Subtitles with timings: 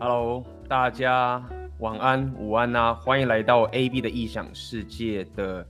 [0.00, 1.44] Hello，大家
[1.80, 2.94] 晚安、午安呐、啊！
[2.94, 5.66] 欢迎来到 AB 的异想世界的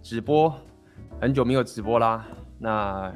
[0.00, 0.58] 直播，
[1.20, 2.26] 很久没有直播啦，
[2.58, 3.14] 那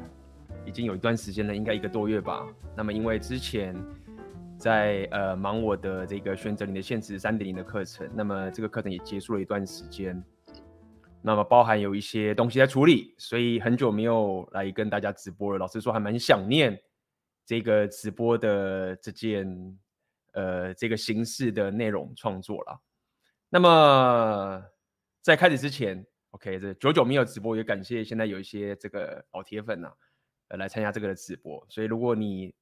[0.63, 2.45] 已经有一段时间了，应该一个多月吧。
[2.75, 3.75] 那么因为之前
[4.55, 10.23] 在呃忙我的这个选择你的现实三点零的课程，那么这个课程也结束了一段时间，
[11.23, 15.57] 那么包含有一些东西在处理，所以很久没有来跟大家直播了。
[15.57, 16.79] 老实说，还蛮想念
[17.47, 19.75] 这个直播的这件。
[20.35, 22.81] 呃，这个形式的内容创作了。
[23.49, 24.61] 那么
[25.21, 29.93] 在开始之前，OK，这久久没有直播，也感谢现在有一些这个老铁粉呐、啊，
[30.49, 31.65] 呃，来参加这个的直播。
[31.69, 32.53] 所以如果你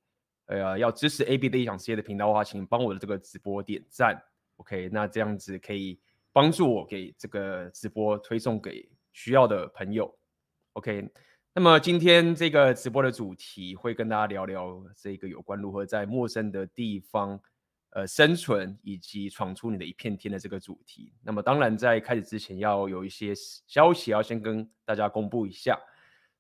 [0.46, 4.22] 呃要支持 AB 的异想世界的频道的话，请帮我的这个直播点赞
[4.58, 6.00] ，OK，那这样子可以
[6.32, 10.16] 帮助我给这个直播推送给需要的朋友
[10.74, 11.10] ，OK。
[11.56, 17.42] 那么今天这个直播的主题会跟大家聊聊这个有关如何在陌生的地方。
[17.96, 21.14] 呃，生存以及闯出你的一片天的这个主题。
[21.22, 23.34] 那么，当然在开始之前，要有一些
[23.68, 25.80] 消息要先跟大家公布一下。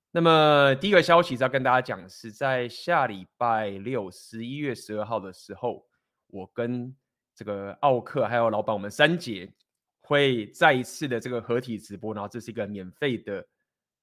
[0.10, 5.86] 那么，第一个消息是要跟大家讲，是在下礼拜六，十一月十二号的时候，
[6.26, 6.96] 我跟
[7.36, 9.54] 这个奥克还有老板我们三姐
[10.02, 12.16] 会再一次的这个合体直播。
[12.16, 13.46] 然后，这是一个免费的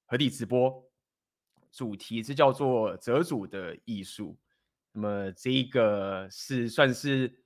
[0.05, 0.81] 合体直播，
[1.69, 4.37] 主题是叫做“折组的艺术”。
[4.93, 7.37] 那么，这一个是算是。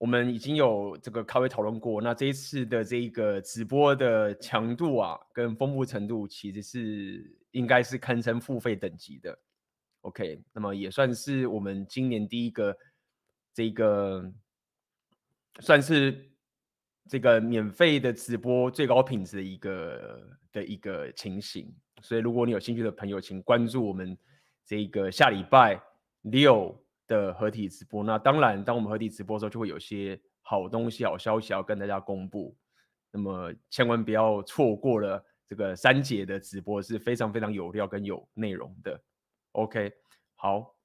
[0.00, 9.38] 我们已经有这个开会讨论过，那这一次的这个直播的强度啊，跟丰富程度，其实是应该是堪称付费等级的。
[10.00, 12.74] OK，那么也算是我们今年第一个
[13.52, 14.32] 这个
[15.58, 16.30] 算是
[17.06, 21.70] 这个免费的直播最高品质的一个的一个情形。
[22.00, 24.16] 所以如果你有兴趣的朋友，请关注我们
[24.64, 25.78] 这个下礼拜
[26.22, 26.78] 六。
[27.10, 32.56] 的合体直播，那当然，当我们合体直播的时候，就会有些好东西、好消息要跟大家公布。
[33.10, 39.02] 那么，千万不要错过了这个三姐的直播，是非常非常有料跟有内容的。
[39.50, 39.92] OK，
[40.36, 40.76] 好。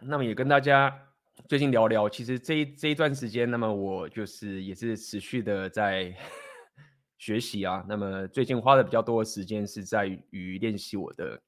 [0.00, 0.98] 那么也跟大家
[1.46, 6.16] 最近聊聊，其实这一这一段时间，那么我就是也是持续的在
[7.18, 7.84] 学习啊。
[7.86, 11.38] 那么最近花的比较多的时间是在于练习我的。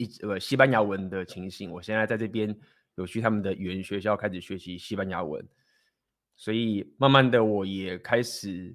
[0.00, 2.58] 一呃西班牙文的情形，我现在在这边
[2.94, 5.46] 有去他们的语言学校开始学习西班牙文，
[6.36, 8.74] 所以慢慢的我也开始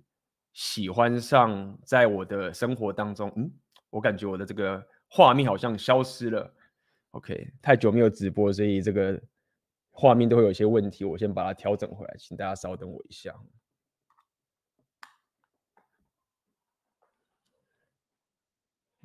[0.53, 3.51] 喜欢上在我的生活当中，嗯，
[3.89, 6.53] 我感觉我的这个画面好像消失了
[7.09, 9.19] ，OK，太久没有直播，所以这个
[9.89, 13.33] 画面都会有些问题，我先把它调整回来，请大家稍等我一下，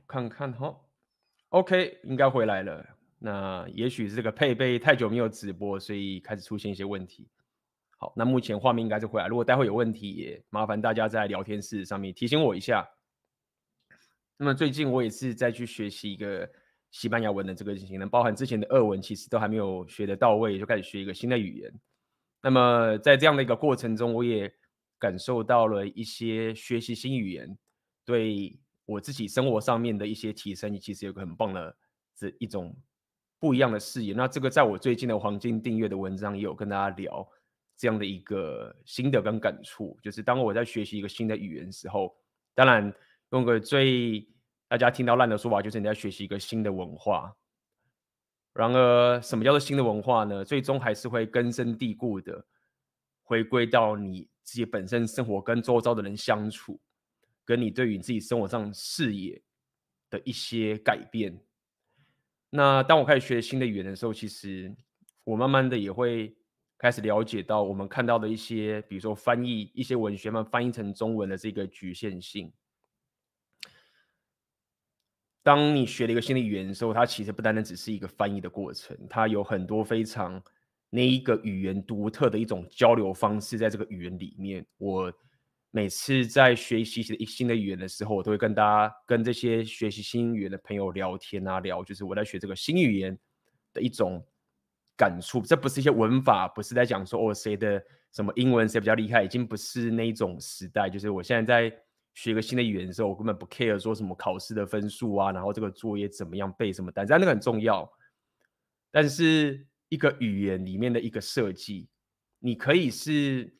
[0.06, 0.89] 看看哈。
[1.50, 2.86] OK，应该回来了。
[3.18, 7.28] 那也许是这个配备太久没有直播，所以开始出现一些问题。
[7.98, 9.26] 好，那目前画面应该是回来。
[9.26, 12.88] 如果待会有问题，也麻烦大家在聊天室上面提醒我一下。
[14.36, 16.48] 那么最近我也是在去学习一个
[16.92, 21.72] 西班牙文的这个情形，包含之前的俄文其实都还没有学得到位，就开始学一个新的语言。
[22.40, 24.50] 那么在这样的一个过程中，我也
[25.00, 27.58] 感受到了一些学习新语言
[28.04, 28.56] 对。
[28.90, 31.76] 我自己生活上面的一些提升，其实有个很棒的
[32.16, 32.76] 这一种
[33.38, 34.12] 不一样的视野。
[34.12, 37.24] 那这个在我最近的黄金订阅的文章也有跟大家聊
[37.76, 42.12] 这样的一个心得跟感触，就是当我在学习一个新的语言的时候，
[42.52, 42.92] 当然
[43.30, 44.28] 用个最
[44.66, 47.32] 大家听到烂的说法，就是你在学习一个新的文化。
[48.52, 50.44] 然而，什么叫做新的文化呢？
[50.44, 52.44] 最终还是会根深蒂固的
[53.22, 56.80] 回归到你自己本身生活跟周遭的人相处。
[57.50, 59.42] 跟你对于你自己生活上视野
[60.08, 61.36] 的一些改变。
[62.48, 64.72] 那当我开始学新的语言的时候，其实
[65.24, 66.32] 我慢慢的也会
[66.78, 72.52] 开始了解到我们看到的一些，比如说翻译一些文学嘛，翻译成中文的这个局限性。
[75.42, 80.40] 当你学了一个新的语言的时候，它其实不单单只是一个翻译的过程，它有很多非常
[80.88, 85.12] 那一个语言独特的一种交流方式，在这个语言里面，我。
[85.72, 93.16] 每次在学习一新的语言的时候，我都会跟大家、跟这些学习新语言的朋友聊天啊，聊就是我在学这个新语言
[93.72, 94.20] 的一种
[94.96, 95.40] 感触。
[95.42, 97.80] 这不是一些文法，不是在讲说哦谁的
[98.10, 100.90] 什么英文谁比较厉害，已经不是那种时代。
[100.90, 101.76] 就是我现在在
[102.14, 107.88] 学一个新的语言的时候，我根本不 care 说什么考试的分数啊，然后这个作业怎么样背什么单，但那个很重要。
[108.90, 111.88] 但是一个语言里面的一个设计，
[112.40, 113.54] 你可以是。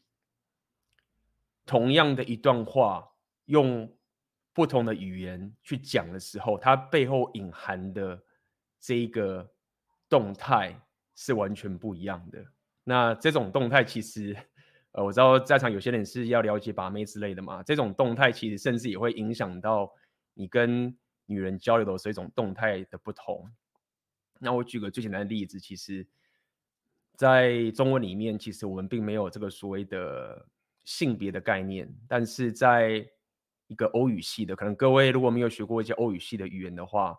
[1.67, 3.09] 同样的一段话，
[3.47, 3.93] 用
[4.53, 8.21] 不同的语言去讲的时候，它背后隐含的
[8.81, 9.53] 这一个
[10.09, 10.81] 动态
[11.15, 12.45] 是完全不一样的。
[12.85, 14.37] 那这种动态其实，
[14.93, 19.93] 呃，我知道在场有些人是要了解把妹之类的嘛，这种动态其实甚至也会影响到
[20.35, 20.97] 你跟
[21.27, 23.49] 女人交流的时候一种动态的不同。
[24.41, 26.05] 那我举个最简单的例子，其实，
[27.15, 30.49] 在中文里面，其实我们并没有这个所谓的
[30.85, 33.07] 性别的概念，但是在
[33.67, 37.17] 一个欧语系的，可能各位如果没有学过一些欧语系的语言的话，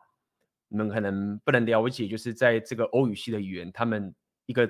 [0.68, 4.14] 你们可能不能了解，就是在这个欧语系的语言，他们
[4.46, 4.70] 一个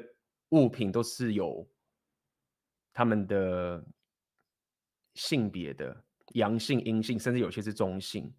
[0.49, 1.67] 物品都是有
[2.93, 3.83] 他们的
[5.15, 6.03] 性别的，
[6.33, 8.31] 阳性、阴性，甚至有些是中性。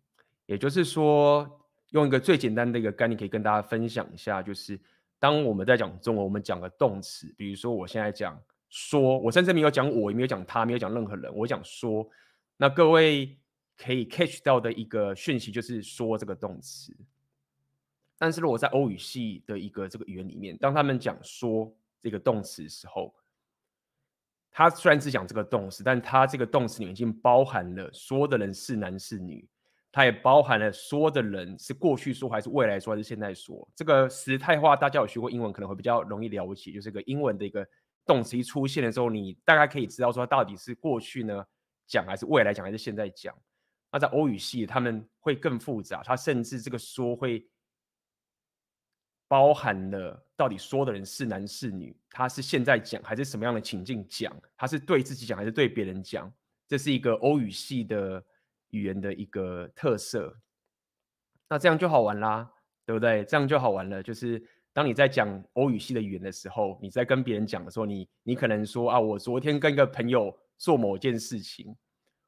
[0.46, 1.48] 也就是说，
[1.90, 4.78] 用一个最简单的一个概念，可以跟大家分享一下，就是
[5.18, 8.40] 当我们在讲中文，我们讲个动词，比如说我现在讲
[8.74, 12.08] 说，我甚至没有讲我，也没有讲他，没有讲任何人，我讲说。
[12.56, 13.36] 那各位
[13.76, 16.96] 可以 catch 到的一个讯息就是说这个动词，
[18.16, 21.70] 但是如果在欧语系的一个这个语言里面，当他们讲说
[22.00, 23.14] 这个动词的时候，
[24.50, 29.46] 他虽然只讲这个动词，但他这个动词里面已经包含了说的人是男是女，
[29.90, 33.68] 他也包含了说的人是过去说还是未来说还是现在说。
[33.74, 37.66] 这个时态化大家有学过英文可能会比较容易了解，就是个英文的一个
[38.04, 41.44] 动词一出现的时候，你大概可以知道说它到底是过去呢，
[41.86, 43.36] 讲还是未来讲还是现在讲？
[43.90, 47.46] 那在欧语系他们会更复杂，他甚至这个说会
[49.28, 54.34] 包含了到底说的人是男是女，他是现在讲还是什么样的情境讲？
[54.56, 56.32] 他是对自己讲还是对别人讲？
[56.66, 58.24] 这是一个欧语系的
[58.70, 60.34] 语言的一个特色。
[61.50, 62.50] 那这样就好玩啦，
[62.86, 63.22] 对不对？
[63.26, 64.02] 这样就好玩了。
[64.02, 64.42] 就是
[64.72, 70.36] 当你在讲欧语系的语言的时候，你在跟别人讲的时候，你你可能说啊，我昨天跟一个朋友。
[70.58, 71.74] 做某件事情，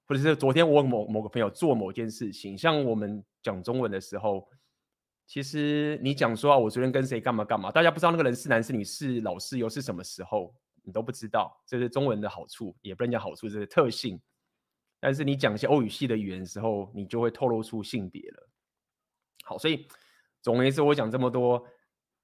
[0.09, 4.49] 或者是昨天我某某个朋友做某件事情，像我们讲中文的时候，
[5.25, 10.53] 其实你讲说啊，我昨天跟谁干嘛干嘛，大家不知道那个人是男是女，是老是又是什么时候，
[10.83, 14.21] 你都不知道，这是中文的好处，也不能讲好处，这是特性。
[14.99, 18.49] 但是你讲一些欧语系的语言的时候，你就会透露出性别了。
[19.45, 19.87] 好，所以
[20.43, 21.65] 总而言之，我讲这么多，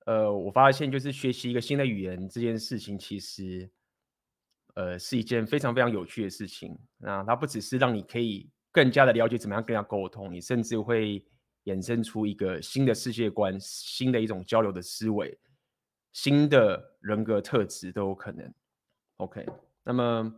[0.07, 3.71] 呃，我发现就是学习一个新的语言这件事情，其实。
[4.75, 6.79] 呃，是一件非常非常有趣的事情。
[6.97, 11.23] 那它不只是让你可以更加的了解怎么样跟人沟通，你甚至会
[11.65, 15.37] 衍生出一个新的世界观、新的一种交流的思维、
[16.13, 18.55] 新的人格特质都有可能。
[19.17, 19.45] OK，
[19.83, 20.33] 那么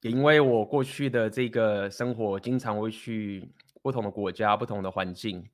[0.00, 3.48] 也因为我过去的这个生活经常会去
[3.82, 5.48] 不同的国家、不同的环境，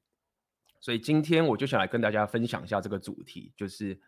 [0.81, 4.00] 所以今天我就想来跟大家分享一下这个主题，就是。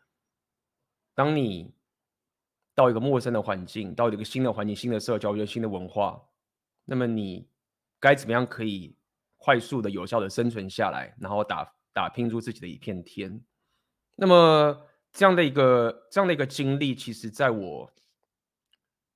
[1.15, 1.75] 当你
[2.75, 6.19] 到一个陌生的环境，到一个新的环境、新的社交、一个新的文化，
[6.87, 7.47] 那么你
[8.01, 8.97] 该怎么样可以
[9.37, 13.39] 快速的、有效的生存下来，然后打打拼出自己的一片天？
[14.17, 17.93] 那么这样的一个这样的一个经历，其实在我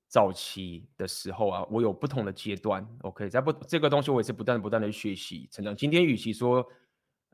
[0.06, 2.86] 早期的时候啊，我有不同的阶段。
[3.00, 5.74] OK，在不这个东西，我也是不断不断的学习成长。
[5.74, 6.62] 今天与其说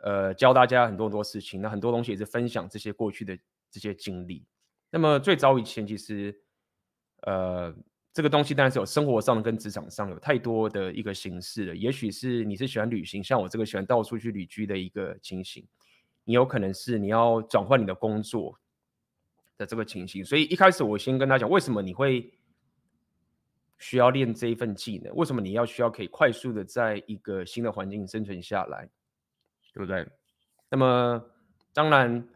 [0.02, 3.36] 呃教大家很多很多事情，那很多东西也是分享这些过去的
[3.70, 4.44] 这些经历。
[4.90, 6.38] 那么最早以前，其实，
[7.22, 7.74] 呃，
[8.12, 11.74] 这个东西当然是有生活上跟职场上有太多的一个形式了。
[11.74, 15.66] 也许是你是喜欢旅行，像我这个喜欢到处去旅居的一个情形，
[16.24, 18.58] 你有可能是你要转换你的工作
[19.56, 20.22] 的这个情形。
[20.22, 22.30] 所以一开始我先跟他讲，为什么你会
[23.78, 25.14] 需要练这一份技能？
[25.16, 28.90] 为什么你要需要可以快速的在一个新的环境生存下来，
[29.72, 30.06] 对不对？
[30.68, 31.24] 那么
[31.72, 32.28] 当然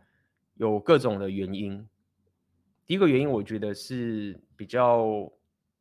[0.55, 1.87] 有各种的原因。
[2.87, 5.31] 第一个原因，我觉得是比较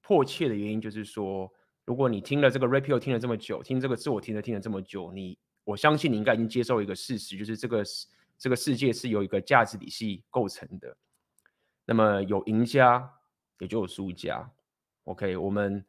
[0.02, 1.52] 迫切的原因，就是说，
[1.86, 7.84] 如果你听了这个 Red Pill 听了这么久，听这个自我听了听了这么久，你我相信你应该已经接受一个事实，就是这个
[8.38, 10.98] 这个世界是由一个价值体系构成的。
[11.86, 13.08] 那么有赢家，
[13.60, 14.52] 也就有输家。
[15.04, 15.86] OK，我们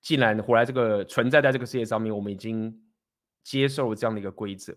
[0.00, 2.83] 既然活在这个存在在这个世界上面，我们已经
[3.44, 4.74] 接受这样的一个规则。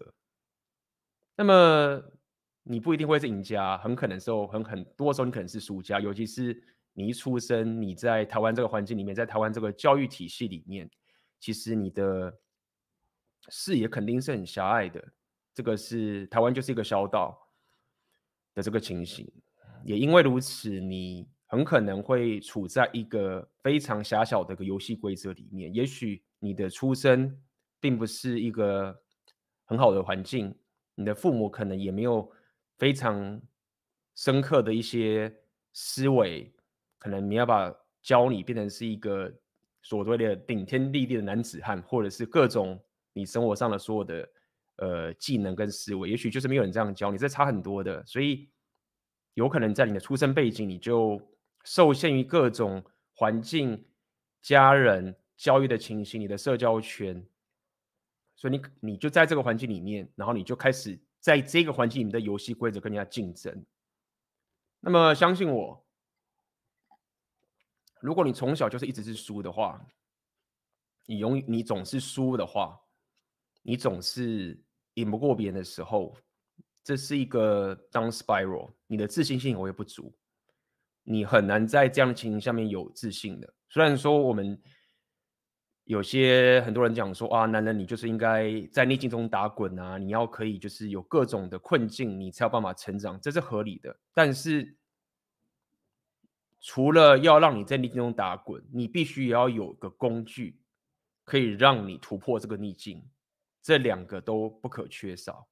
[1.35, 2.03] 那么。
[2.69, 10.91] 你不一定会是赢家，很可能时候很很多时候你可能是输家，尤其是你一出生，你在台湾这个环境里面，在台湾这个教育体系里面，
[11.39, 12.37] 其实你的
[13.47, 15.01] 视野肯定是很狭隘的。
[15.53, 17.39] 这个是台湾就是一个小岛
[18.53, 19.25] 的这个情形，
[19.85, 25.73] 也因为如此，你很可能会处在一个非常狭小的一个游戏规则里面。
[25.73, 27.33] 也许你的出生
[27.79, 28.99] 并不是一个
[29.65, 30.57] 很好的环境，
[30.95, 32.31] 你的父母可能也没有。
[32.79, 33.41] 非常
[34.13, 35.35] 深刻的一些
[35.73, 36.53] 思维，
[36.99, 39.33] 可能你要把教你变成是一个
[39.81, 42.79] 所谓的顶天立地的男子汉，或者是各种
[43.13, 44.29] 你生活上的所有的
[44.75, 48.05] 呃技能跟思维，也许就是没有人这样教你，这差很多的。
[48.05, 48.47] 所以
[49.33, 51.19] 有可能在你的出生背景，你就
[51.63, 52.83] 受限于各种
[53.15, 53.83] 环境、
[54.43, 57.25] 家人教育的情形，你的社交圈，
[58.37, 63.65] 所以你你就在这个环境里面，然后你就开始在这个环境里面的游戏规则跟人家竞争。
[64.79, 65.83] 那么相信我，
[67.99, 69.83] 如果你从小就是一直是输的话，
[71.07, 72.79] 你永你总是输的话，
[73.63, 74.63] 你总是
[74.93, 76.15] 赢不过别人的时候，
[76.83, 80.15] 这是一个 down spiral，你的自信心也会不足，
[81.01, 83.51] 你很难在这样的情形下面有自信的。
[83.69, 84.61] 虽然说我们
[85.87, 93.97] 有些很多人讲说啊，男人你就是应该在逆境中打滚啊，你要可以就是有各种的困境，你才有办法成长，这是合理的。
[94.13, 94.75] 但是
[96.59, 100.59] 除了要让你在逆境中打滚，你必须也要有个工具，
[101.23, 103.01] 可以让你突破这个逆境。
[103.63, 105.47] 这两个都不可缺少。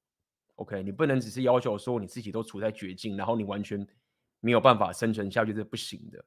[0.56, 3.88] OK，你不能只是要求说你自己都处在绝境，然后你完全
[4.42, 6.26] 没有办法生存下去，这不行的。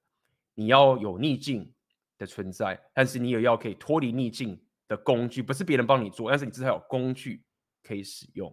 [0.54, 1.70] 你要有逆境
[2.18, 7.44] 的存在，但是你也要可以脱离逆境的工具，不是别人帮你做，但是你至少有工具
[7.82, 8.52] 可以使用。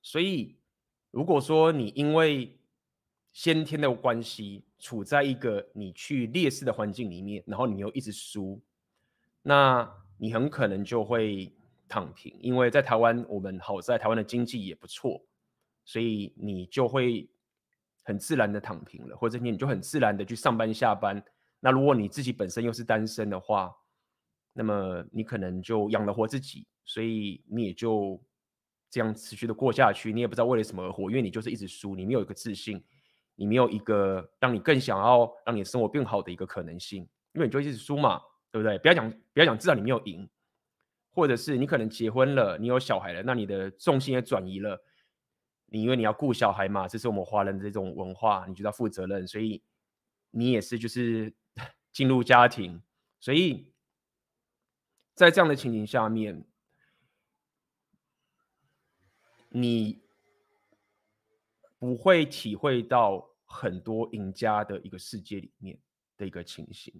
[0.00, 0.58] 所以，
[1.10, 2.58] 如果说你因为
[3.32, 8.62] 先天的关系，处在一个你去劣势的环境里面，然后你又一直输，
[9.42, 11.52] 那你很可能就会
[11.88, 12.34] 躺平。
[12.40, 15.22] 因为在台湾，我们好在台湾的经济也不错，
[15.84, 17.28] 所以你就会
[18.02, 21.22] 很自然的躺平了，或者你你就很自然的去上班下班。
[21.60, 23.72] 那如果你自己本身又是单身的话，
[24.52, 28.20] 那么你可能就养得活自己，所以你也就
[28.90, 30.12] 这样持续的过下去。
[30.12, 32.82] 你也不知道为了什么而活，因为你就是一直输，你没有一个自信。
[33.36, 38.76] 你没有一个让你更想要让你的生活变好的一个可能性，因为你就一直输嘛，对不对？
[38.80, 40.28] 不要讲，不要讲，至少你没有赢，
[41.10, 44.78] 或者是你可能结婚了，你有小孩了，那你的重心也转移了。
[45.64, 49.62] 你因为你要顾小孩嘛，这是我们华人的这种文化，你就要负责任，所以
[50.32, 51.32] 你也是就是
[51.92, 52.82] 进入家庭，
[53.18, 53.72] 所以
[55.14, 56.44] 在这样的情形下面，
[59.48, 60.02] 你
[61.78, 63.28] 不会体会到。
[63.52, 65.76] 很多赢家的一个世界里面
[66.16, 66.94] 的一个情形。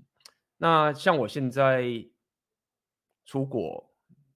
[0.57, 2.05] 那像我现在
[3.25, 3.89] 出国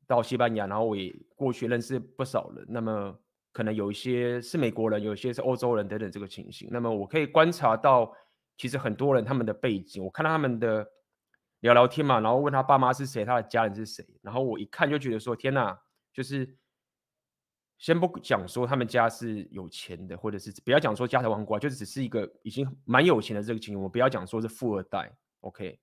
[0.07, 2.65] 到西班牙，然后我也过去认识不少人。
[2.69, 3.21] 那么
[3.51, 6.69] 可能有一些是美国人，有一些是欧洲人等等这个情形。
[6.71, 8.15] 那么我可以观察到，
[8.57, 10.87] 其实很多人他们的背景，我看到他们的
[11.61, 15.79] 聊聊天嘛，然后问他爸妈是谁，他的家人是谁，然后我一看就觉得说，天哪，
[16.13, 16.57] 就是。
[17.77, 23.83] 先不讲说他们家是有钱的，或者是不要讲说家财万贯，就是只是一个已经蛮有钱的这个情况。
[23.83, 25.79] 我不要讲说是富二代，OK。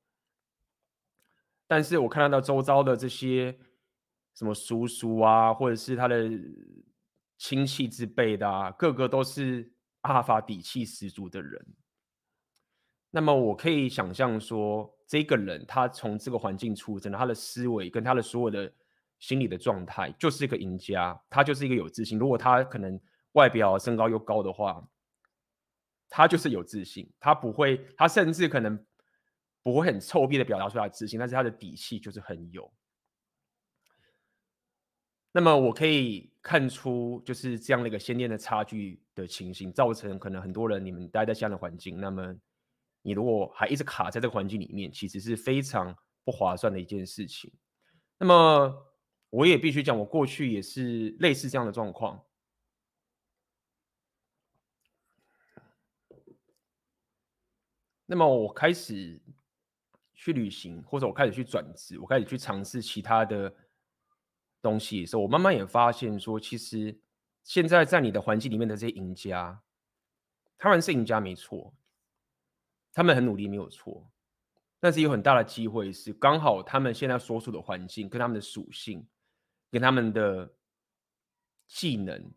[1.68, 3.56] 但是我看到到周遭的这些
[4.34, 6.30] 什么叔叔啊，或者是他的
[7.38, 11.76] 亲戚之辈的啊，个个都是阿法底气十足的人。
[13.12, 18.74] 那么我可以想象说，这个人他从这个环境出生，他的思维跟他的所有的。
[19.22, 22.18] 心理的状态就是一个赢家，他就是一个有自信。
[22.18, 23.00] 如果他可能
[23.34, 24.84] 外表身高又高的话，
[26.10, 27.08] 他就是有自信。
[27.20, 28.84] 他不会，他甚至可能
[29.62, 32.74] 不会很臭屁的表达出他自信，但是他的底气就是很有。
[35.32, 42.36] 那么我可以看出，就是这样的一个先天的差距的情形，造成可能很多人你们待在这样的环境，那么
[43.02, 47.52] 你如果还一直卡在这个环境里面，其实是非常不划算的一件事情。
[48.18, 48.88] 那么。
[49.32, 52.22] 我也必须讲，我过去也是类似这样的状况。
[58.06, 59.22] 那么我开始
[60.14, 63.56] 去旅行，或者我开始去转职，我开始去尝试其他的
[64.62, 67.00] 东西的时候，我慢慢也发现说，其实
[67.46, 69.64] 现在在你的环境里面的这些赢家，
[70.58, 71.74] 他们是赢家没错，
[72.94, 74.10] 他们很努力没有错，
[74.80, 79.08] 但是有很大的机会是刚好他们现在所处的环境跟他们的属性。
[79.74, 80.54] 跟他们的
[81.66, 82.30] 技能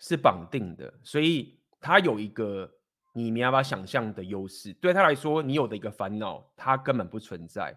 [0.00, 2.70] 是绑定的，所以他有一个
[3.14, 4.74] 你没办法想象的优势。
[4.74, 7.74] 对他来说，你有的一个烦恼，他根本不存在。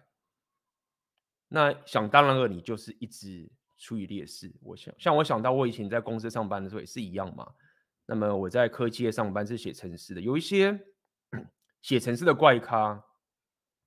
[1.48, 4.52] 那想当然了，你就是一直处于劣势。
[4.60, 7.50] 我想，像我想到我以前在公司上班的时候也是一样嘛。
[8.04, 10.78] 那么我在科技业上班是写程式的，有一些
[11.82, 13.04] 写城市的怪咖，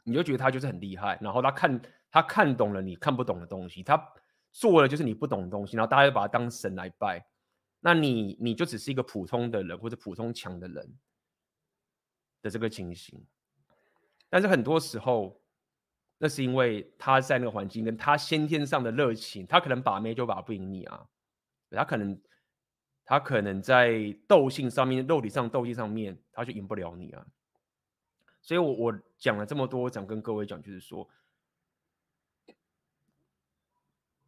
[0.03, 3.99] 你就觉得他就是很厉害，然后他看他看懂了你看不懂的东西，他。
[4.57, 7.21] 做的就是你不懂的东西，然后大家就把他当神来拜，
[7.81, 10.97] 那你你就只是一个普通的人或者普通强的人
[12.41, 13.21] 的这个情形。
[14.29, 15.41] 但是很多时候，
[16.17, 21.05] 那是因为他在那个环境跟他先天上的热情，他可能把妹就把不赢你啊，
[21.71, 22.21] 他可能
[23.03, 27.27] 他可能在斗性上面、肉体上、斗性上面，他就赢不了你啊。
[28.45, 31.09] 所以我我讲了这么多，我想跟各位讲，就是说，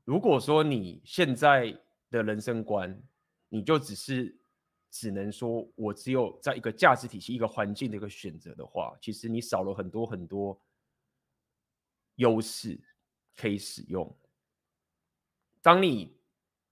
[0.04, 3.02] 如果说你现在的人生观，
[3.48, 4.36] 你就只是
[4.90, 10.60] 只能说我只有在一个价值体系、一个环境的一个选择的话，其实你少了很多很多。
[12.16, 12.82] 优势
[13.36, 14.18] 可以使用。
[15.62, 16.18] 当你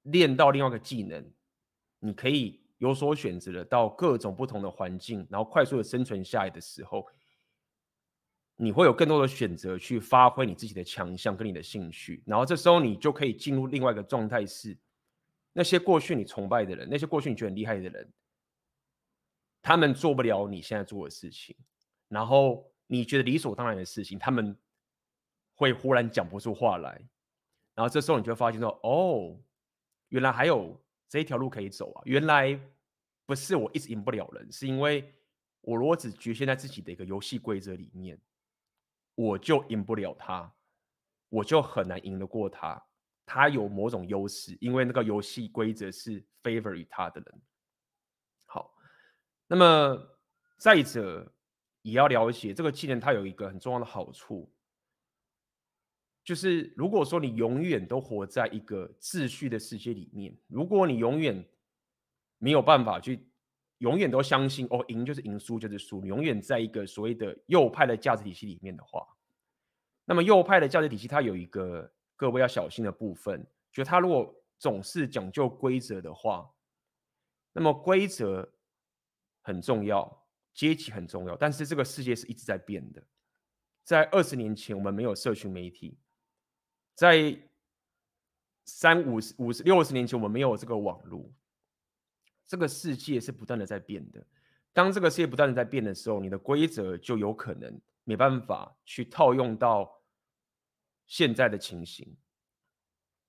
[0.02, 1.24] 练到另外一个技能，
[2.00, 7.08] 你可以有所选择的到各种不同的环境，然后快速的生存下来的时候，
[8.56, 12.24] 你会有更多的选择去发挥你自己的强项跟你的兴趣。
[12.26, 14.78] 然后这时候你就可以进入另外一个状态，是
[15.54, 18.14] 那些过去你崇拜的人，那些过去你觉得很厉害的人，
[19.62, 21.56] 他们做不了你现在做的事情，
[22.08, 24.58] 然后你觉得理所当然的事情，他们。
[25.58, 27.02] 会忽然讲不出话来，
[27.74, 29.40] 然后这时候你就会发现说：“哦，
[30.10, 32.02] 原来还有这一条路可以走啊！
[32.04, 32.60] 原来
[33.26, 35.14] 不是我一直赢不了人，是因为
[35.62, 38.20] 我如果只局限在自己的一个游戏规则里面，
[39.16, 40.54] 我就赢不了他，
[41.30, 42.82] 我就很难赢得过他。
[43.26, 47.42] 他有某种优势，因为那个游戏规则是 favor 于他的人。
[48.46, 48.76] 好，
[49.48, 50.20] 那么
[50.58, 51.34] 再者
[51.82, 54.52] 也要了解这个技能，它有一个很重要的好处。”
[56.24, 61.48] 就是如果说你永远都活在一个秩序的世界里面，如果你永远
[62.40, 63.28] 没有办法去，
[63.80, 69.06] 永远都相信哦，赢就是赢，输就是输，永远在一个所谓的右派的价值体系里面的话，
[70.06, 76.50] 那么右派的价值体系它有一个各位要小心的部分，就它如果总是讲究规则的话，
[77.52, 78.54] 那么规则
[79.42, 83.04] 很重要，阶级很重要，但是这个世界是一直在变的，
[83.84, 86.00] 在二十年前我们没有社群媒体。
[86.96, 87.38] 在
[88.64, 91.30] 三五十五十六十年前，我们没有这个网络，
[92.48, 94.26] 这个世界是不断的在变的。
[94.74, 99.90] 当这个世界不断的在变的时候，你的规则就有可能没办法去套用到
[101.08, 102.16] 现在的情形。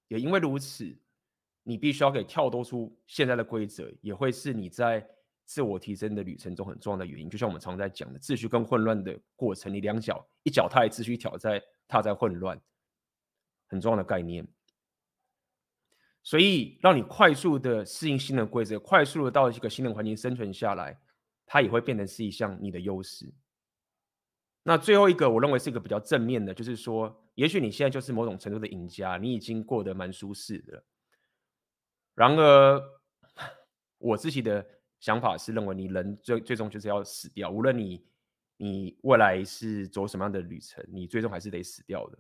[0.08, 0.96] 也因为如此，
[1.62, 5.08] 你必须要给跳脱出现在的规则，也会是你在
[5.44, 7.30] 自我提升的旅程中很重要的原因。
[7.30, 12.60] 就像我们常在讲的，秩序跟混乱的过程，你两脚一脚踏在秩序，一脚在踏在混乱。
[13.68, 14.46] 很重要的概念，
[16.26, 20.98] 所以让你快速的适应新的规则，快速的到一个新的环境生存下来，
[21.46, 23.32] 它也会变成是一项你的优势。
[24.64, 30.82] 那最后一个，我认为是一个比较正面的，就是说，也许你现在就是某种程度的赢家，你已经过得蛮舒适的。
[32.16, 32.82] 然而，
[33.98, 34.66] 我自己的
[34.98, 38.04] 想法是认为，你人最最终就是要死掉，无论你
[38.56, 42.18] 你未来是走什么样的旅程，你最终还是得死掉的。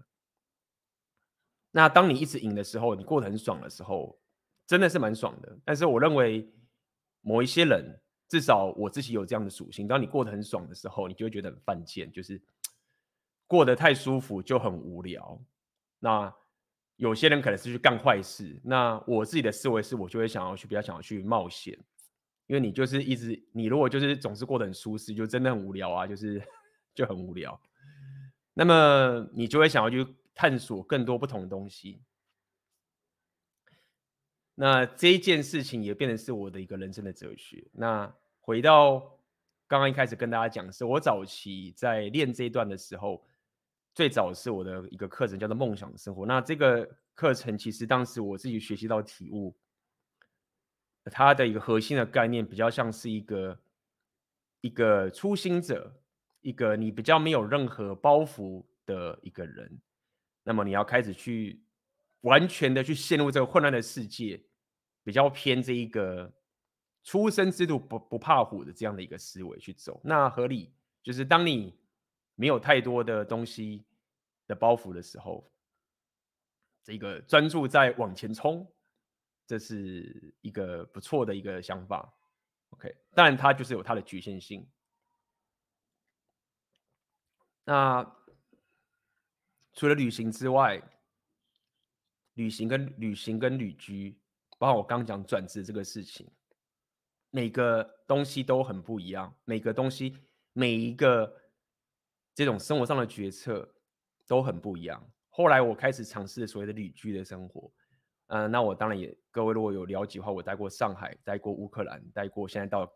[1.76, 4.18] 那当你一直赢的时候，你过得很爽的时候，
[4.66, 5.58] 真的是蛮爽的。
[5.62, 6.50] 但是我认为
[7.20, 9.86] 某一些人，至少我自己有这样的属性。
[9.86, 12.40] 当你过得很爽的时候，你就会觉得很犯贱，就是
[13.46, 15.38] 过得太舒服就很无聊。
[15.98, 16.34] 那
[16.96, 18.58] 有些人可能是去干坏事。
[18.64, 21.78] 那我自己的思维是，我就会想要去比较想要去冒险，
[22.46, 26.42] 因为你就是一直你如果就是总是过得很舒适，就真的很无聊啊，就是
[26.96, 27.60] 就很无聊。
[28.54, 30.06] 那么你就会想要去。
[30.36, 32.02] 探索更多不同的东西，
[34.54, 37.66] 那这一件事情也变成是我的一个人生的哲学。
[37.72, 39.00] 那回到
[39.66, 43.24] 刚刚一开始跟大家讲是，我早期在练这一段的时候，
[43.94, 46.26] 最早是我的一个课程叫做梦想生活。
[46.26, 49.56] 那这个课程其实当时我自己学习到体悟，
[51.04, 53.58] 它的一个核心的概念比较像是一个
[54.60, 55.98] 一个初心者，
[56.42, 59.80] 一个你比较没有任何包袱的一个人。
[60.48, 61.60] 那么你要开始去
[62.20, 64.40] 完全的去陷入这个混乱的世界，
[65.02, 66.32] 比较偏这一个
[67.02, 71.76] 初生之犊不不怕虎的这样的一个思维去走，那合理就是当你
[72.36, 73.84] 没有太多的东西
[74.46, 75.50] 的包袱的时候，
[76.84, 78.64] 这个专注在往前冲，
[79.48, 82.14] 这是一个不错的一个想法。
[82.70, 84.64] OK，当然它就是有它的局限性。
[87.64, 88.14] 那。
[89.76, 90.82] 除了旅行之外，
[92.32, 94.18] 旅行跟旅行跟旅居，
[94.58, 96.26] 包括我刚讲转职这个事情，
[97.28, 99.32] 每个东西都很不一样。
[99.44, 100.16] 每个东西，
[100.54, 101.30] 每一个
[102.34, 103.70] 这种生活上的决策
[104.26, 105.06] 都很不一样。
[105.28, 107.70] 后来我开始尝试所谓的旅居的生活，
[108.28, 112.90] 嗯、那我当然也，各位如果有了解的话，我待过上海，待过乌克兰，待过现在到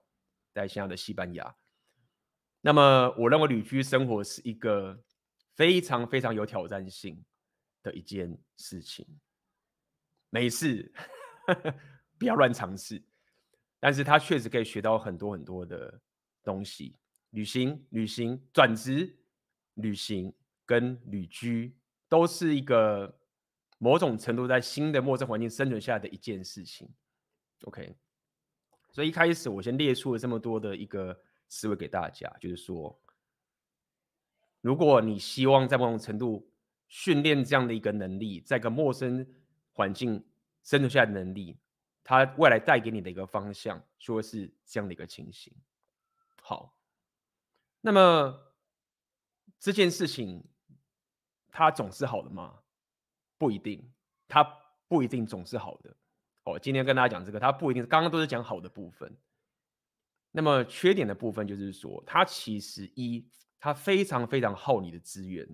[0.55, 1.55] 待现在的西班牙。
[2.63, 4.99] 那么我认为旅居生活是一个。
[5.55, 7.23] 非常非常有挑战性
[7.83, 9.07] 的一件事情。
[10.31, 10.93] 没事，
[12.19, 13.03] 不要乱尝试。
[13.79, 16.01] 但是他确实可以学到很多很多的
[16.43, 16.97] 东西。
[17.31, 19.17] 旅行、旅行、转职、
[19.75, 20.33] 旅行
[20.67, 21.77] 跟旅居，
[22.09, 23.19] 都是一个
[23.79, 26.89] 某种程度在新的陌生环境生存下的一件事情。
[27.63, 27.95] OK，
[28.91, 33.01] 所以一开始我先列出了这么多的一个思维给大家，就是说，
[34.61, 36.51] 如果你希望在某种程度
[36.89, 39.27] 训练这样的一个能力，在一个陌生
[39.73, 40.25] 环境
[40.63, 41.57] 生存下的能力。
[42.03, 45.53] 它未来带给你的一个方向，说是这样的一个情形。
[46.43, 46.77] 好，
[47.81, 48.37] 那么
[49.61, 50.43] 这件事情
[51.53, 52.59] 它总是好的吗？
[53.39, 53.89] 不一定，
[54.27, 54.43] 它
[54.89, 55.95] 不一定总是好的。
[56.45, 57.87] 哦，今天跟大家讲这个，它不一定。
[57.87, 59.15] 刚刚都是讲好的部分。
[60.33, 63.25] 那么缺点的部分就是说，它其实一，
[63.61, 65.47] 它非常非常耗你的资源。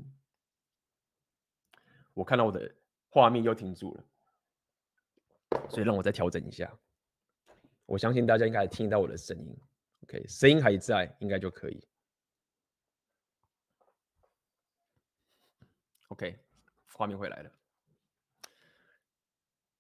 [2.14, 2.75] 我看到我的
[3.11, 4.05] 画面又停住了。
[5.71, 6.77] 所以让我再调整一下，
[7.87, 9.57] 我相信大家应该听到我的声音
[10.03, 11.87] ，OK，声音还在，应该就可以
[16.09, 16.38] ，OK，
[16.92, 17.51] 画面回来了。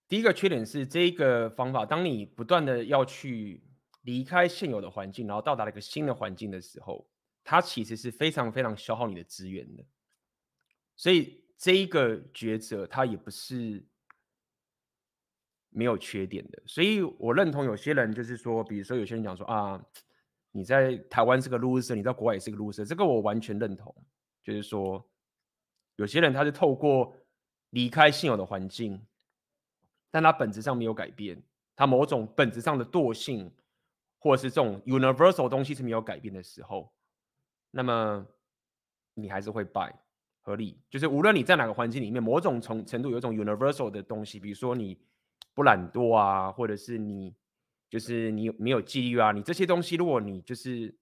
[0.08, 3.62] 第一个缺点是这个方法，当你不断的要去
[4.02, 7.06] 离开现有的环境，然后到达了一个新的环境的时候，
[7.46, 9.84] 它其实是非常非常消耗你的资源的。
[10.96, 13.86] 所以这一个抉择，它也不是。
[15.68, 19.78] 没有缺点的，所以我认同有些人就是说，比如说有些人讲说啊，
[20.50, 23.94] 你在台湾是个 loser，你在国外也是个 loser，这个我完全认同。
[24.42, 25.06] 就是说，
[25.96, 27.14] 有些人他是透过
[27.70, 29.04] 离开现有的环境，
[30.10, 31.42] 但他本质上没有改变，
[31.74, 33.52] 他某种本质上的惰性，
[34.18, 36.90] 或者是这种 universal 东西是没有改变的时候，
[37.70, 38.26] 那么
[39.14, 39.94] 你还是会败，
[40.40, 40.80] 合理。
[40.88, 44.98] 就是无论你在哪个环境里面，某种程程度有一种 universal 的东西，比如说你。
[45.54, 47.34] 不懒惰啊，或者是你
[47.88, 50.94] 就是你没有纪律啊，你这些东西，如果你就是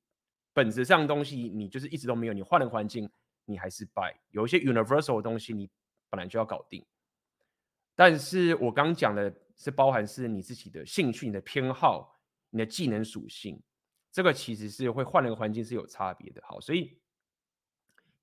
[0.53, 3.11] 本质上的东西，你就是一直都没有，你换了环境，
[3.47, 4.17] 你还是败。
[4.31, 5.69] 有一些 universal 的东西，你
[6.09, 6.87] 本来就要搞定。
[7.97, 12.17] 但是我刚讲的是包含是你自己的兴趣、你的偏好、
[12.51, 13.61] 你的技能属性，
[14.15, 16.41] 这个其实是会换了一个环境是有差别的。
[16.47, 16.97] 好，所以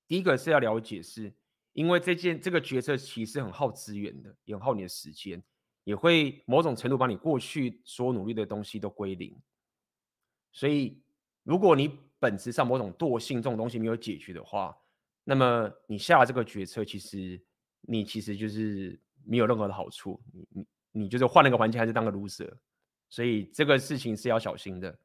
[0.08, 1.32] 第一个是要了解是，
[1.74, 5.44] 因为这件这个决策其实很耗资源的，也很耗你的时间。
[5.84, 9.36] 也会某种程度把你过去所努力的东西都归零，
[10.52, 11.02] 所以
[11.42, 14.78] 如果你本质上某种惰性这种东西没有解决的话，
[15.24, 17.44] 那么你下了这个决策，其实
[17.82, 22.54] 你其实就是没有任何的好处，你你你就是换了个环境还是当个 loser，
[23.10, 24.96] 所以这个事情是要小心的。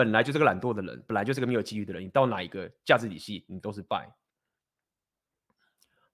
[0.00, 4.08] 本来就是个懒惰的人，本来就是个没有纪律的人，你到哪一个价值体系，你都是败。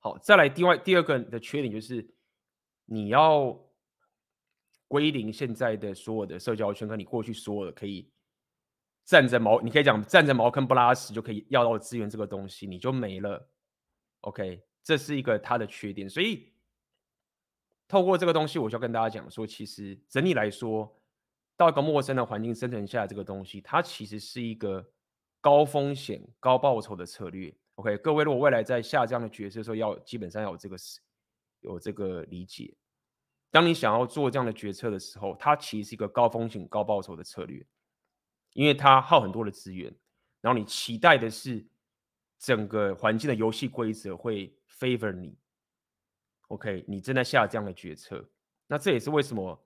[0.00, 2.06] 好，再来另外第二个的缺点就是
[2.86, 3.56] 你要。
[4.88, 8.08] 归零现在的所有的社交圈，跟你过去所有的可以
[9.04, 13.50] 站着茅，你可以讲站着茅坑不拉屎就可以要到资源这个东西，你就没了。
[14.20, 16.08] OK，这是一个它的缺点。
[16.08, 16.52] 所以
[17.88, 20.95] 透过这个东西，我就要跟大家讲说，其实整体来说，
[21.56, 24.86] 到一个陌生的环境生存下来，这个东西它其实是一个
[25.40, 27.54] 高风险高报酬的策略。
[27.76, 30.76] OK，各位如果未来在下这样的决策的时候，要基本上要有这个
[31.60, 32.74] 有这个理解。
[33.50, 37.64] 当你想要做这样的决策的时候，它其实是一个高风险高报酬的策略，
[38.52, 39.94] 因为它耗很多的资源，
[40.40, 41.66] 然后你期待的是
[42.38, 45.38] 整个环境的游戏规则会 favor 你。
[46.48, 48.28] OK，你正在下这样的决策，
[48.66, 49.65] 那这也是为什么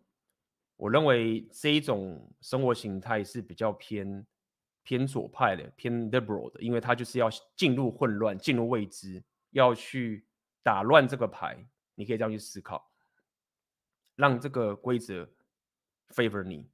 [0.81, 4.27] 我认为这一种生活形态是比较偏
[4.83, 10.27] 偏左派的，偏 liberal 的，因为它就是要进入混乱，进入未知，要去
[10.63, 11.63] 打乱这个牌。
[11.97, 12.91] 你可以这样去思考。
[14.17, 15.29] 让这个规则
[16.15, 16.67] favor 你。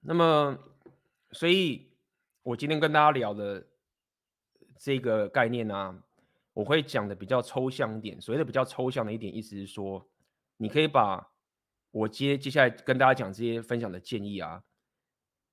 [0.00, 0.58] 那么，
[1.32, 1.90] 所以
[2.42, 3.66] 我今天跟大家聊的
[4.78, 6.02] 这个概念呢、啊，
[6.54, 8.18] 我会讲的比较抽象一点。
[8.18, 10.08] 所谓的比较抽象的一点，意思是说，
[10.62, 11.32] 你可以把
[11.90, 14.62] 我接接下来跟大家讲这些分享的建议啊，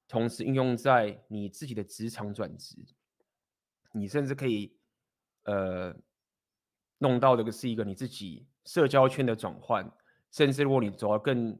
[0.07, 2.75] 同时应用在你自己的职场转职，
[3.91, 4.77] 你甚至可以
[5.43, 5.95] 呃。
[7.01, 9.89] 弄到这个是一个你自己社交圈的转换，
[10.31, 11.57] 甚至如果你走到更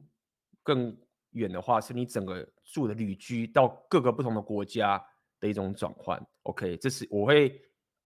[0.62, 0.94] 更
[1.30, 5.02] 远的话，是你整个住的旅居到各个不同的国家
[5.40, 6.22] 的一种转换。
[6.42, 7.58] OK，这是我会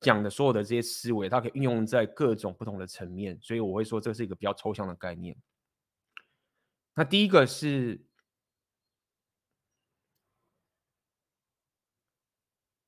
[0.05, 5.35] 讲的所有的这些思维，它可以运用在各种不同的层面，所以我会说这是一个比较抽象的概念。
[6.95, 8.01] 那第一个是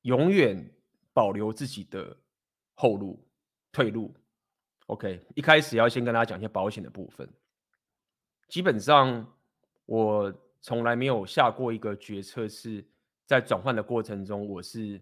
[0.03, 0.71] 永远
[1.11, 2.15] 保留自己的
[2.75, 3.27] 后路、
[3.71, 4.15] 退路。
[4.85, 7.27] OK，一开始要先跟大家讲一些保险的部分。
[8.47, 9.35] 基本上，
[9.85, 12.87] 我从来没有下过一个决策是
[13.25, 15.01] 在转换的过程中，我是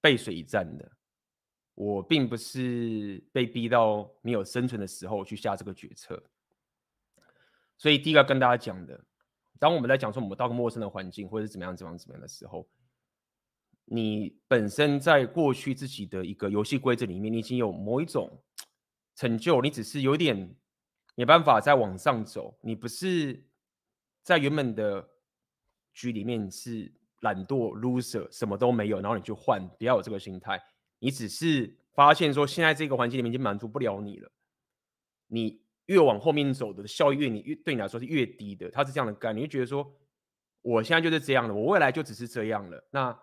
[0.00, 0.95] 背水一战的。
[1.76, 6.20] 我并不是被逼到没有生存的时候去下这个决策。
[7.76, 8.98] 所以，第一个跟大家讲的，
[9.58, 12.66] 当我们在讲说我们到个陌生的环境，或者是怎么样、怎么样、怎么样的时候，
[13.84, 18.42] 你本身在过去自己的一个游戏规则里面，你已经有某一种
[19.14, 20.56] 成就，你只是有点
[21.14, 22.58] 没办法再往上走。
[22.62, 23.46] 你不是
[24.22, 25.06] 在原本的
[25.92, 30.58] 局里面是懒惰 loser，什么都没有，然后你就换，不要有这个心态。
[30.98, 34.30] 你只是发现说，现在这个环境里面已经满足不了你了。
[35.26, 38.70] 你越往后面走的效益越你越对你来说是越低的。
[38.70, 39.94] 它是这样的概念，你就觉得说，
[40.62, 42.88] 我现在就是这样的，我未来就只是这样了。
[42.90, 43.18] 那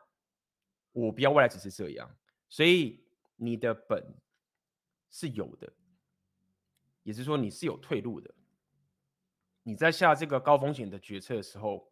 [0.91, 2.09] 我不要未来只是这样，
[2.49, 3.03] 所以
[3.35, 4.03] 你的本
[5.09, 5.71] 是有的。
[7.03, 8.33] 也是说，你是有退路的。
[9.63, 11.89] 你在下这个高风险的决策的时候，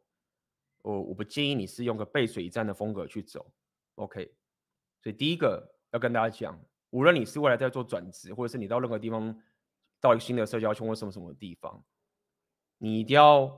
[0.81, 3.49] 我我不建议你是用个背水一战的风格去走。
[3.95, 4.25] OK，
[5.01, 9.37] 所以第一个要跟大家讲，无论你是未来在做转职，或者是你到任何地方，
[9.99, 11.83] 到一个新的社交圈或什么什么地方，
[12.77, 13.51] 你一定要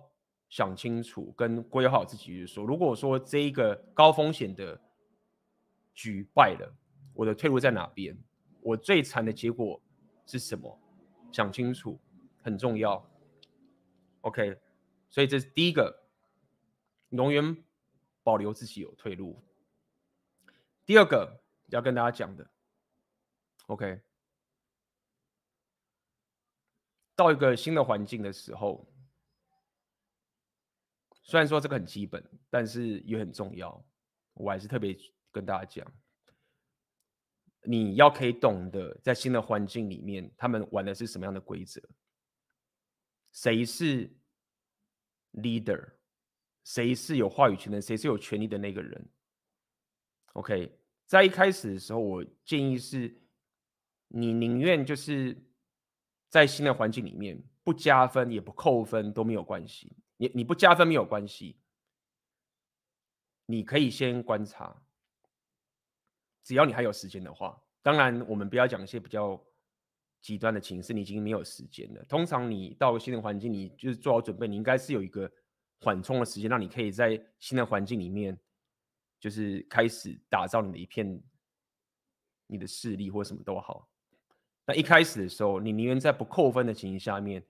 [0.49, 4.79] 想清楚跟规划好自己，就是说，如果说这一个高风险的
[5.93, 6.75] 局败了，
[7.13, 8.17] 我的退路在哪边？
[8.61, 9.81] 我最惨的结果
[10.25, 10.79] 是什么？
[11.31, 11.99] 想清楚
[12.43, 13.03] 很重要
[14.21, 14.55] ，OK，
[15.09, 16.03] 所以这是第一个，
[17.09, 17.57] 永远
[18.21, 19.43] 保留自己有退路。
[20.85, 21.42] 第二个
[21.73, 22.47] 要跟大家讲的
[23.65, 23.99] ，OK，
[27.15, 28.87] 到一个新的环境的时候，
[31.23, 33.83] 虽然说这个很基本，但是也很重要，
[34.33, 34.95] 我还是特别
[35.31, 35.91] 跟大家讲。
[37.65, 41.81] 你要可以懂得在新的环境里面，他们玩的是什么样的规则？
[43.31, 44.15] 谁是
[45.31, 45.93] leader？
[46.65, 47.81] 谁是有话语权的？
[47.81, 49.09] 谁是有权利的那个人
[50.33, 50.77] ？OK，
[51.13, 53.21] 在一开始的时候，我建议是，
[54.07, 55.37] 你宁愿就是
[56.27, 59.95] 在新的环境里面不加分也不扣分都没有关系。
[60.17, 61.55] 你你不加分没有关系，
[63.45, 64.75] 你可以先观察。
[66.43, 69.39] 只要你还有时间的话，当然我们不要讲一些比较
[70.19, 72.03] 极端的情势，你已经没有时间了。
[72.05, 75.31] 通常你到新的环境，你就是做好准备，你应该是有一个
[75.79, 78.35] 缓冲的时间，让你可以在新的环境里面，
[79.23, 81.23] 就是开始打造你的一片
[82.47, 83.87] 你的势力或什么都好。
[84.65, 87.41] 那一开始的时候，你宁愿在不扣分的情形下面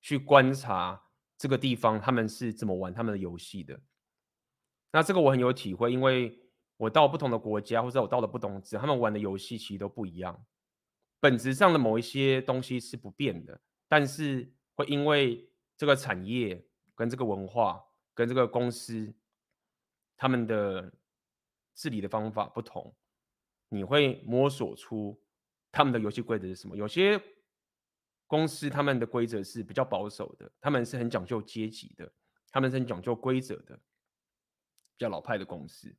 [0.00, 1.00] 去观察
[1.38, 3.80] 这个地方他们是怎么玩他们的游戏的。
[4.90, 6.36] 那这个我很有体会，因为。
[6.80, 10.46] 我到不同的国家，或者我到了不同的，他们玩的游戏其实都不一样。
[11.20, 19.12] 本质上的某一些东西是不变的，但是会因为这个产业、跟这个文化、跟这个公司，
[20.16, 20.90] 他们的
[21.80, 22.94] 治理的方法不同，
[23.70, 25.18] 你会摸索出
[25.72, 26.76] 他们的游戏规则是什么。
[26.76, 27.18] 有些
[28.26, 32.12] 公司他们的规则是比较保守的，他们是很讲究阶级的，
[32.50, 35.96] 他们是很讲究规则的，比较老派的公司。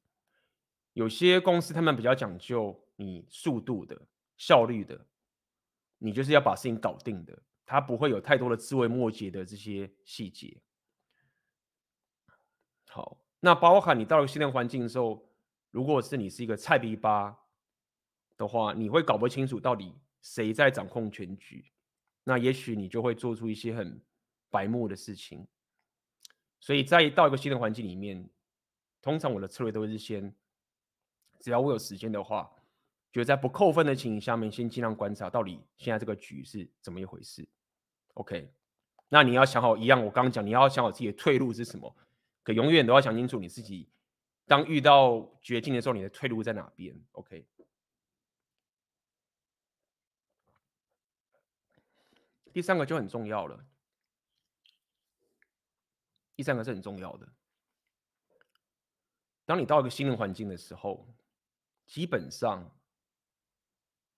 [0.94, 4.00] 有些公司他们比较讲究你速度的、
[4.38, 5.08] 效率的，
[5.98, 10.62] 你就是要把事情搞定的，它不会有太多的枝微末节的这些细节。
[12.88, 15.31] 好，那包含你到了新的环境的时候，
[15.72, 17.38] 如果是你是一个菜逼吧
[18.38, 21.66] 的话，你会搞不清楚到底谁在掌控全局，
[22.24, 24.00] 那也许你就会做出一些很
[24.50, 25.48] 白目的事情。
[26.60, 28.30] 所以在到一个新的环境里面，
[29.02, 30.34] 通常我的策略都是先。
[31.40, 32.52] 只要我有时间的话，
[33.12, 37.48] 就在不扣分的情形下面，先尽量观察到底现在这个局是怎么一回事。
[38.14, 38.54] OK，
[39.10, 41.96] 那你要想好一样，我刚刚讲，你要想好自己的退路是什么，
[42.44, 43.90] 可永远都要想清楚你自己，
[44.46, 47.46] 当遇到绝境的时候，你的退路在哪边？OK，
[52.52, 53.66] 第三个就很重要了，
[56.36, 57.28] 第三个是很重要的，
[59.46, 61.08] 当你到一个新的环境的时候。
[61.88, 62.74] 基本上，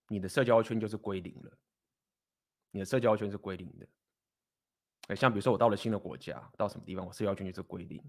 [0.07, 1.57] 你的社交圈就是归零了。
[2.69, 3.87] 你的社交圈是归零的。
[5.07, 7.99] 哎，像比如说我到了新的国家，到什么地方，我社交圈就是归零。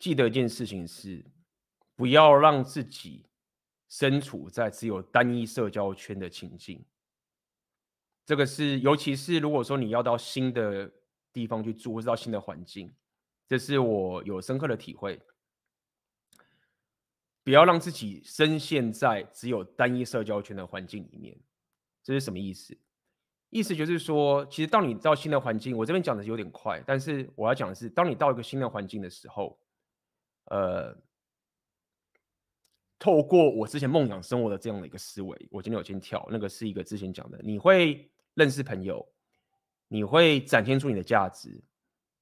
[0.00, 1.22] 记得一件事情是，
[1.94, 3.26] 不要让自己
[3.88, 6.82] 身处在只有单一社交圈的情境。
[8.24, 10.90] 这个是，尤其是如果说你要到新的
[11.32, 12.90] 地方去住，或是到新的环境，
[13.46, 15.20] 这是我有深刻的体会。
[17.42, 21.36] 不要让自己深陷在只有单一社交圈的环境里面。
[22.02, 22.76] 这是什么意思？
[23.50, 29.58] 意思就是说，其实当你到新的环境，我这边讲的有点快，但是我要讲的是，当你到一个新的环境的时候，
[30.50, 30.96] 呃，
[32.98, 39.06] 透过我之前梦想生活的这样的一个思维，我今天有先跳，那个是一个之前讲的，你会认识朋友，
[39.88, 41.62] 你会展现出你的价值，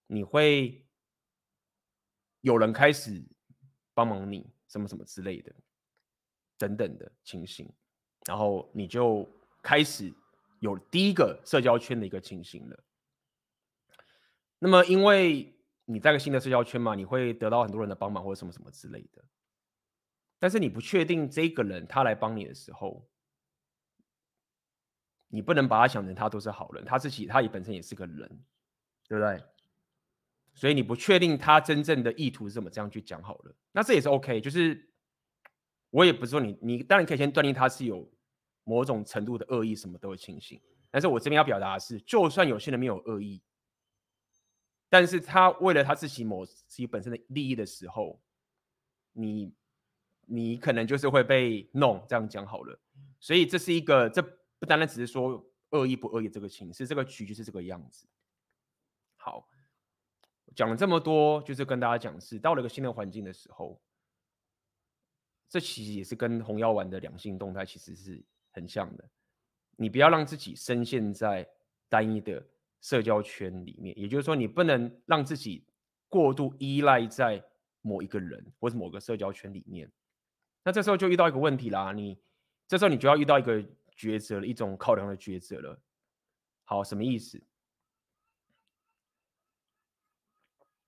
[0.07, 0.87] 你会
[2.43, 3.23] 有人开始
[3.95, 5.53] 帮忙你，什么什么之类的，
[6.57, 7.69] 等等的情形，
[8.27, 9.29] 然后你就
[9.63, 10.13] 开始
[10.61, 12.85] 有第一个社交圈的一个情形了。
[14.59, 15.53] 那么，因为
[15.91, 19.25] 你在个新的社交圈嘛，你会得到很多人的帮忙或者什么什么之类的，
[20.39, 23.09] 但是你不确定这个人他来帮你的时候。
[25.31, 28.27] 你不能把他想成他都是好人，他自己他也本身也是个人，
[29.07, 29.39] 对不对？
[30.55, 34.41] 所以你不确定他真正的意图是怎么这样去讲好了，那这也是 OK。
[34.41, 34.91] 就是
[35.91, 38.11] 我也不是说你你当然可以先断定他是有
[38.65, 40.59] 某种程度的恶意，什么都会清醒。
[40.91, 43.43] 但是我这边要表达的是，就算有些人没有恶意，
[44.89, 48.21] 但是他为了他自己某自己本身的利益的时候，
[49.13, 49.53] 你
[50.27, 52.79] 你可能就是会被弄，这样讲好了。
[53.21, 54.23] 所以这是一个这。
[54.61, 58.09] 不单单只是说恶意不恶意这个情，是这个局就是这个样子。
[59.15, 59.49] 好，
[60.57, 63.81] 讲了这么多，就是跟大家讲是到了一个新的环境的时候，
[65.49, 68.21] 这其实也是跟红药丸的两性动态其实是
[68.51, 69.09] 很像的。
[69.77, 71.49] 你不要让自己深陷在
[71.89, 72.45] 单一的
[72.81, 75.67] 社交圈里面，也就是说，你不能让自己
[76.09, 77.45] 过度依赖在
[77.83, 79.91] 某一个人或者某个社交圈里面。
[80.65, 82.19] 那这时候就遇到一个问题啦，你
[82.67, 83.65] 这时候你就要遇到一个。
[83.99, 85.77] 抉择了一种考量的抉择了。
[86.63, 87.37] 好，什么意思？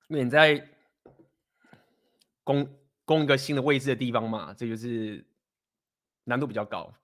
[0.07, 0.65] 因为你在
[2.45, 2.73] 攻
[3.05, 5.27] 攻一个新的位置的地方嘛，这就是
[6.23, 6.95] 难度比较高。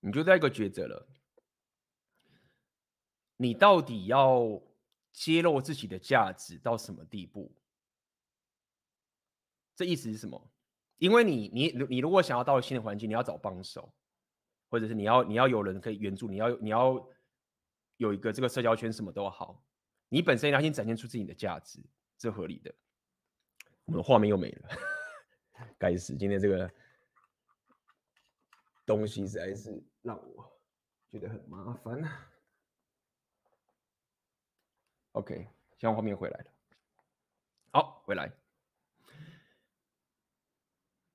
[0.00, 1.06] 你就在一个抉择了，
[3.40, 4.60] 你到底要
[5.10, 7.50] 揭露自己的价值到什么地步？
[9.74, 10.50] 这意思是什么？
[10.98, 13.90] 因为你你你如果想要到新的环境，你要找帮手。
[14.68, 17.04] 或者是你要你要有人可以援助，你要你要
[17.96, 19.60] 有一个这个社交圈，什么都好，
[20.08, 21.80] 你本身要先展现出自己的价值，
[22.16, 22.72] 这合理的。
[23.86, 24.68] 我们的画面又没了，
[25.76, 26.14] 该死！
[26.16, 26.70] 今天这个
[28.86, 30.52] 东西实在是让我
[31.10, 32.00] 觉得很麻烦。
[35.12, 35.34] OK，
[35.78, 36.46] 现在画面回来了，
[37.72, 38.32] 好，回来。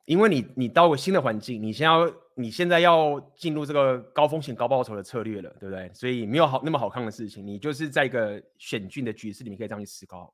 [0.06, 5.92] 因为你你到个新的环境，你先要你现在要进入这个高风险高报酬的策略了，对不对？
[5.94, 10.32] 所以没有好那么好看的事情，你就是在一个险峻的局势里面可以这样去思考。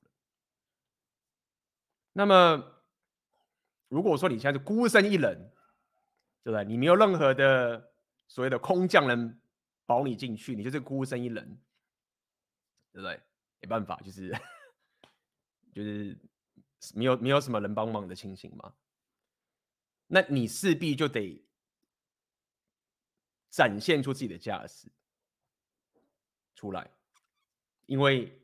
[2.11, 2.61] 那么
[3.87, 5.37] 如果说你现在是孤身一人，
[6.43, 6.65] 对不对？
[6.65, 7.93] 你没有任何的
[8.27, 9.39] 所谓的空降人
[9.85, 11.57] 保你进去，你就是孤身一人，
[12.91, 13.17] 对不对？
[13.61, 14.35] 没办法，就是
[15.73, 16.17] 就是
[16.95, 18.73] 没有没有什么人帮忙的情形嘛。
[20.07, 21.41] 那你势必就得
[23.49, 24.91] 展现出自己的价值
[26.55, 26.89] 出来，
[27.85, 28.37] 因为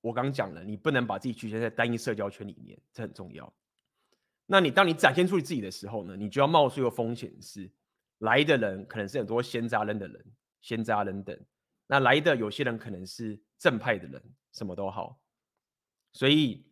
[0.00, 3.50] 我刚讲了，你不能把自己局限在单一社交圈里面，这很重要。
[4.46, 7.70] 那你当你展现出你自己的时候呢，你就要冒出一个风险是，
[8.18, 11.38] 来的人可能是很多闲杂人的人，闲杂人等。
[11.86, 14.22] 那来的有些人可能是正派的人，
[14.52, 15.18] 什么都好，
[16.12, 16.66] 所以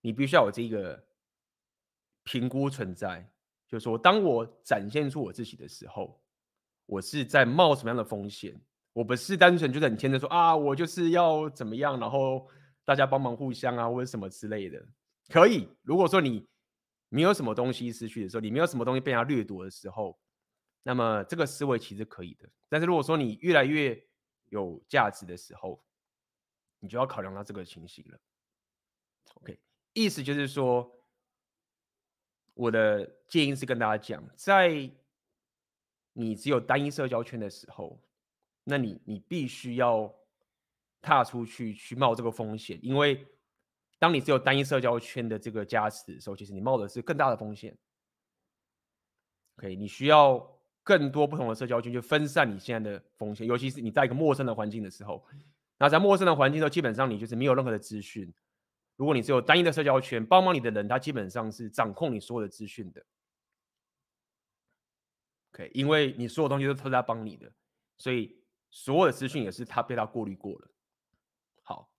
[0.00, 1.04] 你必须要有这个。
[2.28, 3.24] 评估存在，
[3.68, 6.20] 就是说，当我展现出我自己的时候，
[6.84, 8.60] 我是在冒什么样的风险？
[8.92, 12.50] 我不是单纯就很天真说啊，我就是要怎么样，然后
[12.84, 14.84] 大家帮忙互相啊，或者什么之类的。
[15.28, 16.44] 可以，如果说你
[17.10, 20.18] 没有什么东西失去的时候，你没有什么东西被人家掠夺的时候，
[20.82, 22.48] 那么这个思维其实可以的。
[22.68, 23.96] 但是如果说你越来越
[24.48, 25.82] 有价值的时候，
[26.78, 28.18] 你就要考量到这个情形了。
[29.34, 29.58] OK，
[29.92, 30.92] 意思就是说。
[32.58, 34.90] 我的建议是跟大家讲，在
[36.14, 38.02] 你只有单一社交圈的时候，
[38.64, 40.10] 那你你必须要
[41.02, 43.26] 踏出去去冒这个风险，因为
[43.98, 47.76] 当你只有单一社交圈的这个加持的时候，其实你冒的是更大的风险。
[49.58, 50.55] OK，你需要
[50.86, 55.26] 更多不同的社交圈去分散你现在的风险，尤其是你在一个陌生的环境的时候，
[55.78, 58.32] 那在陌生的环境的时候，基本上你就是没有任何的资讯。
[58.94, 63.04] 如果你只有单一的社交圈，帮忙你的人，他基本上是掌控你所有的资讯的。
[65.50, 67.52] OK，因为你所有东西都是他帮你的，
[67.98, 70.70] 所以所有的资讯也是他被他过滤过了。
[71.62, 71.90] 好，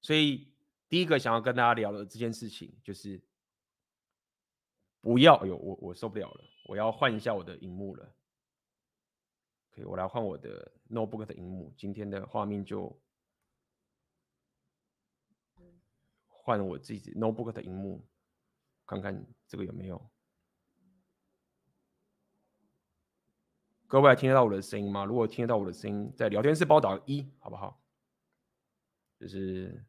[0.00, 0.48] 所以
[0.88, 3.20] 第一个想要跟大家聊的这件事情，就是
[5.02, 8.14] 不要，哎呦，我我受不了了，我要换一下我的荧幕了。
[9.70, 11.72] 可以，我来换我的 notebook 的荧幕。
[11.76, 13.00] 今天的画面就
[16.26, 18.04] 换我自己 notebook 的荧幕，
[18.84, 20.10] 看看这个有没有。
[23.86, 25.04] 各位听得到我的声音吗？
[25.04, 27.82] 如果听得到我的声音，在聊天室帮我打个一，好不好？
[29.18, 29.84] 就是，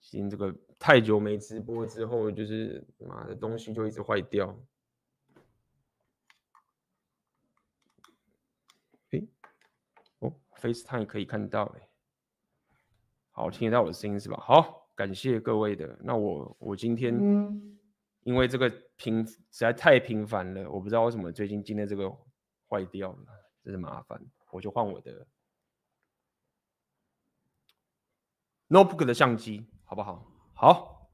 [0.00, 4.48] 行，这个太久没直播之后，就是妈的东西就一直坏掉。
[10.18, 11.88] 哦，FaceTime 可以看到哎，
[13.30, 14.36] 好，听得到我的声音是吧？
[14.40, 15.98] 好，感谢各位的。
[16.02, 17.14] 那我我今天
[18.22, 22.10] 因为这个频实在太频繁了，我不知道为什么最近今天这个
[22.68, 23.26] 坏掉了，
[23.64, 24.20] 真是麻烦。
[24.50, 25.26] 我就换我的
[28.68, 30.26] Notebook 的相机，好不好？
[30.54, 31.10] 好。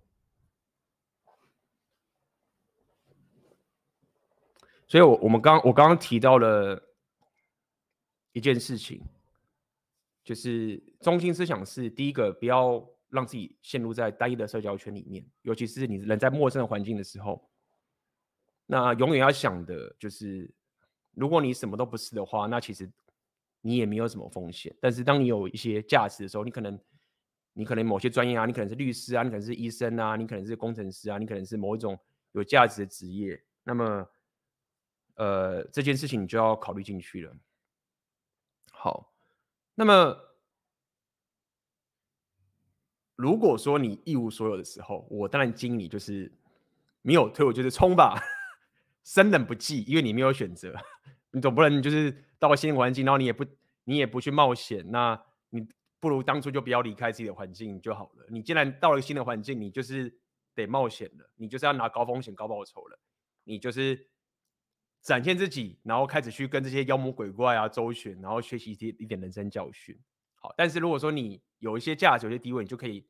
[4.89, 6.83] 所以我，我我们刚我刚刚提到了。
[8.33, 9.03] 一件事情，
[10.27, 17.49] 就是中心思想是第一个，不要让自己陷入在单一的社交圈里面，尤其是你人在陌生的环境的时候。
[18.67, 20.53] 那永远要想的就是，
[21.13, 22.91] 如果你什么都不是的话，那其实
[23.61, 24.77] 你也没有什么风险。
[24.81, 26.77] 但是当你有一些价值的时候，你可能，
[27.53, 31.97] 你可能某些专业啊，你可能是律师啊，你可能是医生啊，你可能是工程师啊，你可能是某一种
[32.33, 34.09] 有价值的职业，那么，
[35.15, 37.33] 呃，这件事情你就要考虑进去了。
[38.73, 39.16] 好，
[39.79, 40.19] 那么
[43.15, 46.33] 如果说你一无所有的时候，我当然建议你就是
[47.03, 48.19] 没有退，我就是冲吧，
[49.05, 50.75] 生冷不忌，因为你没有选择，
[51.31, 53.45] 你总不能就是到了新环境，然后你也不
[53.85, 55.67] 你也不去冒险，那你
[56.01, 58.27] 不如当初就不要离开自己的环境就好了。
[58.31, 60.19] 你既然到了新的环境，你就是
[60.55, 62.99] 得冒险了，你就是要拿高风险高报酬了，
[63.45, 64.09] 你就是。
[65.07, 69.97] 展现自己，然后开始去跟这些妖魔鬼怪啊周旋，然后学习一些一点人生教训。
[70.35, 73.09] 好，但是如果说你有一些价值、有些地位，你就可以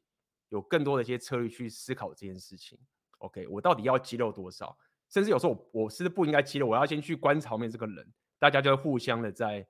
[0.51, 2.79] 有更多的一些策略去思考这件事情。
[3.21, 4.77] OK，我到底要肌肉多少？
[5.09, 9.67] 甚至有时候我我是不应该肌肉，我要先去观察面这个人，大家就会互相的在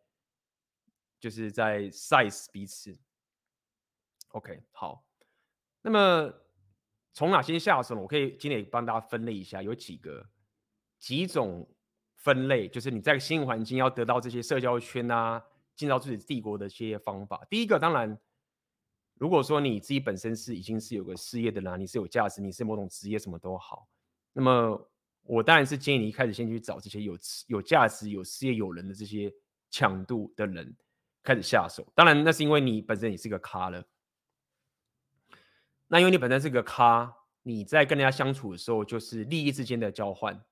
[1.20, 2.98] 就是在 size 彼此。
[4.30, 5.06] OK，好，
[5.80, 6.34] 那么
[7.12, 8.00] 从哪些下手呢？
[8.00, 10.28] 我可以今天也帮大家分类一下，有几个
[10.98, 11.64] 几种。
[12.26, 15.40] 分类就是你在新环境要得到这些社交圈啊，
[15.76, 17.46] 进到自己帝国的一些方法。
[17.48, 18.18] 第一个，当然，
[19.14, 23.86] 如果说你自己本身是已经是有个事业的啦，你是有价值，你是某种职业，什么都好。
[24.32, 24.90] 那么，
[25.22, 27.16] 我当然是建议你一开始先去找这些有
[27.46, 29.32] 有价值、有事业、有人的这些
[29.70, 30.76] 强度的人
[31.22, 31.86] 开始下手。
[31.94, 33.84] 当然，那是因为你本身也是个咖了。
[35.86, 37.14] 那因为你本身是个咖，
[37.44, 40.44] 你在跟人家相处的时候，就是利益之间的交换。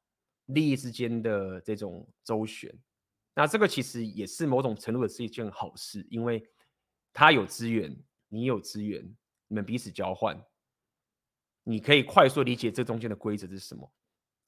[0.47, 2.71] 利益之间的这种周旋，
[3.35, 6.47] 那这个其实也是某种程度的是一件好事，因为
[7.13, 7.97] 他有资源，
[8.29, 9.03] 你有资源，
[9.49, 10.39] 你们彼此交换，
[11.63, 13.91] 你可以快速理解这中间的规则是什么，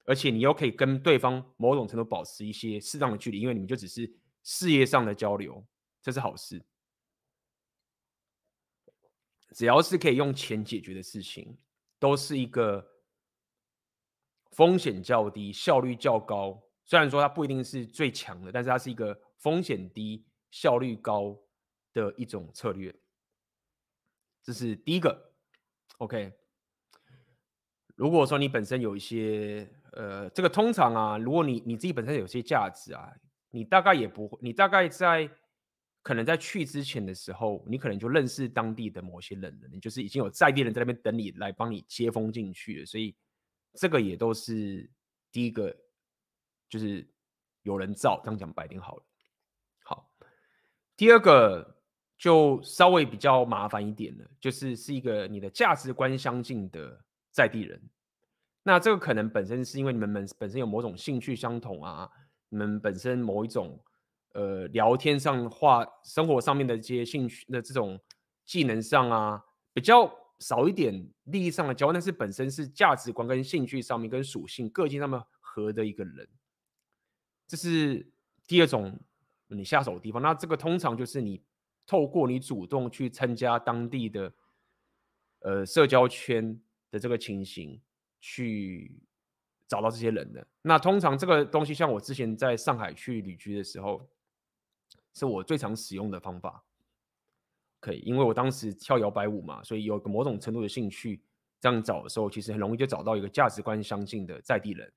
[0.05, 5.67] 而且你又可以跟对方某种程度保持一些适当的距离，因为你们就只是事业上的交流，
[6.03, 6.63] 这是好事。
[9.53, 11.57] 只要是可以用钱解决的事情，
[11.99, 12.93] 都是一个。
[14.57, 16.59] 风险较低，效率较高。
[16.87, 21.39] 虽然说它不一定是最强的，但是它是一个风险低、效率高
[21.93, 22.95] 的一种策略。
[24.43, 25.35] 这是第一个。
[25.99, 26.33] OK。
[27.97, 33.13] 如果说你本身有一些，呃，这个通常啊，如果你你自己本身有些价值啊，
[33.51, 35.29] 你大概也不会，你大概在
[36.03, 43.15] 可能在去之前的时候，你可能就认识当地的某些人了，你就是已经有在地人在那边等你来帮你接风进去了，所以。
[43.77, 44.91] 这个也都是
[45.31, 45.77] 第一个，
[46.69, 47.07] 就是
[47.63, 49.03] 有人罩，这样讲白点好了。
[49.85, 50.11] 好，
[50.97, 51.77] 第二个
[52.17, 56.99] 就稍微比较麻烦一点了，就是是一个你的价值观相近的
[57.31, 57.81] 在地人。
[58.63, 62.11] 那这个可能本身是因为你们本本身有某种兴趣相同啊，
[62.49, 63.79] 你们本身某一种
[64.33, 68.01] 呃聊天上话、生活上面的这些兴趣的这种
[68.45, 69.41] 技能上啊
[69.73, 70.11] 比较。
[70.39, 76.29] 少一点利益上的交换，但是本身是价值观跟兴趣上面跟属性个性上面合的一个人，
[77.47, 78.07] 这是
[78.47, 78.99] 第二种
[79.49, 80.21] 你下手的地方。
[80.21, 81.43] 那这个通常就是你
[81.87, 84.33] 透过你主动去参加当地的
[85.41, 86.61] 呃社交圈
[86.91, 87.81] 的这个情形
[88.21, 89.01] 去
[89.67, 90.47] 找到这些人的。
[90.63, 94.07] 那通常这个东西，像我之前在上海去旅居的时候，
[95.15, 96.63] 是我最常使用的方法。
[97.87, 101.23] 可以，因为我当时跳摇摆舞嘛，所以有个某种程度的兴趣，
[101.61, 104.93] 这样找的时候，其实很容易就找到一个价值观相近的在地人。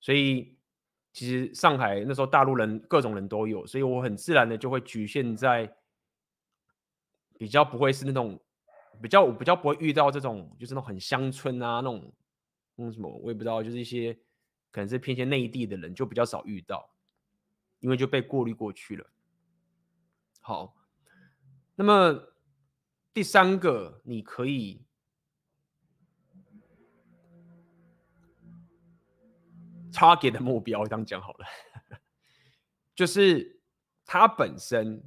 [0.00, 0.56] 所以
[1.12, 5.70] 其实上海那时候大陆人各种人都有，所以我很自然的就会局限在
[7.38, 8.40] 比较不会是那种
[9.02, 12.10] 比较我比较不会遇到这种就是那种很乡村啊那种
[12.76, 14.14] 那什么我也不知道，就是一些
[14.70, 16.90] 可能是偏向内地的人就比较少遇到，
[17.80, 19.06] 因为就被过滤过去了。
[20.40, 20.74] 好，
[21.76, 22.20] 那么
[23.14, 24.82] 第三个你可以。
[29.92, 31.46] target 的目标这样讲好了，
[32.94, 33.62] 就是
[34.04, 35.02] 他本身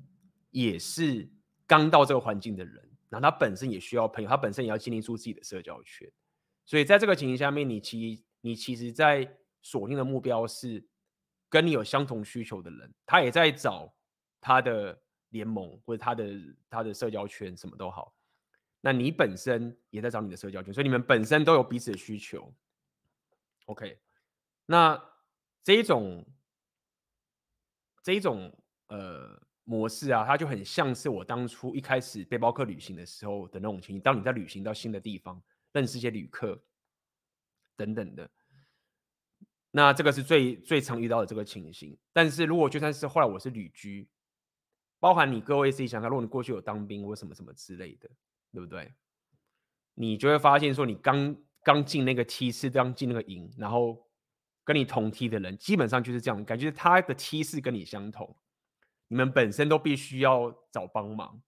[0.49, 1.31] 也是
[1.67, 6.11] 刚到这个环境的人，然后他本身也需要朋友，他本身也要建立出自己的社交圈，
[6.65, 10.83] 所以在这个情形下面，你其你其实，在锁定的目标是
[11.49, 13.93] 跟你有相同需求的人，他也在找
[14.41, 14.99] 他的
[15.29, 16.33] 联盟或者他的
[16.69, 18.13] 他的社交圈，什么都好，
[18.81, 22.53] 那你本身也在找你的社交圈，所以你们本身都有彼此的需求
[23.65, 23.99] ，OK。
[24.65, 25.01] 那
[25.63, 26.25] 这一种
[28.01, 28.51] 这一种
[28.87, 34.01] 呃模式啊，它就很像是我当初一开始背包客旅行的时候的那种情形。
[34.01, 35.41] 当你在旅行到新的地方，
[35.73, 36.59] 认识一些旅客
[37.75, 38.29] 等等的，
[39.71, 41.95] 那这个是最最常遇到的这个情形。
[42.11, 44.09] 但是如果就算是后来我是旅居，
[44.99, 48.09] 包含你各位自己想想，如果你过去有当兵或什么什么之类的，
[48.51, 48.93] 对不对？
[49.95, 54.05] 你就会发现说，你刚刚进那个梯次，刚进那个营，然后。
[54.65, 58.37] 跟你同梯的人基本上就是这样，感觉他的梯次跟你相同，
[59.07, 61.41] 你们本身都必须要找帮忙。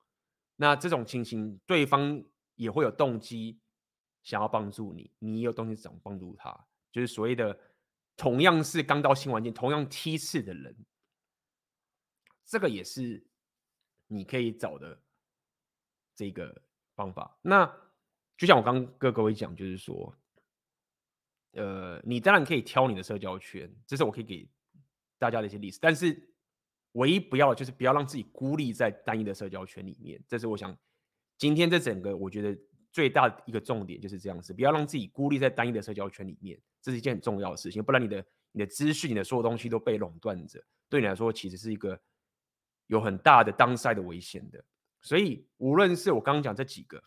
[0.55, 2.23] 那这种情形，对方
[2.55, 3.59] 也会有动机
[4.23, 7.55] 想要帮助你，你有动机想帮助他，就是所谓的
[8.17, 10.75] 同样是刚到新环境、同样梯次的人，
[12.43, 13.23] 这个也是
[14.11, 15.01] 你可以找的
[16.15, 16.61] 这个
[16.95, 17.37] 方法。
[17.41, 17.65] 那
[18.37, 20.15] 就像我刚跟各位讲，就是说。
[21.53, 24.49] 呃，你当然可以挑你的社交圈，这是我可以给
[25.19, 25.77] 大家的一些例子。
[25.81, 26.33] 但是，
[26.93, 30.23] 唯一不要就是不要让自己孤立在单一的社交圈里面。
[30.29, 30.73] 这是我想
[31.37, 32.57] 今天这整个我觉得
[32.89, 37.83] 最大的一个重点就是这样子，不要让自己孤立在单一的社交圈里面，这是一件很重要的事情。
[37.83, 42.01] 不然你的你的资讯、你的所有东西都被垄断着，对你来说其实是一个
[42.91, 44.61] 有很大的 downside 的危险的。
[45.01, 47.01] 所以，无论是我刚刚讲这几个。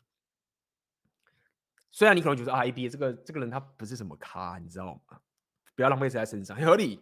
[1.90, 5.20] 虽然你可能觉得啊，AB 这个这个人他不是什么咖，你知道吗？
[5.76, 7.00] 不要浪费在身上， 合理。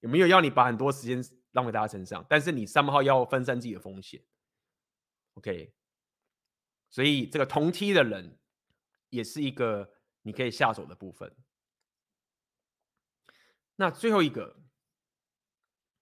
[0.00, 1.22] 有没有要你把很多时间
[1.52, 2.26] 浪费在他身上？
[2.28, 4.20] 但是你三号要分散自己的风险。
[5.34, 5.72] OK，
[6.90, 8.36] 所以这个同梯的人
[9.10, 9.88] 也是一个
[10.22, 11.32] 你可以下手的部分。
[13.76, 14.60] 那最后一个，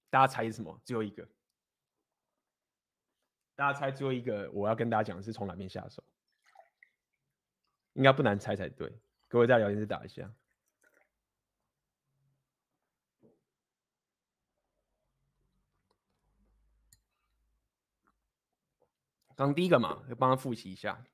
[0.09, 0.81] 大家猜是什么？
[0.85, 1.29] 最后一个，
[3.61, 6.03] 大家猜最后一个，我要跟大家讲的是从哪边下手？
[7.93, 8.91] 应该不难猜才对，
[9.29, 10.33] 各位在聊天室打一下。
[19.37, 21.05] 刚第一个嘛，就帮他复习一下。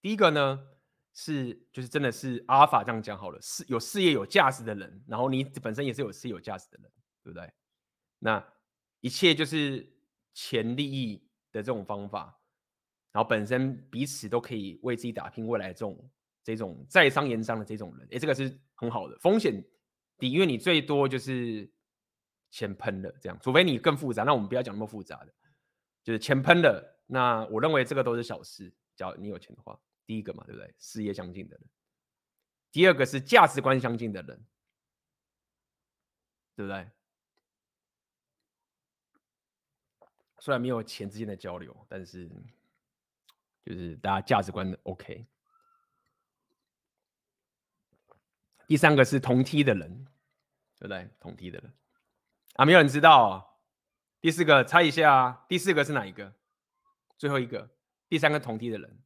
[0.00, 0.64] 第一个呢
[1.12, 6.92] 是就是真的是阿尔法这样讲好了，是有事业有价值的人，然后你本身也是有事业有价值的人，
[7.24, 7.52] 对不对？
[8.20, 8.54] 那
[9.00, 9.92] 一切就是
[10.32, 11.16] 钱利益
[11.52, 12.36] 的这种方法。
[13.12, 16.10] 然后本身彼此都可以为自己打拼未来这种
[16.44, 19.60] 这种在商言商的这种人，哎，这个是很好的，风险
[20.16, 21.68] 低，因为你最多就是
[22.52, 25.34] 钱喷了这样，除非你更复杂，那我们不要讲那么复杂的，
[26.04, 27.02] 就是钱喷了。
[27.06, 29.76] 那我认为这个都是小事，只要你有钱的话，
[30.06, 30.72] 第一个嘛，对不对？
[30.78, 31.66] 事业相近的人，
[32.70, 34.46] 第二个是价值观相近的人，
[36.54, 36.88] 对不对？
[40.40, 42.28] 虽然没有钱之间的交流，但是。
[43.62, 45.26] 就是大家价值观的 OK。
[48.66, 50.06] 第三个是同梯的人，
[50.78, 51.08] 对不对？
[51.20, 51.72] 同梯的人
[52.54, 53.46] 啊，没有人知道啊。
[54.22, 56.34] 第四个猜一下，第四个是哪一个？
[57.18, 57.70] 最后一个，
[58.08, 58.98] 第三个同梯的人，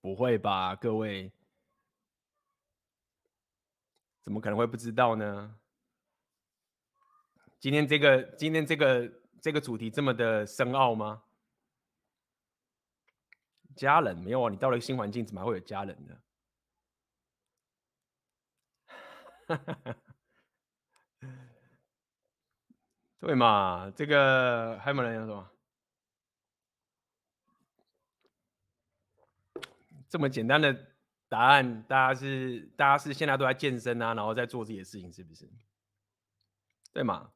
[0.00, 0.76] 不会吧？
[0.76, 1.32] 各位，
[4.22, 5.58] 怎么可能会不知道呢？
[7.58, 11.22] 今天这个今天这个这个主题这么的深奥吗？
[13.74, 16.18] 家人没有啊，你到了一个新环境，怎么会有家人呢？
[23.18, 23.90] 对嘛？
[23.96, 25.50] 这个还有没有人讲什么？
[30.08, 30.91] 这么简单的
[31.32, 35.50] 答案，大家是大家是现在都在健身啊，然后在做自己的事情，是不是？
[36.92, 37.32] 对吗？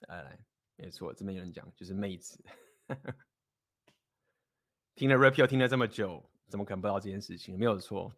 [0.00, 0.38] 来来，
[0.76, 2.44] 没错，这边有人讲就是妹子。
[4.94, 7.58] 听了 Rapio 听了这么久，怎么可能不知道这件事情？
[7.58, 8.12] 没有错。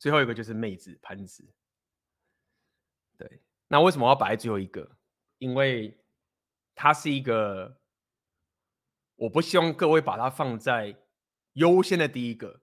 [0.00, 1.48] 最后一个就是妹子潘子。
[3.16, 4.98] 对，那为什么要摆在最后一个？
[5.38, 5.96] 因为
[6.74, 7.80] 它是一个，
[9.14, 10.96] 我不希望各位把它放在
[11.52, 12.61] 优先的第一个，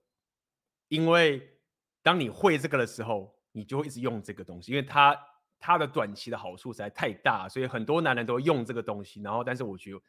[0.90, 1.58] 因为
[2.04, 5.18] 当你会这个的时候，你就会一直用这个东西，因为它
[5.58, 9.22] 它的短期的好处实在太大，所以很多男人都用这个东西。
[9.22, 10.02] 然后，但是我觉得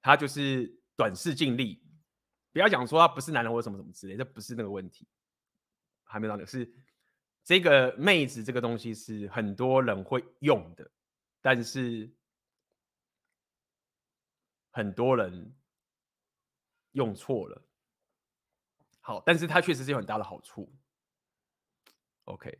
[0.00, 1.82] 他就是短视近利，
[2.52, 5.06] 不要讲说他不是男人或什么什么之类，这不是那个问题。
[6.10, 6.72] 还没到那个，是
[7.44, 10.90] 这个妹子这个东西是很多人会用的，
[11.42, 12.10] 但是
[14.70, 15.54] 很多人
[16.92, 17.62] 用错了。
[19.08, 20.70] 好，但是它确实是有很大的好处。
[22.24, 22.58] OK，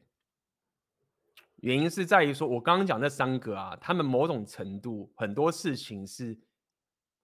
[1.56, 6.34] 原因是在于说，我刚刚讲那三个啊，他们某种程度很多事情是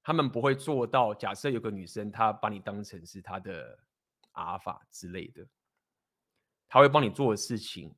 [0.03, 1.15] 他们不会做到。
[1.15, 3.79] 假设有个女生，她把你当成是她的
[4.33, 5.43] 阿尔法之类的。
[6.69, 7.95] 他会帮你做的事情，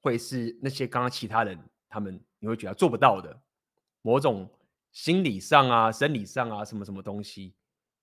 [0.00, 1.58] 会是那些刚刚其他人
[1.88, 3.42] 他们你会觉得做不到的，
[4.00, 4.48] 某种
[4.92, 7.52] 心理上啊、生理上啊什么什么东西，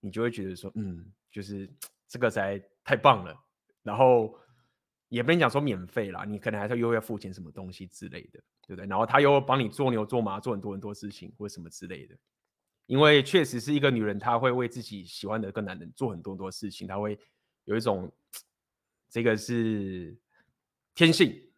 [0.02, 1.72] 你就会觉得说，嗯，就是
[2.10, 3.34] 这个才太棒了。
[3.84, 4.38] 然后
[5.08, 8.86] 也不能讲说免费啦，你可能还是又要付钱什么东西之类的，对不对？
[8.86, 12.18] 然后他又帮你做牛做马，做很多很多事情或什么之类的。
[12.88, 17.18] 因为确实是一个女人，她会为自己喜欢的一个男人做很多很多事情，她会
[17.64, 18.12] 有一种。
[19.12, 20.16] 这个是
[20.94, 21.50] 天性，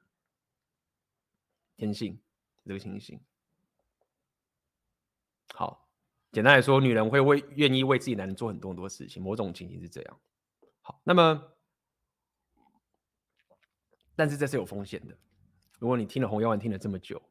[1.76, 2.18] 天性
[2.64, 3.20] 这个情形。
[5.54, 5.90] 好，
[6.32, 10.20] 简单来说，女人会为愿意为自己男人做很多很多事情，某种情形是这样。
[10.82, 11.54] 好，那么，
[14.16, 15.18] 但是这是有风险的。
[15.80, 17.22] 如果你听了红药丸听了这么久，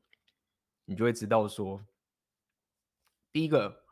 [0.85, 1.85] 你就会知道说，
[3.33, 3.85] 第一个，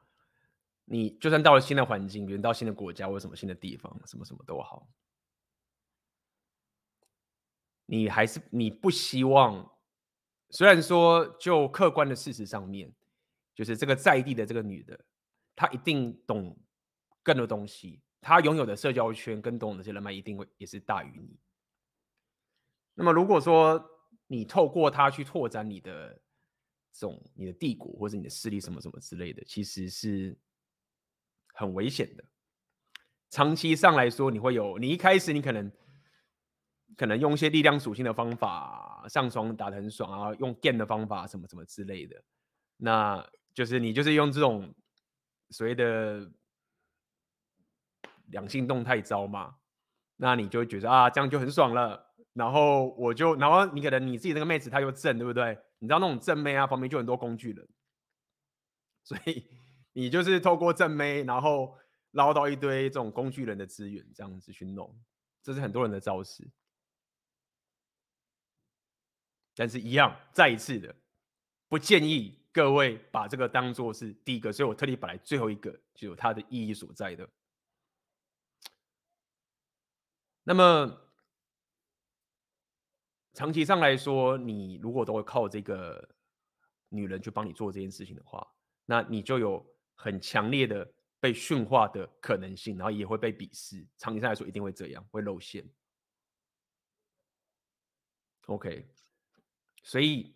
[0.85, 4.89] 你就算到了新的环境，比如到新的国家或什么新的地方，什么什么都好。
[7.87, 9.73] 你还是你不希望，
[10.51, 12.93] 虽然说就客观的事实上面，
[13.55, 15.05] 就是这个在地的这个女的，
[15.57, 16.57] 她一定懂
[17.23, 21.39] 更多东西，他拥有的社交圈跟懂的这些人脉一定会也是大于你。
[22.95, 23.83] 那么如果说
[24.27, 26.13] 你透过他去拓展你的
[26.93, 30.39] 这种你的帝国或者你的势力什么什么之类的，其实是
[31.55, 32.25] 很危险的。
[33.31, 35.71] 长期上来说，你会有你一开始你可能。
[36.97, 42.21] 可能用一些力量属性的方法上双打得很爽啊，用电的方法什么什么之类的，
[42.79, 44.75] 那就是你就是用这种
[45.51, 46.29] 所谓的
[48.31, 49.57] 两性动态招嘛，
[50.17, 55.59] 那你就会觉得啊这样就很爽了，然后我就然后你可能你自己那个妹子她又正对不对？
[55.79, 57.69] 你知道那种正妹啊旁边就很多工具人，
[59.05, 59.45] 所以
[59.93, 61.77] 你就是透过正妹然后
[62.13, 64.99] 捞到一堆这种工具人的资源这样子去弄，
[65.43, 66.49] 这是很多人的招式。
[69.55, 70.95] 但是，一样，再一次的，
[71.69, 77.29] 不建议各位把这个当做是第一个，所以我特地摆来最后一个，就有它的意义所在的。
[80.49, 80.99] 那么，
[83.35, 86.09] 长期上来说，你如果都会靠这个
[86.89, 88.51] 女人去帮你做这件事情的话，
[88.87, 89.63] 那你就有
[89.95, 90.91] 很强烈的
[91.21, 93.87] 被驯化的可能性，然后也会被鄙视。
[93.99, 95.69] 长期上来说，一定会这样，会露馅。
[98.47, 98.89] OK。
[99.83, 100.35] 所以，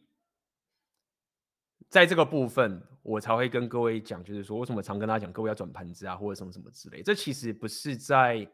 [1.88, 7.02] 在这个部分，我才会跟各位讲，就是说，为什么常跟大家讲，各位要转盘子啊，或者什么什么之类。
[7.02, 8.46] 这其实不是在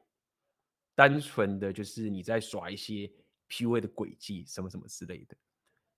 [0.98, 3.08] 单纯的就是你在耍一些
[3.48, 5.36] PUA 的诡计，什么什么之类的。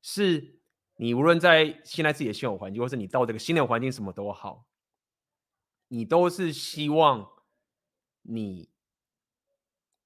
[0.03, 0.61] 是
[0.97, 4.69] 你无论在现在自己的现有环境，或是你到这个新的环境，什么都好，
[5.89, 7.27] 你都是希望
[8.21, 8.69] 你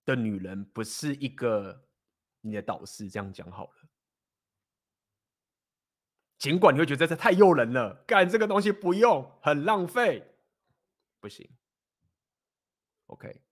[0.04, 1.88] 的女人不是一个
[2.42, 3.88] 你的导师，这样讲好了。
[6.38, 10.36] 尽管你会觉得这太诱人了，干这个东西不用，很浪费，
[11.18, 11.50] 不行。
[13.06, 13.42] OK，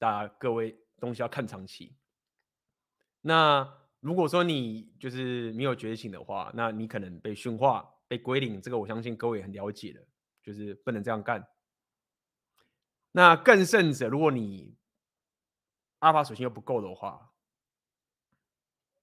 [0.00, 1.94] 大家各位东西要看长期。
[3.20, 3.70] 那
[4.00, 10.04] 如果说你就是没有觉醒的话，那你可能被驯化、被归零，这个我相信各位也很了解的，
[10.42, 11.46] 就是不能这样干。
[13.12, 14.76] 那更甚者，如果你
[16.00, 17.32] 阿尔法属性又不够的话，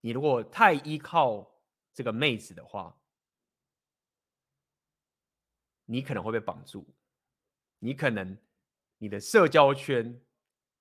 [0.02, 1.54] 你如果太依靠。
[1.98, 2.96] 这个妹子的话，
[5.86, 6.94] 你可能会被绑住，
[7.80, 8.38] 你可能
[9.00, 10.22] 你的社交圈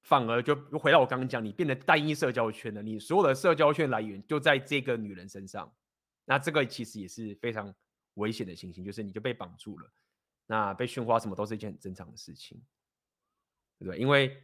[0.06, 5.70] 反而就回到我刚刚讲，你变得单一社交圈了，你所有的社交圈来源就在这个女人身上，
[6.24, 7.74] 那这个其实也是非常
[8.14, 9.90] 危险的情形，就是你就被绑住了，
[10.46, 12.56] 那被训话什么都是一件很正常的事情，
[13.80, 13.98] 对不对？
[13.98, 14.40] 因为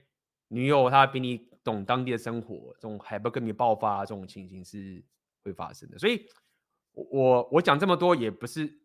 [0.48, 5.00] 女友她比你懂当地的生活，这种海不跟你爆发这种情形是
[5.44, 5.96] 会发生的。
[5.96, 6.26] 所以，
[6.90, 8.80] 我我讲这么多也不是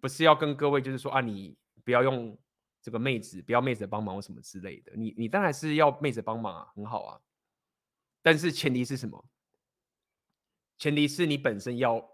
[0.00, 2.38] 不是要跟各位就是说啊，你不要用
[2.82, 4.92] 这个妹子，不要妹子帮忙什么之类的。
[4.96, 7.20] 你你当然是要妹子帮忙啊，很好啊。
[8.20, 9.24] 但是前提是什么？
[10.78, 12.04] 前提是你本身要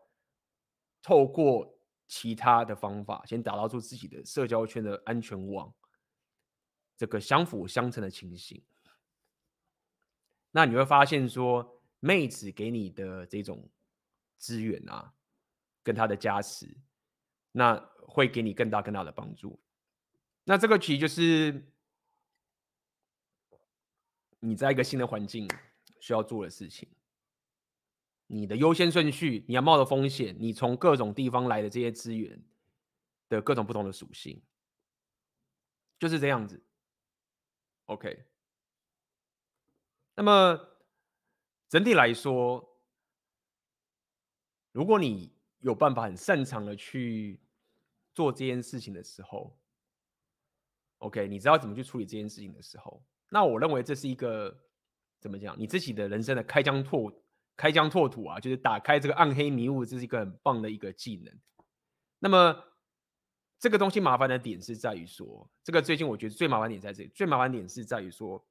[1.02, 5.74] 透过其他的方法，先打造出自己的社交圈的安全网，
[6.96, 8.62] 这个相辅相成的情形。
[10.50, 13.70] 那你会发现说，妹子给你的这种
[14.36, 15.14] 资源啊，
[15.82, 16.76] 跟她的加持，
[17.52, 17.74] 那
[18.06, 19.58] 会给你更大更大的帮助。
[20.48, 21.62] 那这个其实就是
[24.40, 25.46] 你在一个新的环境
[26.00, 26.88] 需要做的事情。
[28.28, 32.42] 你的优先顺序，你要冒的风险，你从各种地方来的这些资源
[33.28, 34.42] 的各种不同的属性，
[35.98, 36.62] 就是这样子。
[37.84, 38.24] OK。
[40.14, 40.58] 那么
[41.68, 42.78] 整体来说，
[44.72, 45.30] 如果你
[45.60, 47.38] 有办法很擅长的去
[48.14, 49.58] 做这件事情的时候
[50.98, 54.56] ，OK，你知道怎么去处理这件事情的时候，那我认为这是一个
[55.20, 55.58] 怎么讲？
[55.58, 57.12] 你自己的人生的开疆拓
[57.56, 61.34] 开疆拓土啊，就是打开这个暗黑迷雾，这是一个很棒的一个技能。
[62.18, 62.64] 那么
[63.58, 68.44] 这个东西麻烦的点是在于说，这个最近我觉得最麻烦点在这里，最麻烦点是在于说。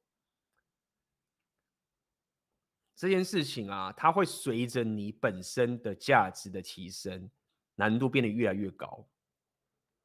[3.00, 7.30] 这件事情啊，它会随着你本身的价值的提升，
[7.76, 9.08] 难度变得越来越高。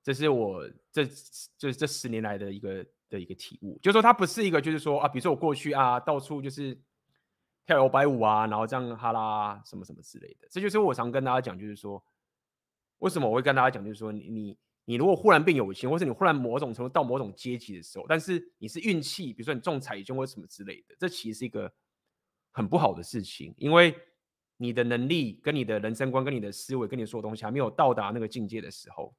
[0.02, 1.04] 这是我这
[1.56, 6.76] 就是这十年来的一个的一个体悟，就是说它不是一个，就是说啊，比如说我过去啊，到处就是
[7.64, 10.48] 跳摇摆舞啊，然后这样哈啦什么什么之类的。
[10.50, 12.02] 这就是我常跟大家讲，就是说，
[12.98, 21.72] 为什么我会跟大家讲，就是说你你你如果忽然变有钱，或是你忽然某种程度到某种阶级的时候，但是你是运气，比如说你中彩券或什么之类的，这其实是一个。
[22.54, 23.96] 很不好的事情，因为
[24.58, 29.14] 你的能力、跟你的人生观、跟你的思维、跟你说的东西还没有到达那个境界的时候，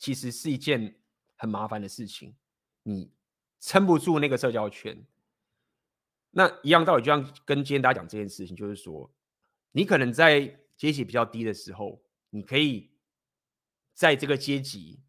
[0.00, 0.96] 其实是一件
[1.36, 2.34] 很麻烦的事情。
[2.82, 3.12] 你
[3.60, 5.06] 撑不住那个社交圈，
[6.30, 9.12] 那一样道理，就像跟今天大家讲这件事情，就是说，
[9.72, 12.90] 你可能在阶级比较低的时候，你可以
[13.92, 15.02] 在这个阶级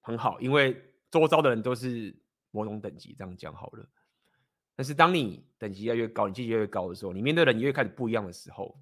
[0.00, 2.16] 很好，因为周遭的人都是
[2.50, 3.86] 某种等级，这样讲好了。
[4.74, 8.80] 但是当你等级越来越高，你阶级越高的时候，你面对的人越开始不一样的时候，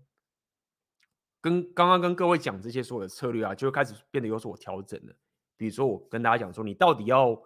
[1.40, 5.16] 跟刚刚跟各位讲这些所有的策略啊，就会开始变得有所调整了。
[5.62, 7.40] 比如说，我跟大家讲说，你到底要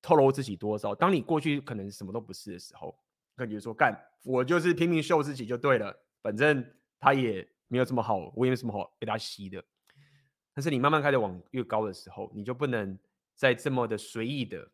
[0.00, 0.94] 透露自己多少？
[0.94, 2.96] 当你过去可能什么都不是的时候，
[3.34, 3.92] 感觉说干，
[4.22, 5.92] 我就是拼命秀自己就对了，
[6.22, 6.64] 反正
[7.00, 9.60] 他也没有这么好，我也没什么好被他吸的。
[10.54, 12.96] 但是你慢慢开始往越高的时候，你就不能
[13.34, 14.70] 再这么的随意的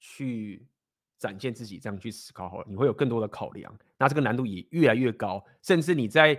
[0.00, 0.66] 去。
[1.16, 6.38] 展现自己，这样去思考好了，你会有更多的考量，那这个难度也越来越高，甚至你在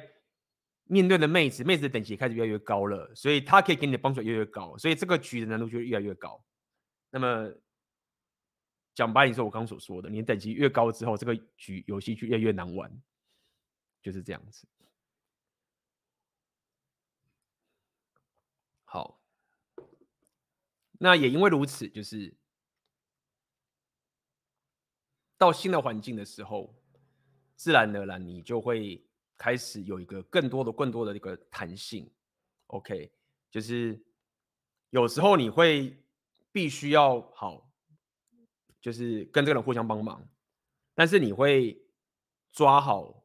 [0.86, 6.44] 面对的妹子，妹子的等级也开始越来越高了，所以她可以给你的帮助越来越高，所以这个局的难度就越来越高。
[7.10, 7.52] 那么
[8.94, 12.92] 讲白，你说我刚所说的，你等级越高之后，这个局游戏就越来越难玩，
[14.02, 14.68] 就是这样子。
[18.84, 19.20] 好，
[20.94, 22.34] 那也因为如此，就是。
[25.38, 26.74] 到新的环境的时候，
[27.58, 29.06] 自然而然你就会
[29.38, 32.10] 开始有一个更多的、更多的一个弹性。
[32.68, 33.12] OK，
[33.52, 34.00] 就是
[34.90, 35.96] 有时候你会
[36.52, 37.70] 必须要好，
[38.82, 40.28] 就是跟这个人互相帮忙，
[40.94, 41.80] 但是你会
[42.52, 43.24] 抓好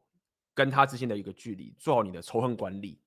[0.53, 2.99] 跟他之间的一个距离，做好你的仇恨管理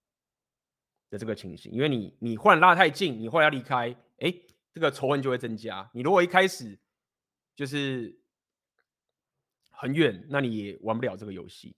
[1.10, 1.72] 的这个情形。
[1.72, 4.34] 因为你你忽然拉太近，你忽然要离开，哎，
[4.72, 5.88] 这个仇恨就会增加。
[5.92, 6.78] 你如果一开始
[7.54, 8.18] 就是。
[9.76, 11.76] 很远，那你也玩不了这个游戏。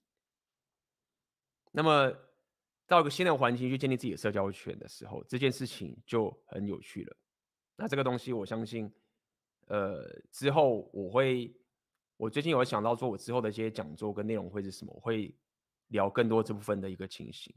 [1.77, 2.11] 那么
[2.87, 7.15] 到一个新的环境去建立自己的社交圈的时候，这件事情就很有趣了。
[7.75, 8.91] 那这个东西，我相信，
[9.67, 11.55] 呃，之后我会，
[12.17, 15.31] 我最近有想到说，我之后的一些讲座跟内容会是什么，我会
[15.89, 17.55] 聊更多这部分的一个情形。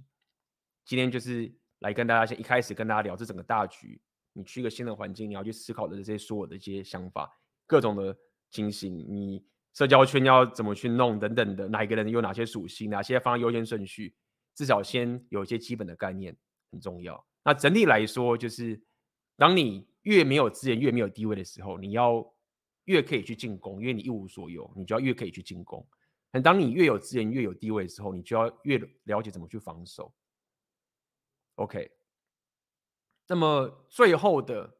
[0.84, 3.98] 今天就是来跟大家先一开始跟大家聊这整个大局，
[4.34, 8.14] 你去一个新的环境，你要去思考的这些所有的一些想法，各种的
[8.50, 9.42] 情形，你。
[9.72, 14.14] 社交圈要怎么去弄等等的，哪一个人有哪些属性，哪些放在优先顺序，
[14.54, 16.36] 至少先有一些基本的概念
[16.72, 17.24] 很重要。
[17.44, 18.80] 那整体来说，就是
[19.36, 22.34] 当你越没有资源、越没有地位的时候，你要
[22.84, 25.86] 越可以去进攻，因为你一无所有，你就要越可以去进攻。
[26.32, 30.12] 但当你越有资源、越有地位的时候，你就要越了解怎么去防守。
[31.56, 31.90] OK，
[33.26, 34.76] 那么最后的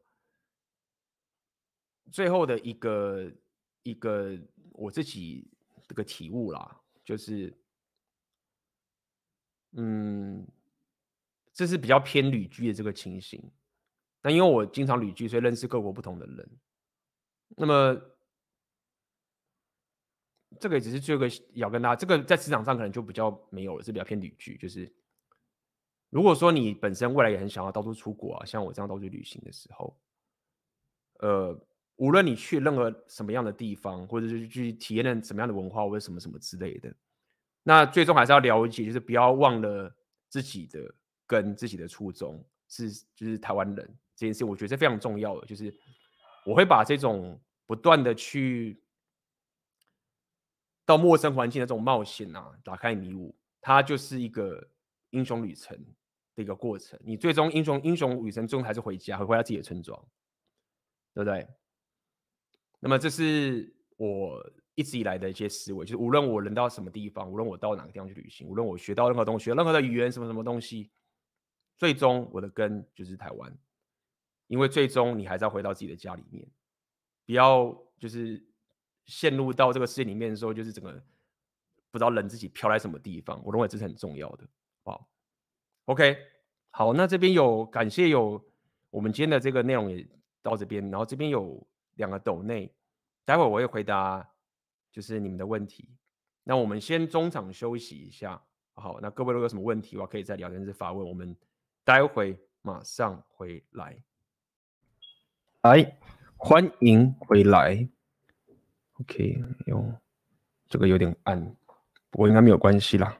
[2.10, 3.32] 最后的一个
[3.82, 4.38] 一个
[4.80, 5.46] 我自己
[5.86, 7.54] 这个体悟啦，就是，
[9.72, 10.46] 嗯，
[11.52, 13.42] 这是比较偏旅居的这个情形。
[14.22, 16.50] 那因为我经常旅居，所以认识各国不同的人。
[17.56, 18.00] 那么
[20.58, 24.90] 这个只是最后一个要跟大家，这个在职场上可能就比较没有了，是比较偏旅居，就是。
[26.08, 29.96] 如果说你本身未来也很想要到处出国啊，像我这样到处旅行的时候，
[31.20, 31.66] 呃，
[32.00, 36.90] 无论你去任何什么样的地方，或者是去体验了什么样的文化，或者什么什么之类的，
[37.62, 39.94] 那最终还是要了解，就是不要忘了
[40.28, 40.80] 自己的
[41.26, 45.46] 跟，自己的初衷是就是台湾人这件事，我觉得是非常重要的。
[45.46, 45.72] 就是
[46.46, 48.82] 我会把这种不断的去
[50.86, 54.66] 到陌生环境的这种冒险啊，打开迷雾，它就是一个
[55.10, 55.90] 英雄旅程的。
[56.36, 60.02] 一个过程，你最终英雄英雄旅程中还是回家，回回到自己的村庄，
[61.12, 61.46] 对不对？
[62.80, 70.90] 那么这是我一直以来的一些思维，就是无论我人到什么地方，无论我到哪个地方去旅行，无论我学到任何东西，任何的语言，什么什么东西，
[71.76, 73.54] 最终我的根就是台湾，
[74.46, 76.46] 因为最终你还是要回到自己的家里面，
[77.26, 78.42] 不要就是
[79.04, 80.92] 陷入到这个世界里面的时候，就是整个
[81.90, 83.42] 不知道人自己飘来什么地方。
[83.44, 84.48] 我认为这是很重要的，
[84.84, 85.06] 好
[85.84, 86.16] ？OK，
[86.70, 88.42] 好，那这边有感谢有
[88.88, 90.08] 我们今天的这个内容也
[90.40, 91.66] 到这边，然后这边有
[92.00, 92.74] 两个斗内，
[93.24, 94.28] 待会我会回答
[94.90, 95.88] 就是你们的问题。
[96.42, 98.42] 那我们先中场休息一下，
[98.74, 101.36] 好，那各位如果有什么问题的话，可以在聊天室发问，我们
[101.84, 104.02] 待会马上回来。
[105.62, 105.98] 来，
[106.36, 107.88] 欢迎回来。
[108.94, 109.94] OK，哟，
[110.66, 111.40] 这个有点暗，
[112.10, 113.16] 不过应该没有关系啦。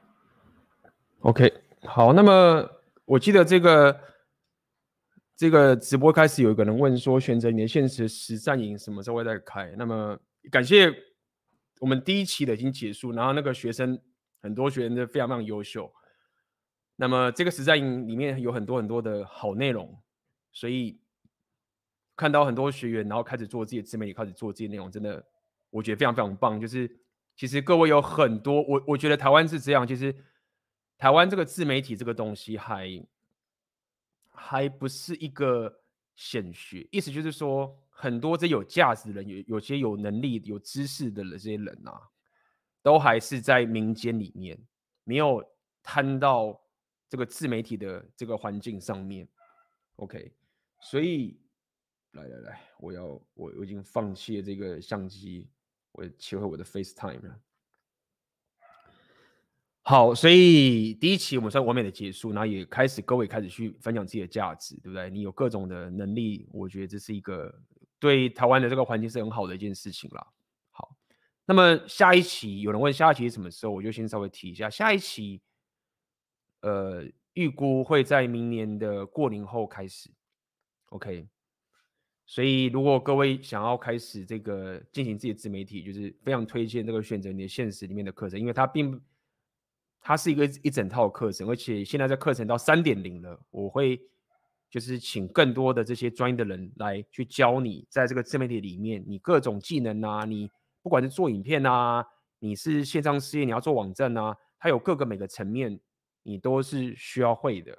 [1.21, 1.53] OK。
[1.83, 2.69] 好，那么
[3.05, 3.99] 我记得这个
[5.41, 9.73] 这个直播开始有一个人问说，选择你的现实实战营什么时候会再开？
[9.75, 10.15] 那么
[10.51, 10.87] 感谢
[11.79, 13.99] 我们第一期的已经结束，然后那个学生
[14.43, 15.91] 很多学生都非常非常优秀。
[16.95, 19.99] 那么这个实战营里面有很多很多的好内容，
[20.51, 21.01] 所以
[22.15, 25.25] 看到很多学员然后开始做自己的自媒体，开始做自己的内容，真的
[25.71, 26.61] 我觉得非常非常棒。
[26.61, 26.87] 就是
[27.35, 30.15] 其实各位有很多，我我觉得台湾是这样，其实。
[30.97, 32.87] 台湾这个自媒体这个东西还
[34.43, 35.81] 还不是一个
[36.15, 42.09] 显学，意思就是说，很多这有价值的人，有有些有能力、有知识的人，这些人啊，
[42.81, 44.57] 都还是在民间里面，
[45.03, 45.43] 没有
[45.83, 46.59] 摊到
[47.07, 49.27] 这个自媒体的这个环境上面。
[49.97, 50.33] OK，
[50.81, 51.39] 所以
[52.13, 55.47] 来来来，我要我我已经放弃了这个相机，
[55.91, 57.39] 我切回我的 FaceTime 了。
[59.83, 65.09] 好，所以第一期我们算完美的结束，然后也开始各位开始去分享自己的价值，对不对？
[65.09, 67.51] 你有各种的能力，我觉得这是一个
[67.99, 70.27] 对台湾的这个环境是很好的一件事情啦。
[70.69, 70.95] 好，
[71.45, 75.41] 那么下一期有人问下一期是什么时候，我就先稍微提一下，下一期
[76.61, 77.03] 呃
[77.33, 80.11] 预估会在明年的过年后开始
[80.89, 81.27] ，OK。
[82.27, 89.01] 所以如果各位想要开始这个进行自己的自媒体，就是非常推荐这个选择你的现实里面的课程，因为它并不。
[90.01, 93.39] 它是一个一整套课程，而且现在在课程到三点零了。
[93.51, 94.01] 我会
[94.67, 100.49] 就是请更多的这些专业的人来去教你，在这个自媒体里面，你各种技能啊，你
[100.81, 102.03] 不管是做影片啊，
[102.39, 105.79] 你是线上事业，你要做网站啊，它有各个每个层面，
[106.23, 107.77] 你都是需要会的。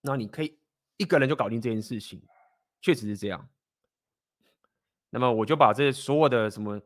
[0.00, 0.58] 那你可以
[0.96, 2.22] 一个人就搞定这件事情，
[2.80, 3.46] 确实是这样。
[5.10, 6.80] 那么我就把这所有的什么。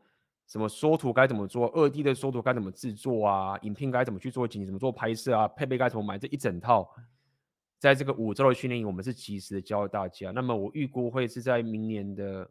[0.47, 1.69] 什么缩图该怎么做？
[1.71, 3.59] 二 D 的缩图该怎么制作啊？
[3.63, 4.67] 影片该怎么去做景？
[4.67, 5.49] 怎么做拍摄啊？
[5.49, 6.19] 配备该怎么买？
[6.19, 6.87] 这一整套，
[7.79, 10.31] 在这个五周的训练营，我们是及时的教大家。
[10.31, 12.51] 那么我预估会是在明年的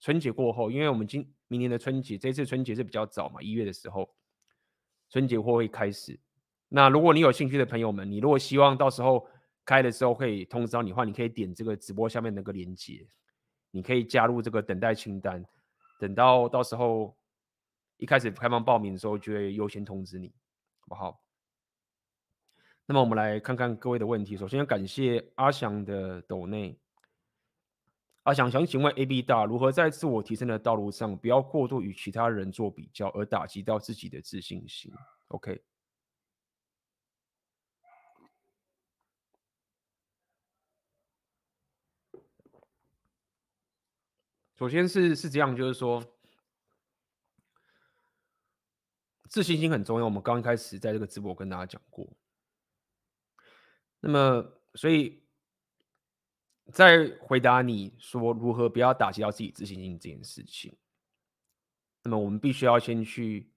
[0.00, 4.08] 春节过后，因为我们今明年的春节，这次春节是比较早嘛，一月的时候，
[5.10, 6.18] 春节会会开始。
[6.68, 9.26] 那如果你有兴趣的朋友们，你如果希望到时候
[9.64, 13.06] 开的时候可以通知到你的话，你可以点这个直播下面那个链接，
[13.72, 15.44] 你可以加入这个等待清单。
[16.02, 17.16] 等到到时候
[17.96, 20.34] 一开始开放报名的时候，就会优先通知你，
[20.80, 21.22] 好不好？
[22.86, 24.36] 那么我们来看看各位的问题。
[24.36, 26.76] 首先要感谢阿翔的抖内。
[28.24, 34.92] 阿翔想请问 AB 大如何在自我提升的道路上，不要过度与其他人做比较，而打击到自己的自信心
[35.28, 35.62] ？OK。
[44.58, 46.02] 首先是是这样，就是说
[49.28, 50.04] 自信心很重要。
[50.04, 52.08] 我们刚一开始在这个直播跟大家讲过。
[54.00, 55.22] 那么，所以
[56.72, 60.76] 在回答你说如何不要打击到自己自信心这件事情，
[62.02, 63.50] 那么我们必须要先去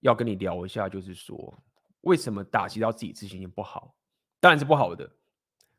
[0.00, 1.62] 要跟你聊一下，就是说
[2.02, 3.96] 为什么打击到自己自信心不好？
[4.40, 5.10] 当然是不好的，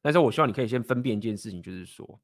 [0.01, 2.19] 但是我希望你可以先分辨一件事情，就是说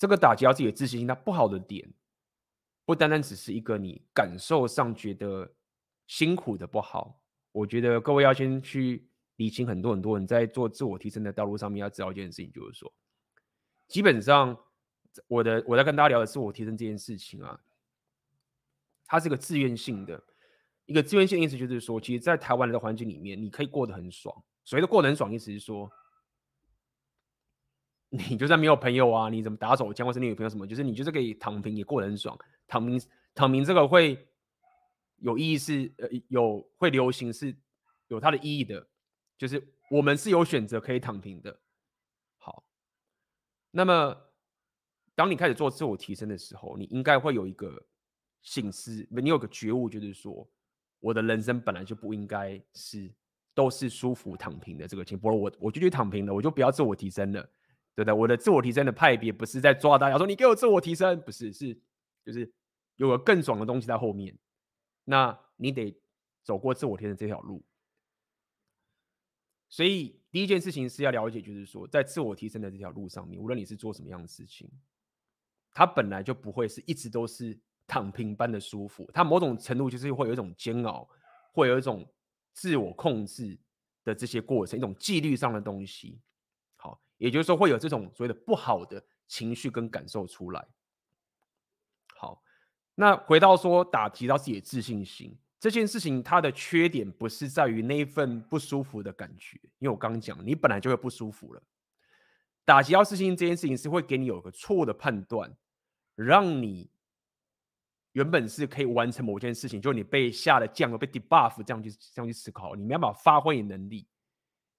[0.00, 1.88] 这个打击到自己的自信心，它不好的点，
[2.84, 5.48] 不单单只是一个你感受上觉得
[6.08, 7.22] 辛苦的不好。
[7.52, 9.06] 我觉得各位要先去。
[9.36, 12.92] 理清很多很多人在做自我提升的道路上面要知道一件事情，就是说，
[13.88, 14.54] 基本上
[15.28, 17.58] 我的我在跟大家聊的自我提升这件事情啊，
[19.06, 20.22] 它是个自愿性的，
[20.84, 24.44] 一个自愿性的意思就是说，其实，在台湾的环境里面，你可以过得很爽。
[24.66, 25.90] 所谓的过得很爽，意思是说，
[28.10, 32.38] 你就算没有朋友啊，你怎么打手枪，或是你有朋友什么，就是你就是可以躺平也过得很爽。
[32.66, 33.00] 躺平
[33.34, 34.28] 躺平这个会
[35.16, 37.56] 有意义是呃有会流行是
[38.08, 38.86] 有它的意义的。
[39.38, 41.58] 就是我们是有选择可以躺平的。
[42.36, 42.62] 好，
[43.70, 44.14] 那么
[45.14, 47.82] 当你开始做自我提升的时候，你应该会有一个
[48.42, 50.46] 醒思，你有个觉悟，就是说，
[50.98, 53.10] 我的人生本来就不应该是
[53.54, 55.34] 都是舒服躺平的这个情况。
[55.34, 57.50] 我我就去躺平了，我就不要自我提升了，
[58.00, 58.14] 对不对？
[58.14, 61.78] 我的自我提升的派别不是在抓大家说你给我自我提升，不是，是
[62.24, 62.50] 就是
[62.96, 64.34] 有个更爽的东西在后面。
[65.04, 65.94] 那你得
[66.42, 67.62] 走过自我提升这条路。
[69.68, 74.70] 所以第一件事情是要了解，就是说，在自我提升的这条路上面，无论你是做什么样的事情，
[75.72, 81.06] 它本来就不会是一直都是躺平般的舒服，它某种程度就是会有一种煎熬，
[81.52, 82.10] 会有一种
[82.52, 83.58] 自我控制
[84.04, 86.18] 的这些过程，一种纪律上的东西。
[87.20, 90.66] 也就是说会有这种所谓的不好的情绪跟感受出来。
[92.16, 92.42] 好，
[92.94, 95.38] 那回到说打击到自己的自信心。
[95.58, 101.62] 这件事情它的缺点不是在于那一份不舒服的感觉，因为我刚刚讲，你本来就会不舒服了。
[102.64, 105.54] 打击到自信心这件事情是会给你有个错误的判断，
[106.14, 106.90] 让你
[108.12, 114.08] 原本是可以完成某件事情，就你被下了降了，被 debuff 这样去这样去思考，你没办法发挥你能力，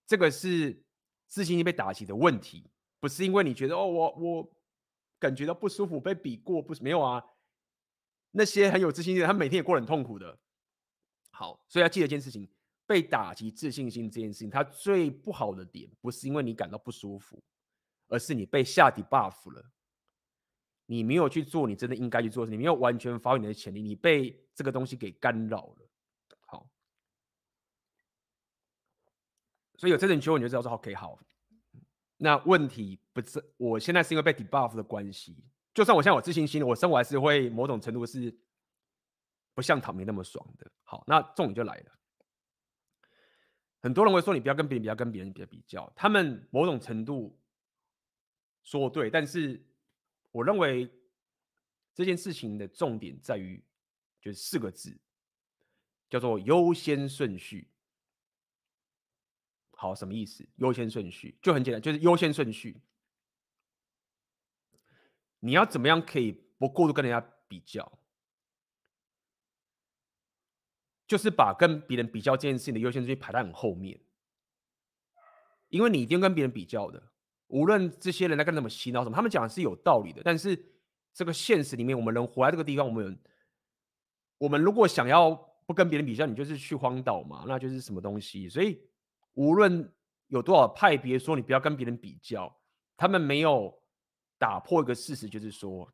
[0.08, 0.82] 这个是
[1.32, 2.70] 自信心被打击的问题，
[3.00, 4.52] 不是因为你觉得哦，我我
[5.18, 7.24] 感觉到不舒服被比过，不是没有啊，
[8.32, 10.38] 那些很有自信心的，他每天也过得很痛苦的。
[11.30, 12.46] 好，所以要记得一件事情：
[12.86, 17.42] 被打击自信心这件事情，它最不好的点，不是因为你感到不舒服，
[18.10, 19.72] 而是你被下底 buff 了。
[20.88, 25.90] 你没有去做你真的应该去做的事，你没有完全发挥你的潜力，你被这个东西给干扰了。
[26.42, 26.70] 好，
[29.82, 31.20] 所以有这种觉悟，你就知道说 OK 好。
[32.18, 38.34] 那问题不是我现在是因为被 debuff 的关系，就算我现在有自信心，我生活还是会某种程度是。
[39.54, 40.72] 不像躺平那么爽的。
[40.84, 41.92] 好，那重点就来了。
[43.82, 45.92] 很多人会说，你不要跟别人比较，跟别人比比较。
[45.94, 47.38] 他们某种程度
[48.64, 49.62] 说对，但是
[50.32, 50.90] 我认为
[51.94, 53.62] 这件事情的重点在于，
[54.22, 54.98] 就是四个字，
[56.10, 57.70] 叫做优先顺序。
[59.82, 60.48] 好，什么意思？
[60.58, 62.80] 优先顺序就很简单，就是优先顺序。
[65.40, 67.92] 你要怎么样可以不过度跟人家比较？
[71.08, 74.00] 就是把跟别人比较这件事情的优先顺序排在很后面，
[75.70, 77.02] 因为你一定跟别人比较的，
[77.48, 80.22] 无论这些人在干什么洗脑什么，他们讲的是有道理的。
[80.24, 80.56] 但是
[81.12, 83.20] 这个现实里面，我们人活在这个地方，我们
[84.38, 85.32] 我们如果想要
[85.66, 88.48] 不跟别人比较，你就是去荒岛嘛，那就是什么东西。
[88.48, 88.80] 所以
[89.34, 89.92] 无论
[90.28, 92.56] 有多少派别说你不要跟别人比较，
[92.96, 93.82] 他们没有
[94.38, 95.92] 打破一个事实，就是说。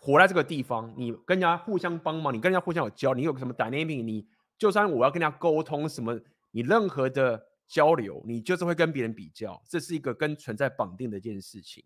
[0.00, 11.84] 活在这个地方，你跟人家互相帮忙，你跟人家互相有交，你有个什么 dynamic，你就算我要跟人家沟通什么，你任何的交流，你就是会跟别人比较，这是一个跟存在绑定的一件事情。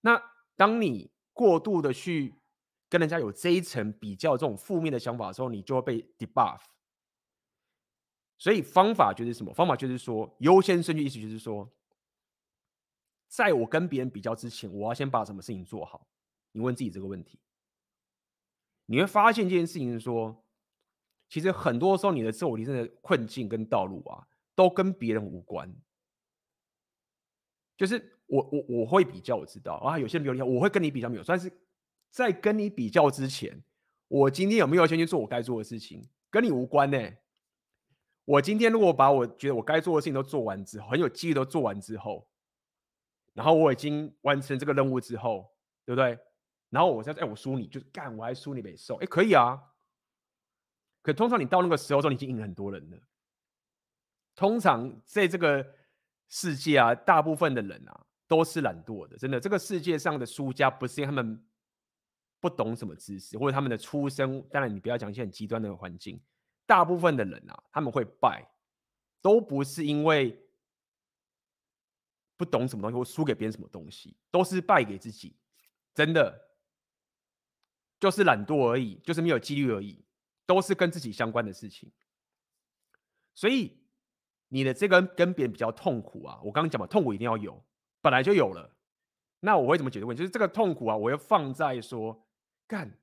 [0.00, 0.20] 那
[0.56, 2.34] 当你过度的去
[2.88, 6.58] 跟人家有这一层比较这种负面的想法的时候，你就会被 debuff。
[8.40, 9.52] 所以方法就是什么？
[9.52, 11.70] 方法就是说优先顺序，意思就是说，
[13.28, 16.08] 在我跟别人比较之前，我要先把什么事情做好。
[16.52, 17.38] 你问自己这个问题，
[18.86, 20.42] 你会发现这件事情是说，
[21.28, 25.70] 其实很多时候你的自我提升的困境跟道路啊，都跟别人无关。
[27.76, 31.22] 就是我我我会比较，我知道啊，有些人比较厉害，我会跟你比较没有。
[31.24, 31.52] 但是
[32.08, 33.62] 在跟你比较之前，
[34.08, 37.12] 我今天有没有先去做我该做的事情，跟你无关呢、
[38.24, 42.28] 我今天如果把我觉得我该做的事情都做完之后，很有纪律都做完之后，
[43.34, 45.50] 然后我已经完成这个任务之后，
[45.84, 46.18] 对不对？
[46.68, 48.94] 然后我说：“哎，我输你，就是干，我还输你没受。
[48.96, 49.60] 哎，可以啊。
[51.02, 52.98] 可通常你到那个时候，说你已经赢很多人了。
[54.36, 55.66] 通常在这个
[56.28, 59.40] 世界啊，大部分的人啊都是懒惰的，真的。
[59.40, 61.44] 这个世界上的输家不是因为他们
[62.38, 66.22] 不懂什么知识，或者他们的出生，当然你不要讲一些很极端的环境，
[66.70, 68.48] 大部分的人啊，他们会败，
[69.20, 70.40] 都不是因为
[72.36, 75.36] 不懂什么东西或输给别人什么东西，都是败给自己，
[75.92, 76.46] 真的。
[77.98, 80.02] 就是懒惰而已，就是没有纪律而已，
[80.46, 81.90] 都是跟自己相关的事情。
[83.34, 83.82] 所以
[84.46, 87.62] 你的这个跟别人比较痛苦啊，我刚刚讲嘛，痛苦一定要有，
[88.00, 88.74] 本来就有了。
[89.40, 90.20] 那我会怎么解决问题？
[90.20, 92.26] 就是这个痛苦啊，我要放在说，
[92.68, 92.96] 干，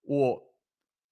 [0.00, 0.56] 我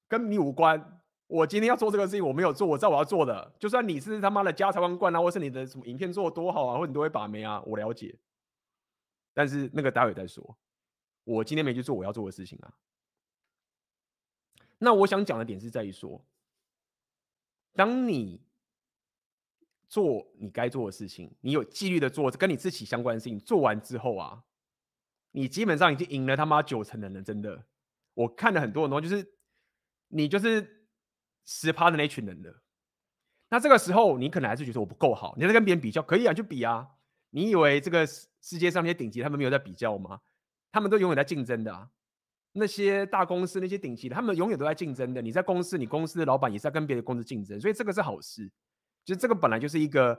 [0.09, 0.94] 跟你无关。
[1.27, 3.55] 我今天要做这个事情，我没有做，我知道我要做的。
[3.59, 8.15] 就算你是他妈的家财万贯啊，或是你的什么影片做的多好啊，或者你都会把妹啊，我了解。
[9.33, 10.57] 但是那个待会再说，
[11.25, 12.75] 我今天没去做我要做的事情啊。
[14.79, 16.25] 那我想讲的点是在于说，
[17.75, 18.43] 当你
[19.89, 24.45] 做你该做的事情，你有纪律的做跟你自己相关的事情，做完之后啊，
[25.31, 27.65] 你基本上已经赢了他妈九成的人，真的。
[28.13, 29.35] 我看了很多很多，就是
[30.09, 30.84] 你就是
[31.45, 32.55] 十趴的那群人的。
[33.51, 36.89] 那这个时候，你可能还是觉得我不够好，你在跟别人比较，可以啊，就比啊。
[37.31, 40.21] 你以为这个世界上那些顶级，他们没有在比较吗？
[40.73, 41.89] 他们都永远在竞争的啊。
[42.53, 45.21] 那些大公司，那些顶级的，他们永远都在竞争的。
[45.21, 48.51] 你在公司，你公司的老板也是在跟别的公司竞争，所以这个是好事。
[49.05, 50.17] 就这个本来就是一个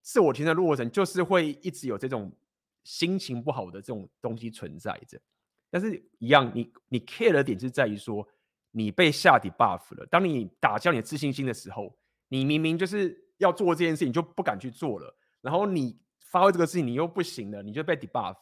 [0.00, 2.34] 自我提升的过程，就是会一直有这种
[2.84, 5.20] 心情不好的这种东西存在着。
[5.70, 8.26] 但是，一样，你你 care 的点是在于说，
[8.70, 10.06] 你被下 debuff 了。
[10.06, 11.96] 当你打消你的自信心的时候，
[12.28, 15.16] 你明明就是要做这件事情，就不敢去做了。
[15.40, 18.36] 然后你发挥这个事情，你又不行了，你就被 debuff。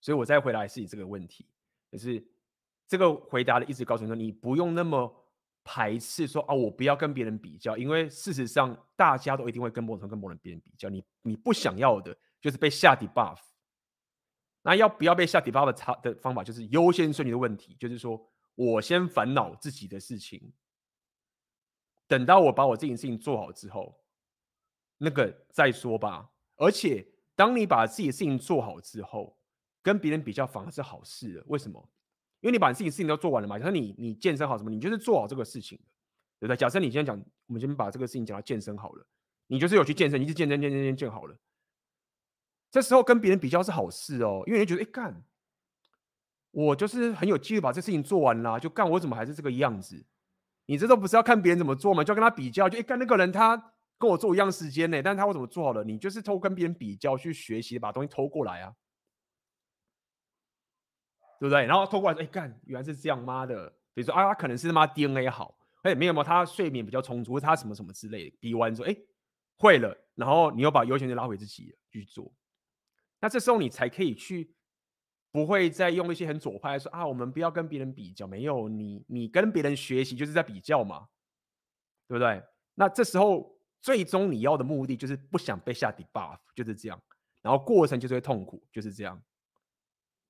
[0.00, 1.46] 所以我再回答是你这个问题，
[1.90, 2.22] 就是
[2.86, 5.10] 这个回答的意思告诉你说，你不用那么
[5.62, 13.38] 排斥说啊，我不要跟别人比较，因为事实上大家都一定会跟某人跟某人别人比较，你你不想要的就是被下 debuff。
[14.62, 18.20] 那要不要被下 debuff 的的方法就是优先顺序的问题，就是说
[18.54, 20.52] 我先烦恼自己的事情，
[22.06, 24.00] 等到我把我这件事情做好之后，
[24.98, 26.30] 那个再说吧。
[26.56, 29.36] 而且当你把自己的事情做好之后，
[29.82, 31.90] 跟别人比较反而是好事了，为什么？
[32.40, 33.58] 因为你把自己事情都做完了嘛。
[33.58, 35.78] 假设你你健身好什么，你就是做好这个事情，
[36.38, 36.56] 对不对？
[36.56, 39.06] 假设你今天讲，我们先把这个事情讲到健身好了，
[39.46, 41.36] 你就是有去健身，你是健身健身健身健好了。
[42.70, 45.24] 这时候跟别人比较是好事哦，因为你觉得哎干，
[46.54, 50.06] 我就是很有纪律把这事情做完了，就干我怎么还是这个样子？
[50.66, 52.02] 你这都不是要看别人怎么做吗？
[52.02, 53.56] 就要跟他比较，就一看那个人他
[53.98, 55.84] 跟我做一样时间呢，但是他我怎么做好了？
[55.84, 58.74] 你就是偷跟别人比较去学习，把东西偷过来啊。
[61.40, 61.66] 对不对？
[61.66, 63.68] 然后偷过来说，哎干，原来是这样，妈的！
[63.92, 66.22] 比如说啊，他可能是他妈 DNA 好，哎，没有吗？
[66.22, 68.36] 他睡眠比较充足，他什么什么之类的。
[68.40, 68.96] 比完说，哎，
[69.56, 72.32] 会了，然后你又把优先权拉回自己去做，
[73.20, 74.54] 那这时候你才可以去，
[75.34, 81.08] 不会再用一些很左派说啊，我们不要跟别人比较，没有你，你跟别人学习就是在比较嘛，
[82.06, 82.40] 对不对？
[82.76, 87.02] 那这时候最终你要的目的就是不想被下 debuff，就是这样，
[87.42, 89.20] 然后过程就是会痛苦，就是这样。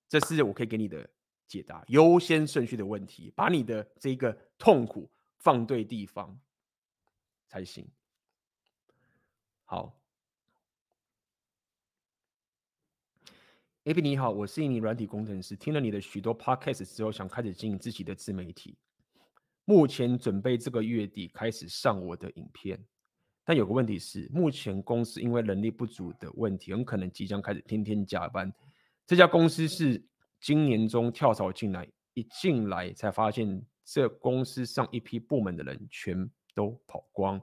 [0.08, 1.06] 这是我可以给你的
[1.46, 6.40] 解答，优先顺序的问题，把你的这个痛苦放对地方
[7.46, 7.86] 才行。
[9.66, 10.00] 好
[13.84, 18.78] ，AB 你好，我是一名软体工程师，听了你的许多 podcast 之后，想开始经营自己的自媒体，
[19.66, 22.82] 目前准备这个月底开始上我的影片，
[23.44, 28.50] 但有个问题是，目前公司因为人力不足的问题，很可能即将开始天天加班。
[29.06, 30.02] 这家公司是
[30.40, 37.38] 今年中跳槽进来，一进来才发现这公司上一批部门的人全都跑光，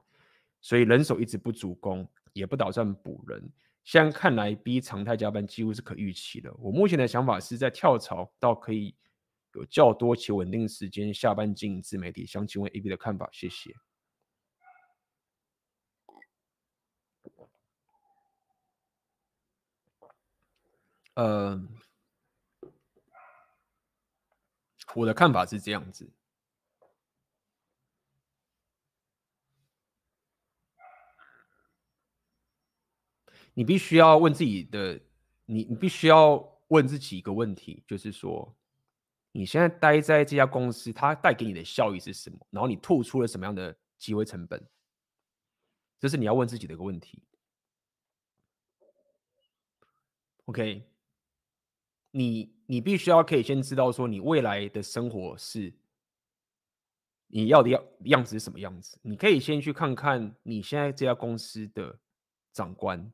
[0.59, 3.47] 所以人手一直不足工，也不打算补人。
[3.83, 6.53] 现在看来，B 常态加班几乎是可预期的。
[6.59, 8.95] 我目前的想法是在跳槽到可以
[9.53, 12.25] 有较多且稳定时间下班经营自媒体。
[12.25, 13.73] 想请问 AB 的看法，谢谢。
[21.15, 21.61] 呃，
[24.95, 26.09] 我的看法是这样子，
[33.53, 34.99] 你必须要问自己的，
[35.45, 38.55] 你你必须要问自己一个问题，就是说，
[39.31, 42.37] 你现在待在这家公司，它带给你的效益是什么？
[42.49, 44.65] 然后你吐出了什么样的机会成本？
[45.99, 47.23] 这是你要问自己的一个问题。
[50.45, 50.87] OK。
[52.13, 55.73] 你你必须要可以先知道说你未来的生活是
[57.27, 58.99] 你要的样样子是什么样子。
[59.01, 61.97] 你可以先去看看你现在这家公司的
[62.51, 63.09] 长官。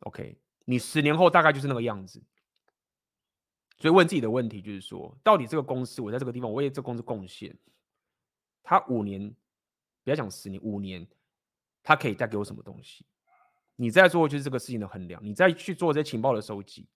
[0.00, 2.22] OK，你十年后大概就是那个样子。
[3.78, 7.56] 所以问自己的问题就是说，到底这个公司，我在这个地方，我为这公司贡献，
[8.62, 9.34] 他五年，
[10.04, 11.06] 不要讲十年，五年，
[11.82, 13.06] 他可以带给我什么东西？
[13.76, 16.86] 你在做就是这个事情的衡量，你再去做这些情报的收集。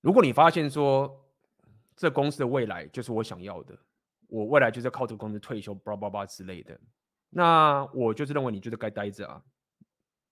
[0.00, 1.28] 如果你发现说，
[1.96, 3.76] 这公司的未来就是我想要的，
[4.28, 6.80] 我未来就是靠这个公司退休，叭叭叭之类的，
[7.30, 9.42] 那我就是认为你就是该待着啊，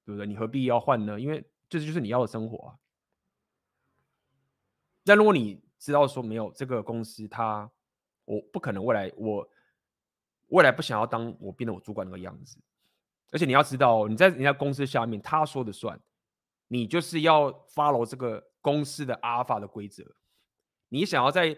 [0.05, 0.27] 对不对？
[0.27, 1.19] 你何必要换呢？
[1.19, 2.79] 因为这就是你要的生活啊。
[5.05, 7.70] 但如果你知道说没有这个公司，它
[8.25, 9.49] 我不可能未来我
[10.49, 12.59] 未来不想要当我变成我主管那个样子，
[13.31, 15.99] 而且你要知道你在人家公司下面，他说的算，
[16.66, 18.47] 你就是要 follow 这个。
[18.61, 20.05] 公司的阿尔法的规则，
[20.89, 21.57] 你想要在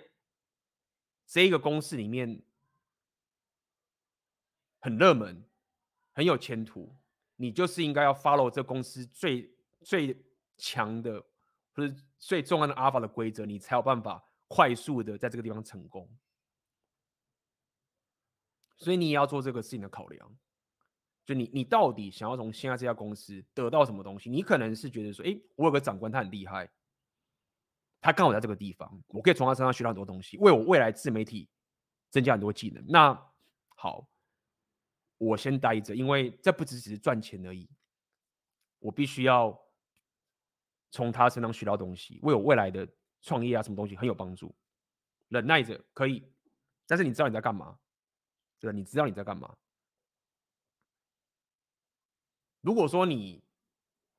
[1.27, 2.43] 这一个公司里面
[4.81, 5.44] 很热门、
[6.12, 6.94] 很有前途，
[7.36, 9.51] 你就是应该要 follow 这公司最
[9.82, 10.24] 最
[10.57, 11.23] 强的
[11.73, 16.09] 或者最重要的阿尔法的规则，你才有办法快速的在这个地方成功。
[18.77, 20.36] 所以你也要做这个事情的考量，
[21.27, 24.31] 就你你到底想要从现在这家公司得到什么东西？
[24.31, 26.70] 你可能是觉得说，哎，我有个长官，他很厉害。
[28.01, 31.47] 他刚好在这个地方，我可以从他身上学到很多东西，为我未来自媒体
[32.09, 32.82] 增加很多技能。
[32.89, 33.12] 那
[33.77, 34.09] 好，
[35.20, 37.68] 我先待着，因为这不只只是赚钱而已，
[38.78, 39.55] 我必须要
[40.90, 42.88] 从他身上学到东西，为我未来的
[43.20, 44.55] 创业啊什么东西很有帮助。
[45.28, 46.26] 忍耐着可以，
[46.86, 47.78] 但是你知道你在干嘛？
[48.59, 48.72] 对？
[48.72, 49.55] 你知道你在干嘛？
[52.62, 53.44] 如果说你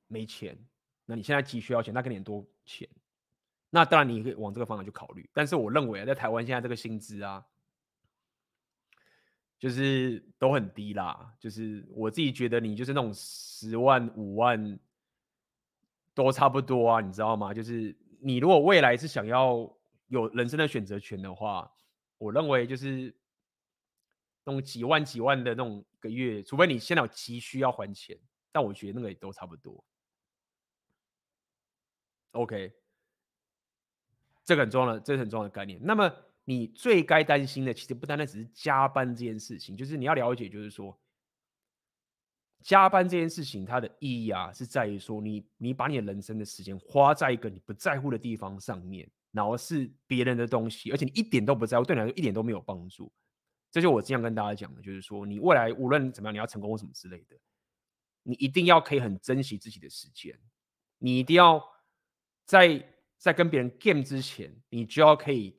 [0.06, 0.56] 没钱，
[1.04, 2.88] 那你现在急需要钱，那给你很多钱。
[3.70, 5.28] 那当然，你可以往这个方向去考虑。
[5.32, 7.44] 但是我认为，在台湾现在这个薪资啊，
[9.62, 11.32] 就是都很低啦。
[11.38, 14.76] 就是我自己觉得，你就是那种十万、五万
[16.12, 17.54] 都差不多啊，你知道吗？
[17.54, 19.72] 就是你如果未来是想要
[20.08, 21.72] 有人生的选择权的话，
[22.18, 23.14] 我认为就是
[24.42, 28.18] 那种几万、几万的那种个月，除非你现在有急需要还钱，
[28.50, 29.84] 但我觉得那个也都差不多。
[32.32, 32.72] OK。
[34.44, 35.78] 这个很重要的，这是很重要的概念。
[35.80, 36.12] 那么，
[36.44, 40.98] 你最该担心的，其实不单单只是加班这件事情，就是你要了解，就是说，
[42.62, 53.12] 加班这件事情它的意义啊，是在于说，你你把你的人生的时间花在一个你不在乎的地方上面，然后是别人的东西，而且你一点都不在乎，对你来说一点都没有帮助。
[53.70, 57.36] 这就我经常跟大家讲的，就是说，你未来无论怎么样，你要成功或什么之类的，
[58.24, 60.38] 你一定要可以很珍惜自己的时间，
[60.98, 61.62] 你一定要
[62.44, 62.88] 在。
[63.22, 65.56] 在跟别人 game 之前，你就要可以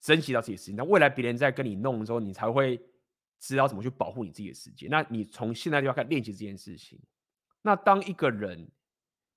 [0.00, 0.76] 珍惜到自己的时间。
[0.76, 2.80] 那未来别人在跟你弄的时候，你才会
[3.38, 4.88] 知道怎么去保护你自己的时间。
[4.90, 7.00] 那你从现在就要开始练习这件事情。
[7.62, 8.70] 那当一个人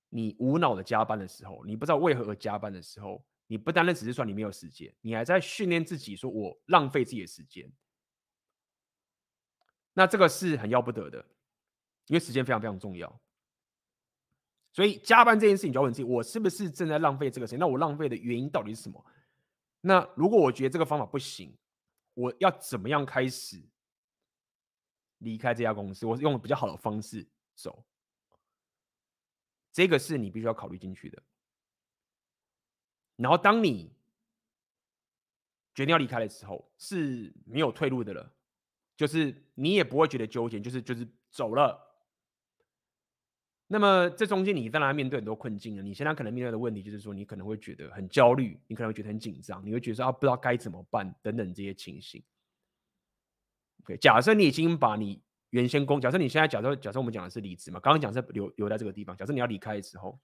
[0.08, 7.70] 你无脑的加班的时候，你不知道为何而加班的时候，你不单单只是说你没有时间，你还在训练自己，说我浪费自己的时间。
[9.92, 11.18] 那这个是很要不得的，
[12.06, 13.20] 因为时间非常非常重要。
[14.72, 17.58] 所以加班这件事情，就要问自己：我是不是正在浪费这个时间？
[17.58, 19.04] 那我浪费的原因到底是什么？
[19.80, 21.56] 那如果我觉得这个方法不行，
[22.14, 23.62] 我要怎么样开始
[25.18, 26.04] 离开这家公司？
[26.06, 27.84] 我是用比较好的方式走。
[29.72, 31.22] 这个是你必须要考虑进去的。
[33.16, 33.92] 然后当你
[35.74, 38.34] 决定要离开的时候，是没有退路的了，
[38.96, 41.89] 就是你也不会觉得纠结，就是就是走了。
[43.72, 45.82] 那么这中间你当然面对很多困境了。
[45.82, 52.20] 你现在可能面对的问题就是说，你可能会觉得很焦虑，你可能会觉得很紧张，你会觉得说啊，不知道该怎么办等等这些情形。
[53.82, 60.18] OK，假设你已经把你原先工，假设你现在假设假设我们讲的是离职嘛，刚刚讲是留留在这个地方，假设你要离开的时候，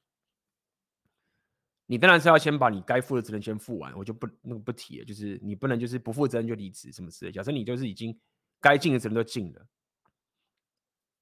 [1.87, 7.31] 你当然是要先把你该负的责任先负完，我就不那个不提了，就是你不能就是不负责任就离职什么之类。
[7.31, 8.19] 假设你就是已经
[8.61, 9.65] 该尽的责任都尽了，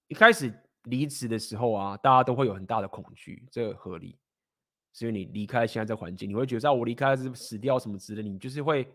[0.08, 0.50] 一开始。
[0.84, 4.18] 离职的时候啊，大家都会有很大的恐惧，这个合理。
[4.92, 8.86] 所以你离开现在这环境，你会觉得我离开是死掉什么之类的，你就是会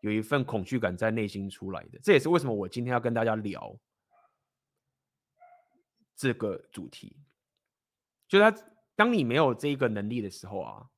[0.00, 1.98] 有一份恐惧感在内心出来的。
[2.02, 3.76] 这也是为什么我今天要跟大家聊
[6.14, 7.16] 这个主题。
[8.28, 8.56] 就是他，
[8.94, 10.88] 当你没有这个能力的时候啊，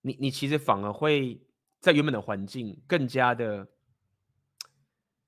[0.00, 1.40] 你你其实反而会
[1.80, 3.68] 在原本的环境更加的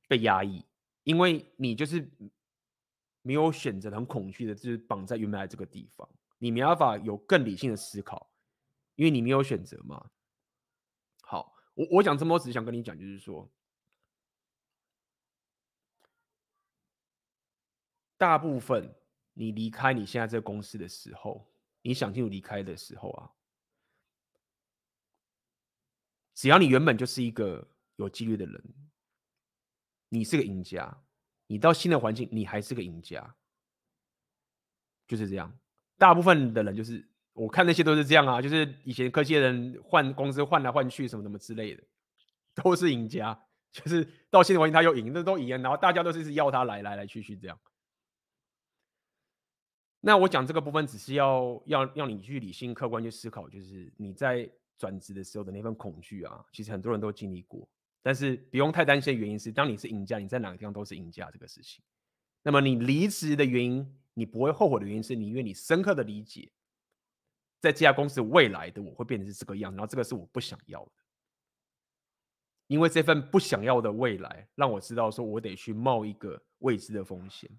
[0.08, 0.64] 被压抑，
[1.04, 2.10] 因为你就是。
[3.26, 6.08] 没有选择，很恐惧的，就是绑在原来这个地方。
[6.38, 8.30] 你没办法有更理性的思考，
[8.94, 10.10] 因为你没有选择嘛。
[11.22, 13.50] 好，我我讲这么多，只是想跟你讲，就是说，
[18.16, 18.94] 大部分
[19.32, 23.32] 你离开你现在这公司的时候，你想清楚离开的时候啊，
[26.32, 28.74] 只要你原本就是一个有纪律的人，
[30.10, 31.02] 你是个赢家。
[31.46, 33.34] 你到新的环境，你还是个赢家，
[35.06, 35.56] 就是这样。
[35.98, 41.82] 大部分的人就是，我看那些都是这样啊，就是以前科技的人换公司换来换去什么什么之类的，
[42.54, 43.42] 都是赢家。
[43.72, 47.58] 就是到新的环境他又赢，那都赢，然后大家都是要他来来来去去这样。
[50.00, 57.68] 那我讲这个部分，只是要要让你去理性客观去思考，就是你在转职的时候的那份恐惧啊，其实很多人都经历过。
[58.06, 61.82] 但是不用太担心的原因是，当你是赢家，你在哪个地方都是赢家这个事情。
[62.44, 66.48] 那么你离职的原因，你不会后悔的原因是你因为你深刻的理解，
[67.58, 70.92] 在这家公司未来的我会变成是这个样，然后这个是我不想要的。
[72.68, 77.50] 因为这份不想要的未来，让我知道说我得去冒一个未知的风险。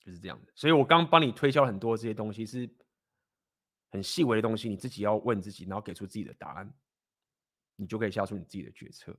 [0.00, 2.68] 就是这样的，所以我刚帮你推销很多这些东西，是
[3.92, 6.70] 很细微的东西，你自己要问自己，然后给出自己的答案，
[7.76, 9.16] 你就可以下出你自己的决策。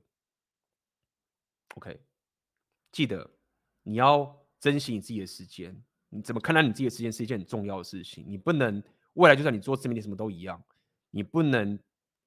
[1.74, 2.00] OK，
[2.90, 3.30] 记得
[3.82, 8.82] 你要珍惜你自己的时间，你怎么看待你自己的时间是一件很重要的事情，你不能
[9.14, 10.62] 未来就算你做自媒体什么都一样，
[11.10, 11.78] 你不能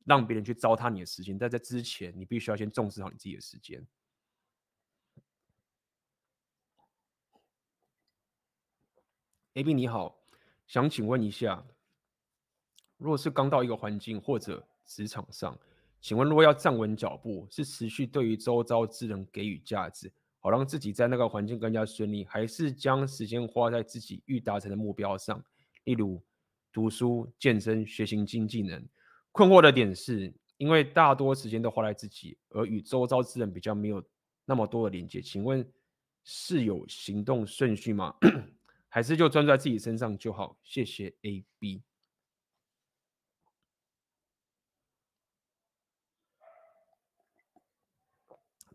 [0.06, 3.86] 让别人去糟蹋你的时间，但在之前，你必须要先重视好你自己的时间。
[9.54, 10.24] AB 你好，
[10.68, 11.66] 想请问一下，
[12.98, 15.60] 如果是刚到一个环境或者职场上，
[16.02, 25.44] 请问如果要站稳脚步，是持续对于周遭之人给予价值，好让自己在那个环境更加顺利，还是将时间花在自己欲达成的目标上，
[25.84, 26.22] 例如
[26.72, 28.82] 读书、健身、学习新技能？
[29.32, 34.04] 困惑的点是因为大多时间都花在自己，而与周遭之人比较没有
[34.46, 35.70] 那么多的连接，请问
[36.24, 38.16] 是有行动顺序吗？
[38.88, 41.84] 还是就专注在自己身上就好，谢谢 A B。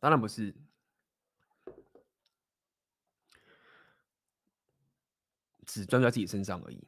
[0.05, 0.55] 当然不是，
[5.65, 6.87] 只专注在自己身上而已。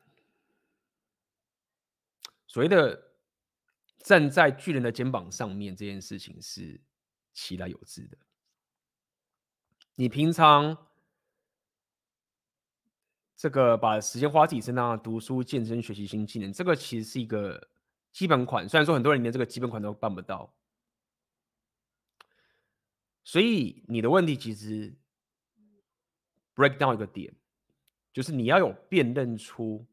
[2.46, 3.14] 所谓的
[4.00, 6.78] 站在巨人的肩膀上面这件事情是
[7.32, 8.18] 其来有之的。
[9.94, 10.76] 你平常。
[13.34, 17.66] 这个把时间花自己身上，读书、健身、学习新技能，这个其实是一个
[18.12, 18.68] 基本款。
[18.68, 20.54] 虽然说很多人连这个基本款都办不到，
[23.26, 24.96] 所以你的问题其实
[26.54, 27.34] break down 一个点，
[28.12, 29.84] 就是你要有辨认出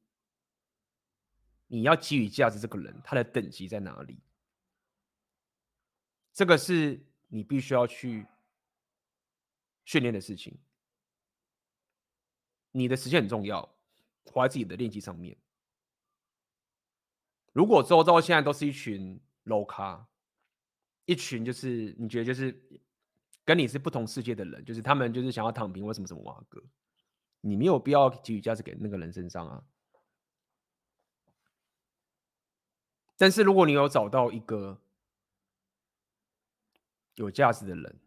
[1.65, 4.19] 你要给予价值这个人他的等级在哪里。
[6.31, 8.23] 这个是你必须要去
[9.83, 10.55] 训练的事情。
[12.69, 13.67] 你的时间很重要，
[14.25, 15.35] 花在自己的练习上面。
[17.51, 20.07] 如果周遭现在都是一群 low 咖，
[21.05, 22.82] 一群就是你觉得就是
[23.45, 26.61] 跟你是不同世界的人，就是他们就是想要躺平，为什么什么哇哥，
[27.41, 29.63] 你没有必要给予价值给那个人身上啊。
[33.17, 34.81] 但是如果你有找到一个
[37.15, 37.99] 有价值的人，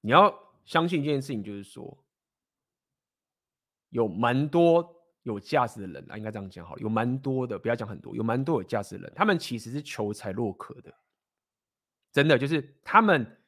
[0.00, 1.98] 你要相信一件事情，就是说。
[3.90, 6.76] 有蛮多有价值的人啊，应该这样讲好。
[6.76, 10.94] 有蛮多的，不要讲很多，有蛮多有价值的人，他们其实是求财若渴的，
[12.18, 13.40] 真的就是他们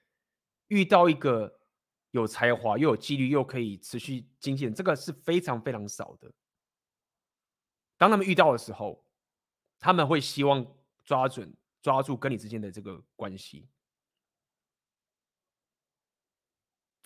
[0.68, 1.58] 遇到一个
[2.12, 6.30] 有才华又有纪律又可以持续精进，这个是非常非常少的。
[7.98, 9.04] 当他们遇到的时候，
[9.80, 10.64] 他们会希望
[11.04, 11.52] 抓准
[11.82, 13.68] 抓住跟你之间的这个关系。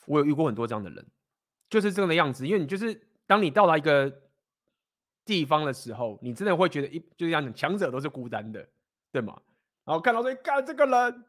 [0.05, 1.07] 我有遇过很多这样的人，
[1.71, 3.09] 就是这样的样子，因为你就是。
[3.27, 4.23] 当你到达一个
[5.25, 8.69] 地方的时候，你真的会觉得一就这样，强者都是孤单的，
[9.11, 9.41] 对吗？
[9.83, 11.25] 然后看到说，干这个人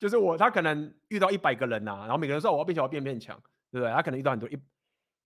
[0.00, 3.40] 就是我，他可能遇到一百个人呐、啊，然后每个人说我要变强，我要变变强，
[3.70, 3.92] 对不对？
[3.92, 4.58] 他可能遇到很多一，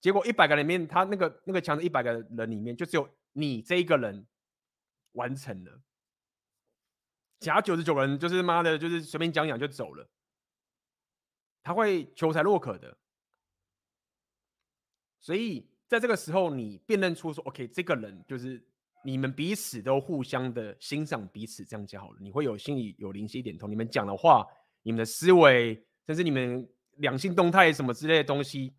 [0.01, 4.27] 结果一百个人里面，他那个那个强的一百个人里面，就只有你这一个人
[5.13, 5.81] 完成了，
[7.41, 10.07] 其他九十九个人就是妈的，就是随便讲讲就走了，
[11.63, 12.99] 他会求才若渴的，
[15.21, 15.71] 所以。
[15.87, 18.61] 在这个时候，你辨认出说，OK，这个人就是
[19.05, 22.17] 你们彼此都互相的欣赏彼此，这样就好了。
[22.21, 24.45] 你会有心里有灵犀一点通，你们讲的话，
[24.85, 28.73] 你们的思维，甚至你们两性动态什么之类的东西，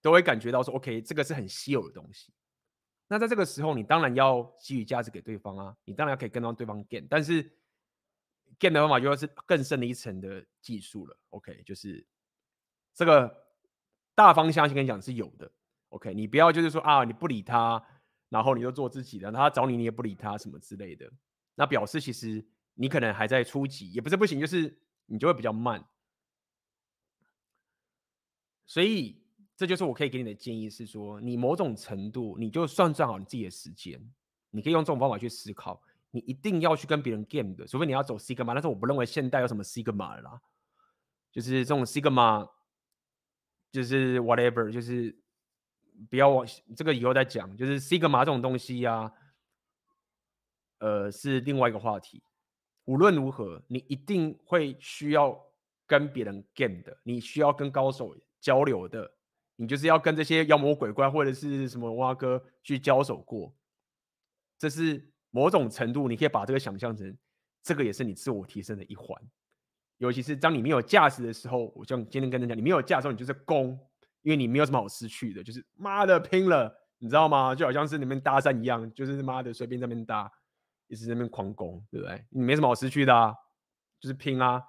[0.00, 2.32] 都会感觉到说，OK，这个是很稀有的东西。
[3.08, 7.42] 那在这个时候，你当然要给予价值给对方啊，你当然可以跟到对方 gain，但是
[8.58, 11.18] gain 的方法就是更深的一层的技术了。
[11.30, 12.06] OK，就是
[12.94, 13.44] 这个
[14.14, 15.50] 大方向先跟你讲是有的。
[15.88, 17.84] OK，你不要就是说啊，你不理他，
[18.28, 21.10] 然后你就做自己的，他找你你也不理他什么之类的，
[21.56, 24.72] 那表示其实你可能还在初级，也不是不行，就是
[25.10, 25.84] 你就会比较慢。
[28.64, 29.20] 所以
[29.56, 34.00] 这就是我可以给你的建议是说，你某种程度你就算算好你自己的时间，
[34.50, 40.40] 你可以用这种方法去思考，你一定要去跟别人 game 的，除非你要走 Sigma，但是我不认为现代有什么 Sigma 啦，
[41.30, 42.48] 就是这种 Sigma，
[43.70, 45.18] 就是 whatever，就是。
[46.08, 49.12] 不要往这个以后再讲，就是 Sigma 这种东西呀、啊，
[50.78, 52.22] 呃，是另外一个话题。
[52.84, 55.38] 无论如何，你一定会需要
[55.86, 59.10] 跟别人 game 的，你需要跟高手交流的，
[59.56, 63.54] 你就是要跟这些妖魔鬼怪或者是什么蛙哥去交手过。
[64.58, 67.16] 这是某种程度，你可以把这个想象成，
[67.62, 69.20] 这个也是你自我提升的一环。
[69.98, 73.78] 尤其是当你没有价值的时候，我就今天跟人讲，你没有价值的时候，你就是攻。
[74.22, 77.54] 因为你没有什么好失去的，就是妈的拼了，你知道吗？
[77.54, 80.30] 就好像是你们搭讪一样，就是妈的随便在那边搭，
[80.90, 82.22] 一直在那边狂攻，对不对？
[82.28, 83.32] 你没什么好失去的啊，
[84.00, 84.62] 就是拼啊！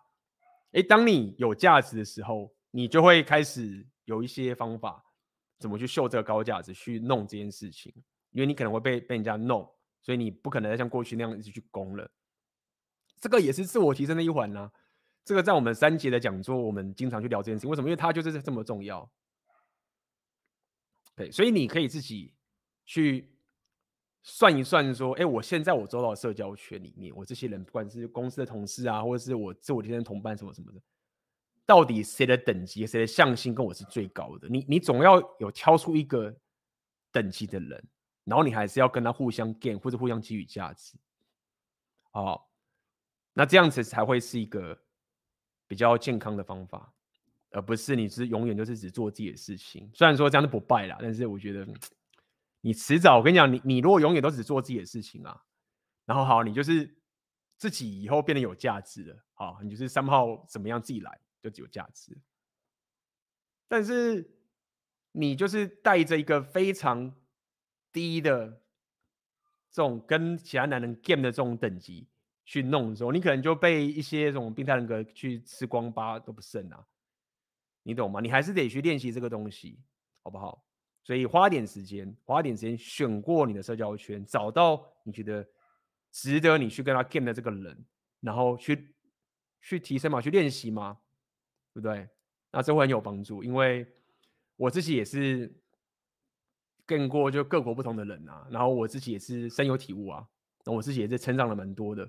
[0.72, 5.04] 诶，当你有价值的时候，你就会开始有一些方法，
[5.58, 7.92] 怎么去秀这个高价值，去弄这件事情。
[8.30, 9.70] 因为你可能会被被人家弄，
[10.02, 12.10] 所以你不可能再像过去那样一直去攻了。
[13.20, 14.72] 这个也是自我提升的一环呢、
[15.26, 17.70] 这个在我们三节的讲座，我们经常去聊这件事情。
[17.70, 17.90] 为什么？
[17.90, 19.12] 因为它就是这么重要。
[21.16, 22.34] 对，所以你可以自己
[22.86, 23.31] 去
[24.24, 30.80] 算一算，说，哎，我现在我走到社交圈里面，我这些人，不管是公司的同事啊，或者是我自我提升同伴什么什么的，
[31.66, 34.48] 到底谁的等级、谁的向心跟我是最高的？
[34.48, 36.36] 你你总要有挑出一个
[37.12, 37.84] 等级的人，
[38.24, 40.96] 然后你还是要跟他互相 gain 或者互相给予价值，
[42.12, 42.50] 好，
[43.34, 44.80] 那这样子才会是一个
[45.68, 46.94] 比较健康的方法。
[47.54, 51.68] 而不是你是永远就是只做自己的事情，虽然说这样子不败啦，但是我觉得
[52.62, 55.44] 你迟早，我跟你讲，你你如果永远都只做自己的事情啊，
[56.06, 56.96] 然后好，你就是
[57.58, 62.18] 自己以后变得有价值了，好，你就是三号怎么样自己来就只有价值，
[63.68, 64.38] 但是
[65.12, 67.14] 你就是带着一个非常
[67.92, 68.62] 低的
[69.72, 72.08] 这种跟其他男人 game 的这种等级
[72.46, 76.88] 去弄的时候，你可能就被一些这种病态人格去吃光疤都不剩啊。
[77.84, 78.22] 你懂吗？
[78.22, 79.80] 你还是得去练习这个东西，
[80.22, 80.64] 好不好？
[81.04, 85.48] 所以花点时间，花点时间选过你的社交圈，找到你觉得
[86.12, 87.86] 值得你去跟他 game 的这个人，
[88.20, 88.94] 然后去
[89.62, 90.98] 去提升嘛，去练习嘛，
[91.74, 92.08] 对不对？
[92.52, 93.86] 那这会很有帮助，因为
[94.56, 95.54] 我自己也是
[96.86, 100.28] 跟过就各国不同的人啊，然后我自己也是深有体悟啊，
[100.66, 102.06] 那我自己也是成长了蛮多的，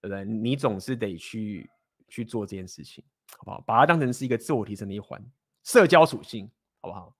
[0.00, 0.24] 对不对？
[0.24, 1.70] 你总是得去
[2.08, 3.04] 去做这件事情。
[3.38, 3.60] 好不好？
[3.62, 5.22] 把它当成是一个自我提升的一环，
[5.64, 6.48] 社交属性，
[6.80, 7.14] 好不好？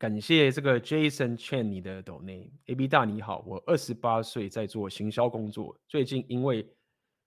[0.00, 6.66] 感谢这个 Jason Chen 你的抖内 AB 大你好，我二十八岁在做行销工作，最近因为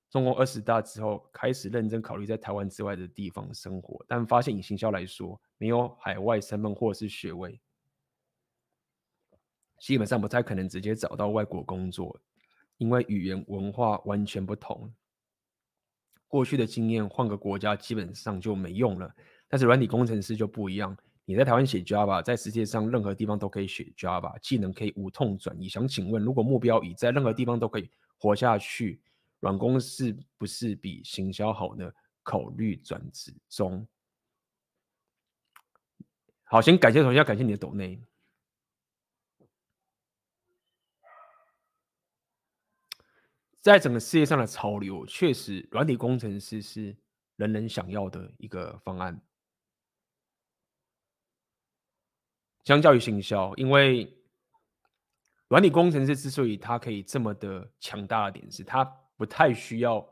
[0.09, 7.61] 中共二十大之后，开始认真考虑在台湾之外的地方生活，但发现以行销来说，没有海外身份或是学位。
[9.77, 12.19] 基本上不太可能直接找到外国工作，
[12.79, 14.91] 因为语言文化完全不同。
[16.27, 19.13] 过去的经验换个国家基本上就没用了。
[19.47, 25.69] 但是软体工程师就不一样，你在台湾写 Java，在世界上任何地方都可以写 Java，技能可以无痛转移。
[25.69, 29.01] 想请问，如果目标已在任何地方都可以活下去，
[29.39, 31.91] 软工是不是比行销好呢？
[32.23, 33.87] 考虑转职中。
[36.43, 38.01] 好，先感谢同学，感谢你的抖内。
[43.61, 46.95] 在整个世界上的潮流，确实，软体工程师是
[47.37, 49.21] 人人想要的一个方案。
[52.63, 54.11] 相较于行销，因为
[55.47, 58.83] 软体工程师之所以他可以这么的强大的点是，他
[59.15, 60.07] 不太需要，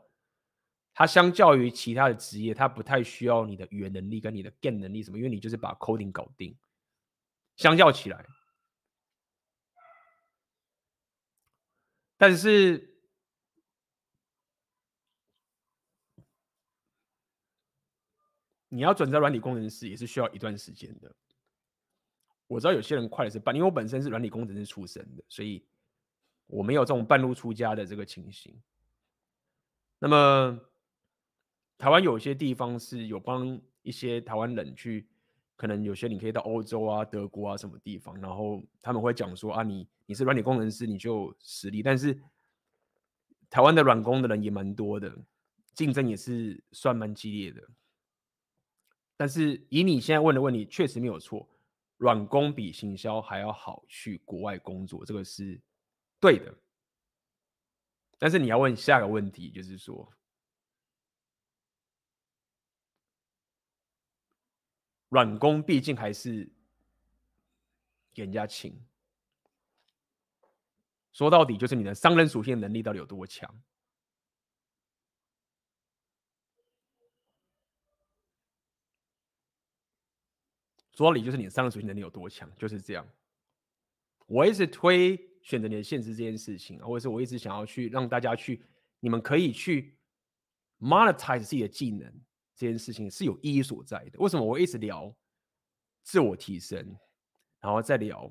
[0.94, 6.56] 他相较于其他的职业，他不太需要你的语言能力跟你的 game 能力什么，因为你就是把 coding 搞定。
[7.56, 8.24] 相较起来，
[12.16, 12.88] 但是。
[18.74, 21.14] 你要转职软体工程师也是需要一段时间的。
[22.52, 25.64] 我知道有些人快的是半，因为我本身是软体工程师出身的，所以
[26.46, 28.54] 我没有这种半路出家的这个情形。
[29.98, 30.60] 那么，
[31.78, 35.08] 台湾有些地方是有帮一些台湾人去，
[35.56, 42.20] 可能有些你可以到欧洲啊、德国啊什么地方，然后他们会讲说啊，你你是软体工程师，你就有实力，但是
[43.48, 45.16] 台湾的软工的人也蛮多的，
[45.72, 47.66] 竞争也是算蛮激烈的。
[49.16, 51.48] 但是以你现在问的问题，确实没有错，
[52.02, 55.62] 软工比行销还要好去国外工作，这个是
[56.18, 56.52] 对的。
[58.18, 60.12] 但是你要问下个问题，就是说，
[65.10, 66.52] 软工毕竟还是
[68.12, 68.84] 给人家请。
[71.12, 73.48] 说到底，就是你的商人属性能力到底有多强？
[80.92, 83.06] 说到底，就是你的商人属性能力有多强，就是这样。
[84.26, 88.62] 我一直推选择你的现实这件事情，或者是我一直想要去让大家去，
[89.00, 89.98] 你们可以去
[90.78, 92.12] monetize 自己的技能，
[92.54, 94.18] 这件事情是有意义所在的。
[94.18, 95.14] 为什么我一直聊
[96.02, 96.96] 自我提升，
[97.60, 98.30] 然后再聊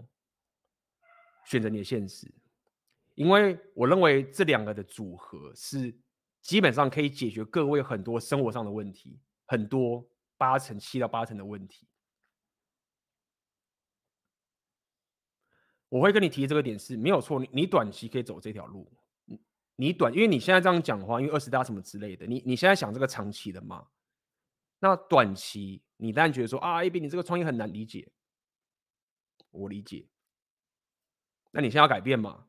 [1.45, 2.31] 选择你的现实？
[3.15, 5.93] 因为我认为这两个的组合是
[6.41, 10.07] 基本上可以解决各位很多生活上的问题，很多
[10.38, 11.88] 八成七到八成的问题。
[15.91, 18.89] 我会跟你提这个点是没有错，你你短期可以走这条路，
[19.76, 23.85] 你短，因为你现在这样讲话，因为二十大什么之类的，你你现在想这个长期的嘛？
[24.80, 28.09] 那短期你当然觉得说啊，AB 你这个创业很难理解，
[29.49, 30.07] 我理解。
[31.51, 32.47] 那你现在要改变嘛？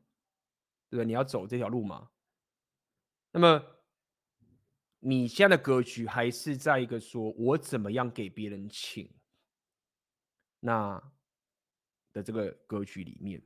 [0.89, 1.03] 对吧？
[1.03, 2.09] 你要走这条路吗？
[3.31, 3.61] 那么
[4.99, 9.13] 你现在的格局还是在一个说我怎么样给别人请
[10.61, 11.03] 那
[12.13, 13.41] 的这个格局里面。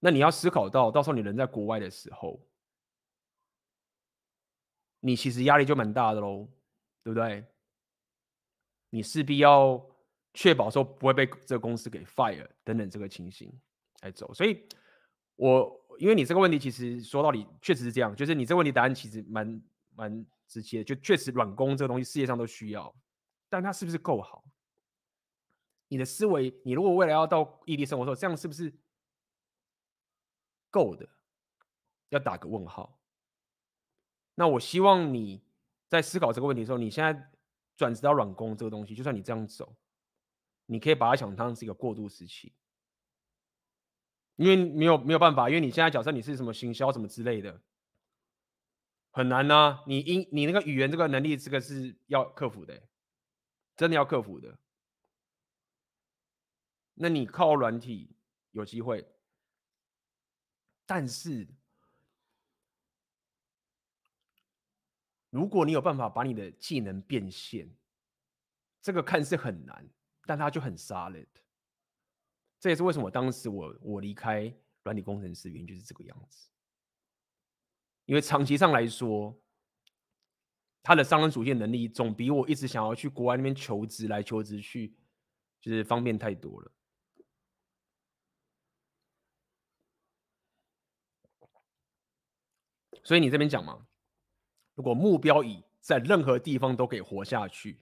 [0.00, 2.40] 那你要思考到，到时候你人在国外的时候，
[5.00, 6.48] 你其实压力就蛮大的喽，
[7.02, 7.44] 对不对？
[8.88, 9.84] 你势必要。
[10.34, 13.52] 确保说不会被这个公司给 fire 等等这个情形
[14.02, 14.68] 来走，所以
[15.34, 19.62] 我因为你这个问题其实说到底确实是这样，就是你这个问题答案其实蛮
[19.96, 22.94] 蛮直接，就确实软工这个东西世界上都需要，
[23.48, 24.44] 但它是不是够好？
[25.88, 28.72] 你的思维，你如果未来要到异地生活的时候，这样是不是
[30.70, 31.08] 够的？
[32.10, 33.00] 要打个问号。
[34.34, 35.42] 那我希望你
[35.88, 37.30] 在思考这个问题的时候，你现在
[37.76, 39.74] 转职到软工这个东西，就算你这样走。
[40.66, 42.52] 你可以把它想当是一个过渡时期，
[44.36, 47.62] 因为没有没有办法，因为你现在假设你是什么行销什么之类的，
[49.10, 49.84] 很难呢、啊。
[49.86, 52.82] 你英你那个语言这个能力，这个是要克服的，
[53.78, 54.58] 真的要克服的。
[56.92, 58.14] 那你靠软体
[58.50, 59.02] 有机会，
[60.84, 61.48] 但是
[65.30, 67.74] 如果你有办法把你的技能变现，
[68.82, 69.88] 这个看似很难。
[70.26, 71.26] 但他就很 solid，
[72.60, 76.50] 这也是为什么当时我我离开软体工程师原因就是这个样子，
[78.04, 79.34] 因为长期上来说，
[80.82, 84.94] 他的商人属性能力总比我一直想要去国外那边求职来求职去，
[85.60, 86.72] 就是方便太多了。
[93.04, 93.86] 所以你这边讲嘛，
[94.74, 97.80] 如果目标以在任何地方都可以活下去。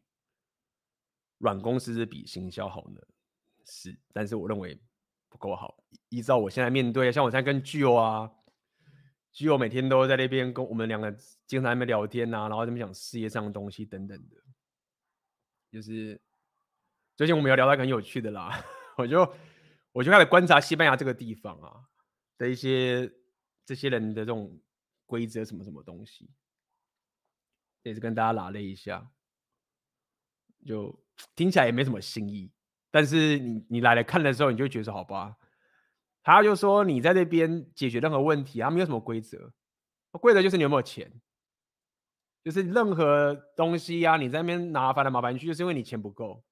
[1.38, 3.00] 软公司是比行销好呢，
[3.66, 4.80] 是，但是我认为
[5.28, 5.84] 不够好。
[6.08, 8.32] 依照我现在面对，像我现在跟 G O 啊
[9.36, 11.12] ，Gio 每天都在那边跟我们两个
[11.46, 14.36] 经常在那边聊天啊，然后在那边讲事业上的东西等等的。
[15.70, 16.18] 就是
[17.14, 18.64] 最近我们有聊到很有趣的啦，
[18.96, 19.30] 我就
[19.92, 21.84] 我就开始观察西班牙这个地方啊
[22.38, 23.12] 的一些
[23.66, 24.58] 这些人的这种
[25.04, 26.30] 规则什么什么东西，
[27.82, 29.10] 也是跟大家拉了一下，
[30.64, 30.98] 就。
[31.34, 32.52] 听起来也没什么新意，
[32.90, 35.34] 但是你你来了看的时候，你就觉得好吧。
[36.26, 39.52] 他就说你在那边解决任何问题，他没有什么规则，
[40.10, 41.20] 规则就是你有没有钱，
[42.42, 46.42] 就是任何东西、啊，你在那边拿翻来麻烦去，就是因为你钱不够。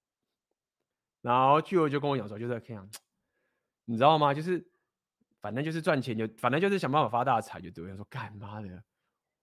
[1.23, 2.89] 然后巨友就跟我讲说，就是这样，
[3.85, 4.33] 你知道吗？
[4.33, 4.65] 就是
[5.41, 7.91] 反正就是赚钱就，反正就是想办法发大财就对。
[7.91, 8.85] 我说干妈的，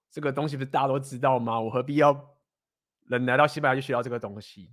[0.09, 1.59] 这个东西不是大家都知道吗？
[1.59, 2.37] 我何必要
[3.07, 4.71] 人来到西班牙就学到这个东西？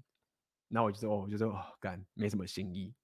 [0.68, 2.94] 那我就说，哦，我就说，哦，干，没什么新意。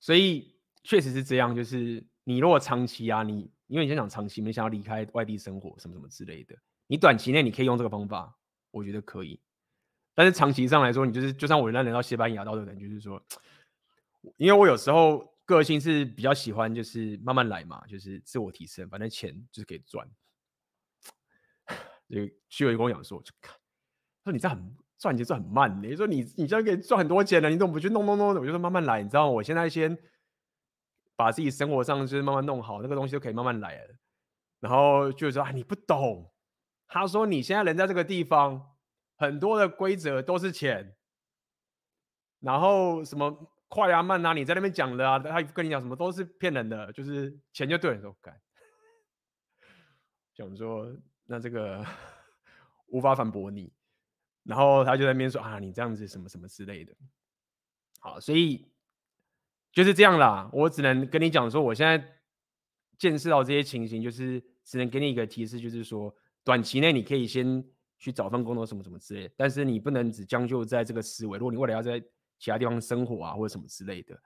[0.00, 0.53] 所以
[0.84, 6.54] 确实是这样，就是你如果长期啊，你因为你想想长期，你想要离开外地生活什么什么之类的，
[6.86, 8.38] 你短期内你可以用这个方法，
[8.70, 9.40] 我觉得可以。
[10.14, 13.20] 但是长期上来说，你就是就算我人来到西班牙，到的人就是说，
[14.36, 20.08] 因为我有时候个性是比较喜欢就是慢慢来嘛，就是自我提升，反正钱就是可以赚。
[22.08, 23.56] 就徐伟跟我讲说，就看，
[24.22, 24.76] 说你这很。
[24.96, 28.28] 赚钱赚很慢的，你说你你现在可以赚很多钱了，你怎么不去弄弄弄？
[28.28, 29.98] 我就说慢慢来，你知道，我现在先
[31.16, 33.94] 把自己生活上就是慢慢弄好，那个东西就可以慢慢来了。
[34.60, 36.32] 然后就说啊，你不懂。
[36.86, 38.74] 他说你现在人在这个地方，
[39.16, 40.96] 很多的规则都是钱。
[42.40, 48.38] 然后什么快啊慢啊，你在那边讲的啊，他跟你讲什么都是骗人的，就是钱就对了，都干。
[50.34, 51.84] 想说那这个
[52.88, 53.72] 无法反驳你。
[54.42, 56.94] 然后他就在那边说啊，你这样子什么什么之类的。
[58.00, 58.70] 好，所以
[59.74, 60.48] 就是这样啦。
[60.52, 62.02] 我只能跟你讲说，我现在
[62.96, 66.14] 见识到这些情形，就是只能给你一个提示，就是说，
[66.44, 67.62] 短期内你可以先
[67.98, 69.30] 去找份工作，什么什么之类。
[69.36, 71.36] 但是你不能只将就在这个思维。
[71.36, 72.00] 如果你未来要在
[72.38, 74.16] 其他地方生活啊，或者什么之类的，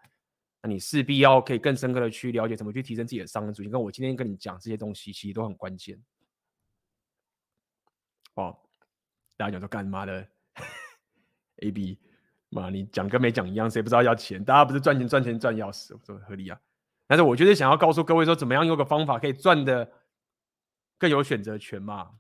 [0.62, 3.70] 那你势必要可以更深刻的去了解怎么去提升自己的商业属性。
[3.72, 5.98] 跟我今天跟你讲这些东西，其实都很关键。
[8.34, 8.56] 哦。
[9.36, 10.28] 大家讲说干嘛的？
[11.62, 11.98] A B
[12.50, 14.42] 嘛，你讲跟没讲一样，谁不知道要钱？
[14.42, 16.58] 大家不是赚钱赚钱赚要死，我说合理啊。
[17.06, 19.90] 但是我就是想要告诉各位说，怎么样用个方法可以赚的
[20.98, 22.10] 更有选择权嘛？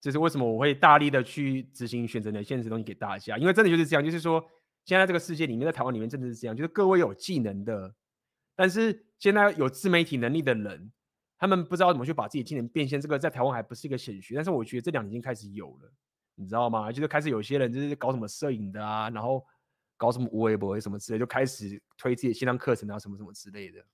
[0.00, 4.44] 这是为什么我会大力的去执行选择的现实东西给大家，因为真的就是这样，就是说
[4.84, 7.94] 现在这个世界里面，在台湾里面真的是这样，就是各位有技能的，
[8.56, 10.90] 但是现在有自媒体能力的人，
[11.38, 15.92] 他们不知道怎么去把自己技能变现，这个在台湾还不是一个显学，但是我觉得这两年已经开始有了。
[16.34, 16.90] 你知道吗？
[16.90, 19.46] 就是开始有些人就是搞什么摄影的啊，然后
[19.96, 23.84] 搞什么微博什么之类，就开始推自己的线上课程啊，什么什么之类的。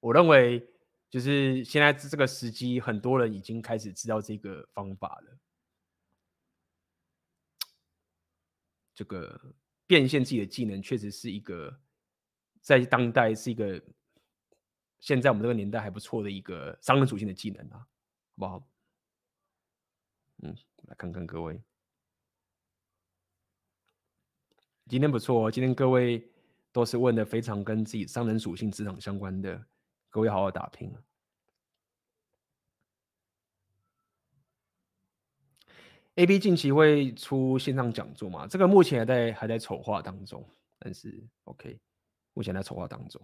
[0.00, 0.66] 我认为
[1.08, 5.38] 就是现在这个时机，很多人已经开始知道这个方法了。
[8.94, 9.54] 这个
[9.86, 11.80] 变现自己的技能，确实是一个
[12.60, 13.82] 在当代是一个
[15.00, 17.86] 现在我们这个年代还不错的一个商人属性的技能啊，好
[18.36, 18.73] 不好？
[20.44, 20.54] 嗯，
[20.88, 21.58] 来看看各位，
[24.86, 25.50] 今天不错哦。
[25.50, 26.22] 今天各位
[26.70, 29.64] 都是问的非常跟自己商人属性、职场相关的，
[30.10, 30.94] 各位好好打拼。
[36.16, 38.46] AB 近期会出线上讲座吗？
[38.46, 40.46] 这个目前还在还在筹划当中，
[40.78, 41.80] 但是 OK，
[42.34, 43.20] 目前在筹划当中。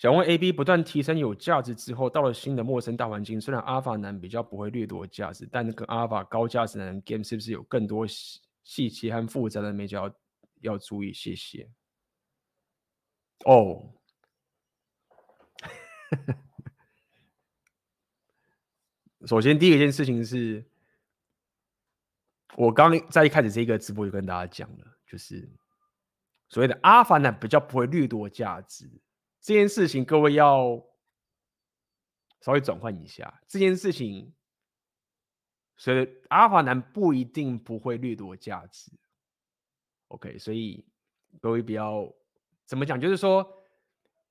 [0.00, 10.10] 想问 AB 不断提升有价值之后，到了新的陌生大环境，虽然阿尔法男比较不会掠夺价值，但跟阿尔法高价值男 game 是不是有更多细细节和复杂的眉角
[10.62, 11.12] 要注意？
[11.12, 11.68] 谢谢。
[13.44, 13.92] 哦，
[19.26, 20.64] 首先第一件事情是，
[22.56, 25.46] 我刚在一开始这个直播就跟大家讲了，就是
[26.48, 28.90] 所谓的阿尔法男比较不会掠夺价值。
[29.40, 30.84] 这件事情，各位要
[32.42, 33.42] 稍微转换一下。
[33.48, 34.34] 这件事情，
[35.76, 38.92] 所以阿尔法男不一定不会掠夺价值。
[40.08, 40.84] OK，所以
[41.40, 42.12] 各位不要
[42.66, 43.64] 怎么讲，就是说，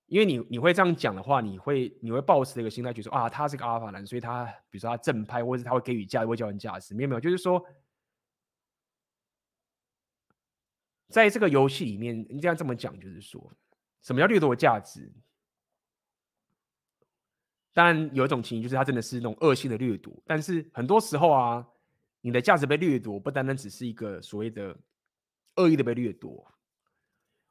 [0.06, 6.94] 因为你你会这样讲的话，你会你会抱持这个心态，觉得说啊，他是个阿尔法男，所以他比如说他正派，或者是他会给予价值，会交换价值。
[6.94, 7.66] 没有没有，就是说，
[11.10, 13.52] 在这个游戏里面，你这样这么讲，就是说。
[14.02, 15.12] 什么叫掠夺价值？
[17.72, 20.14] 当然有一种情形，就是他真的是那种恶性的掠夺。
[20.26, 21.66] 但是很多时候啊，
[22.22, 24.76] 你的价值被掠夺，不单单只是一个所谓的
[25.56, 26.52] 恶意的被掠夺。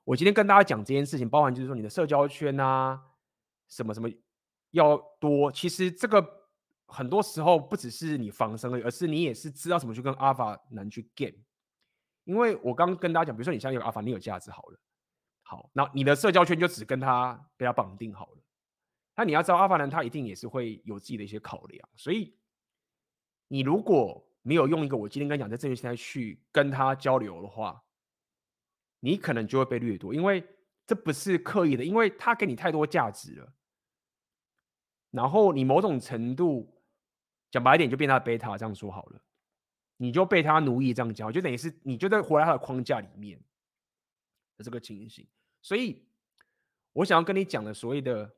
[0.05, 3.01] 我今天跟大家讲这件事情，包含就是说你的社交圈啊，
[3.69, 4.11] 什么什么
[4.73, 5.53] 要多。
[5.53, 6.27] 其实这个
[6.87, 11.39] 很多时候不只是你防身而已，而是你也是知道怎么去跟阿尔法男去 game。
[12.25, 14.79] 因为我刚跟大家讲，比如说你现在有阿尔法，你有价值好了。
[15.51, 18.43] 好，那你的社交圈就只跟他被他绑定好了。
[19.17, 21.89] 那你要知道，阿尔法男他一定也是会有自己的一些考量。
[21.97, 22.37] 所以，
[23.49, 27.83] 你如果没有用一个我今天跟你讲在这个现在去跟他交流的话，
[29.01, 30.47] 你可能就会被掠夺，因为
[30.87, 33.51] 这不是刻意的，因为他给你太多价值了。
[35.13, 36.79] 然后你某种程度
[37.51, 39.23] 讲白一点，就变他贝塔，这样说好了，
[39.97, 43.41] 你就被他奴役，这样讲，就等于是你就在活在他的框架里面
[44.59, 45.27] 的这个情形。
[45.69, 46.03] 所以，
[46.95, 48.33] 我想要跟你讲的所谓的，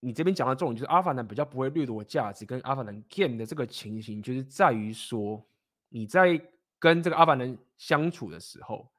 [0.00, 5.46] 你这边讲的重点就是阿尔法男比较不会掠夺价值，跟阿尔法男 game 的这个情形，就是在于说，
[5.90, 6.40] 你在
[6.78, 8.90] 跟这个阿尔法男相处的时候，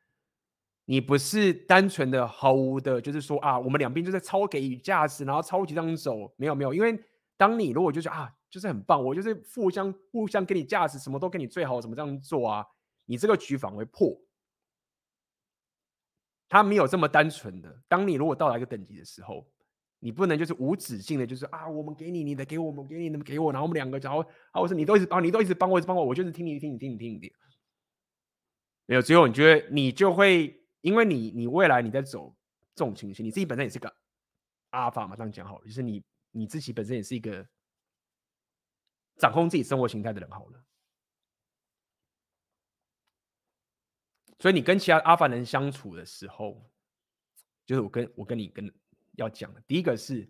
[0.85, 7.03] 你不是单纯的毫无的，就是说啊，我们两边就在超给予价值，然后超级这样走，没有没有，因为
[7.37, 12.63] 当你如果就是啊，就是很棒，我就是互相互相给你价值，什么都给你最好，怎么这样做啊，
[13.07, 14.15] 你这个局反而会破。
[16.51, 17.81] 他没有这么单纯的。
[17.87, 19.49] 当你如果到达一个等级的时候，
[19.99, 24.19] 你不能就是无止境的，就是啊，我们给你，你的给我，们给你，你们给我，然后我们两个，然后
[24.51, 27.31] 啊，我说你都一直帮，你都一直帮我，一直帮我，我就是听你听你听你听你听，
[28.85, 32.35] 没有，最后你觉得你就会，因为你你未来你在走
[32.75, 33.95] 这种情形，你自己本身也是个
[34.71, 37.47] 阿尔法嘛，这样讲好了，就是你你自己本身也是一个
[39.15, 40.61] 掌控自己生活形态的人好了，
[44.41, 46.69] 所以你跟其他阿凡人相处的时候，
[47.65, 48.69] 就是我跟我跟你跟。
[49.17, 50.27] 要讲的第一个是，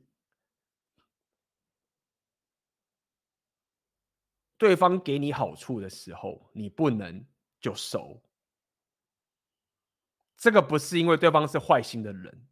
[4.57, 7.23] 对方给你好处的时候，你不能
[7.59, 8.19] 就收。
[10.35, 12.47] 这个不是因为对方是坏心的人，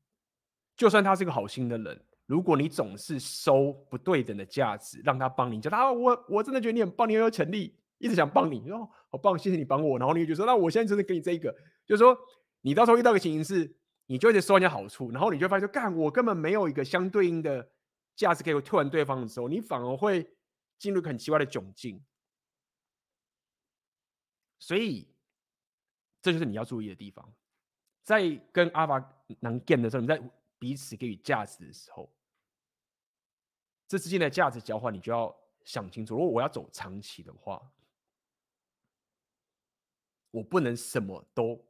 [0.77, 11.55] 就算他是个好心的人，如果你总是收不对等的价值，让他帮你，叫他，我我真的觉得你很棒，你很有潜力，一直想帮你，然后，好棒，谢谢你帮我，然后你就说，那我现在真的给你这一个，
[11.85, 12.17] 就是说，
[12.61, 13.75] 你到时候遇到个情形是。
[14.11, 17.71] 你就一直收人家好处，然后你就发现说，干，我根本没有一个相对应的
[18.15, 20.27] 价值可以退还对方的时候，你反而会
[20.79, 22.03] 进入很奇怪的窘境。
[24.57, 25.13] 所以，
[26.23, 27.31] 这就是你要注意的地方。
[28.03, 30.19] 在跟阿法能 g 的时候，你在
[30.57, 32.11] 彼此给予价值的时候，
[33.87, 35.31] 这之间的价值交换，你就要
[35.65, 36.15] 想清楚。
[36.15, 37.61] 如果我要走长期的话，
[40.31, 41.65] 我不能什么都。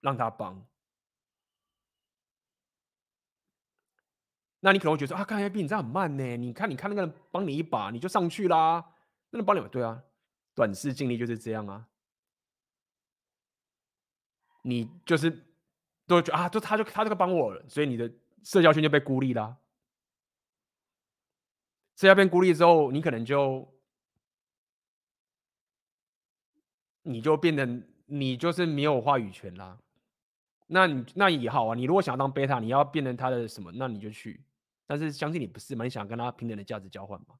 [0.00, 0.62] 让他帮，
[4.60, 6.36] 那你可能会觉得说啊，看起来比你这样很慢呢。
[6.36, 8.84] 你看，你看那个人帮你一把，你就上去啦。
[9.30, 10.04] 那人帮你，对啊，
[10.54, 11.88] 短视近利就是这样啊。
[14.60, 15.30] 你就是
[16.06, 18.12] 都觉得啊，就他就他这个帮我了，所以你的
[18.42, 19.56] 社交圈就被孤立啦。
[21.96, 23.73] 社交被孤立之后，你可能就
[27.04, 29.78] 你就变成你就是没有话语权啦。
[30.66, 34.44] 那你那也好啊，你如果想要当贝塔，你要变成他的什么，那你就去。
[34.86, 35.84] 但是相信你不是嘛？
[35.84, 37.38] 你想跟他平等的价值交换嘛？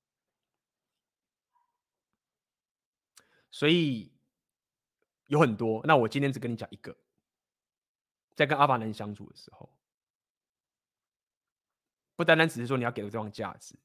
[3.50, 4.12] 所以
[5.26, 5.80] 有很多。
[5.84, 6.96] 那我今天只跟你讲一个，
[8.34, 9.74] 在跟阿法男相处的时候，
[12.16, 13.78] 不单单只是说你要给对方价值，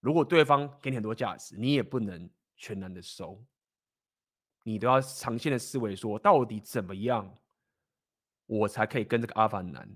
[0.00, 3.42] 如果对方给你很多价值，你也不能全然的收，
[4.62, 7.38] 你都要长线的思维，说到底怎么样。
[8.46, 9.86] 我才可以跟这个阿凡男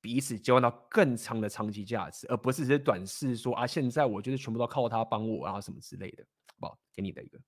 [0.00, 6.78] 彼此交换到更长的长期价值，而不是只是短视说啊，现在我就是全部都靠他帮我，啊什么之类的，好不好？
[6.94, 7.38] 给你的一个。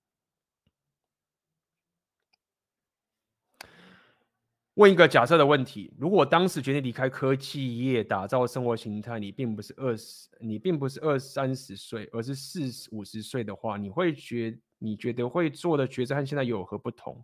[4.74, 17.22] 问一个假设的问题：如果当时决定离开科技业，打造生活形态，你并不是二十，你并不是二三十岁，而是四五十岁的话，你会觉你觉得会做的抉择和现在有何不同？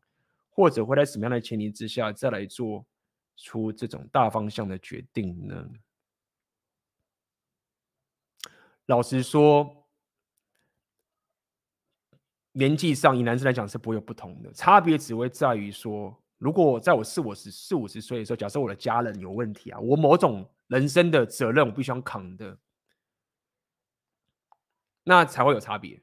[0.51, 2.87] 或者会在什么样的前提之下再来做？
[3.41, 5.71] 出这种大方向的决定呢？
[8.87, 9.87] 老实说，
[12.51, 22.59] 年纪上以男生来讲是不会有不同的，差别只会在于说，如果在我四五十四五十岁的时候，假设我的家人有问题啊，我某种人生的责任我必须要扛的，
[25.05, 26.03] 那才会有差别。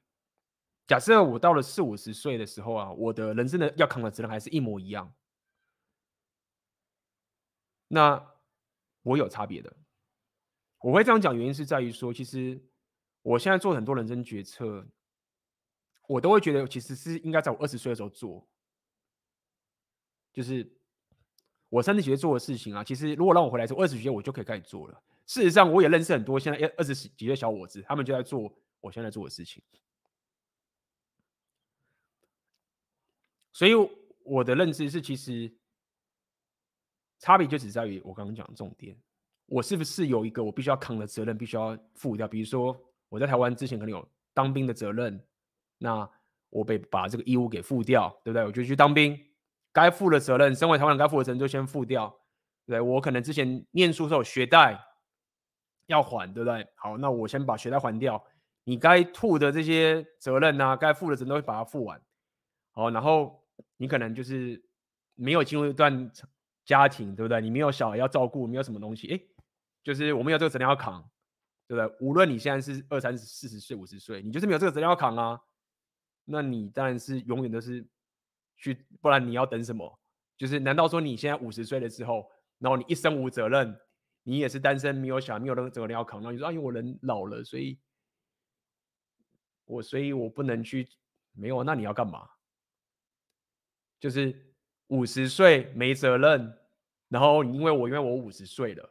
[0.87, 5.11] 假设我到了四五十岁的时候啊，我的人生的要扛的责任还是一模一样。
[7.87, 8.33] 那
[9.03, 9.75] 我有差别的，
[10.79, 12.59] 我会这样讲，原因是在于说，其实
[13.21, 14.87] 我现在做很多人生决策，
[16.07, 18.47] 我都会觉得其实是应该在我二十岁的时候做，
[20.33, 20.71] 就是
[21.69, 25.03] 我三十几岁做的事情啊，其实如果让我回来做二十几岁，我就可以开始做了。
[25.27, 28.51] 事实上，我也认识很多现在二十几岁小伙子，他们就在做
[28.81, 29.63] 我现在做的事情，
[33.55, 33.71] 所以
[34.23, 35.49] 我的认知是，其实。
[37.17, 38.95] 差别就只在于我刚刚讲的重点，
[39.45, 42.27] 我是不是有一个我必须要扛的责任，必须要负掉？
[42.27, 42.77] 比如说
[43.07, 45.25] 我在台湾之前可能有当兵的责任，
[45.77, 46.07] 那
[46.49, 48.45] 我被把这个义务给负掉，对不对？
[48.45, 49.17] 我就去当兵，
[49.71, 52.13] 该负的责任，身为台湾人该负的责任就先负掉，
[52.67, 54.77] 对，我可能之前念书时候学贷
[55.87, 56.67] 要还，对不对？
[56.75, 58.23] 好，那我先把学贷还掉，
[58.65, 61.99] 你该吐的这些责任啊，该负的责任都会把它负完，
[62.71, 63.41] 好，然后
[63.77, 64.63] 你可能就是
[65.15, 66.11] 没有进入一段。
[66.65, 67.39] 家庭对不对？
[67.41, 69.21] 你没有小孩要照顾，没有什么东西，哎，
[69.83, 70.99] 就是我们有这个责任要扛，
[71.67, 71.97] 对不对？
[72.01, 75.39] 无论你现在是二三十、四十岁、五十岁，你就是没有这个责任要扛啊。
[76.23, 77.87] 那你当然是永远都是
[78.57, 79.99] 去，不然你要等什么？
[80.39, 82.27] 就是难道说你现在五十岁了之后，
[82.57, 83.79] 然后你一生无责任，
[84.23, 87.79] 你也是单身，没有小孩，没有任何责任要扛，然后你说啊，因为我人老了，所以
[89.65, 90.89] 我所以我不能去，
[91.33, 92.27] 没有，那你要干嘛？
[93.99, 94.43] 就是。
[94.89, 96.59] 五十岁没责任，
[97.09, 98.87] 然后因为我因为我五十岁了，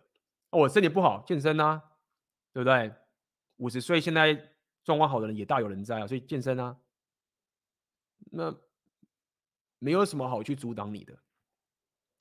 [0.50, 1.80] 我身体不好，健身啊，
[2.52, 2.92] 对不对？
[3.58, 4.34] 五十岁现在
[4.82, 6.76] 状况好的人也大有人在啊，所以健身啊，
[8.32, 8.52] 那
[9.78, 11.16] 没有什么好去阻挡你的，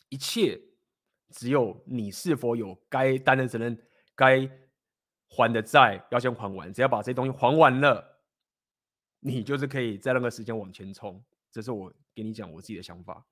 [0.09, 0.61] 一切
[1.31, 3.75] 只有你是否有该担的责任、
[4.13, 4.47] 该
[5.27, 8.21] 还的债要先还完，只要把这些东西还完了，
[9.19, 11.19] 你就是可以在那个时间往前冲。
[11.51, 13.25] 这是我给你讲我自己的想法。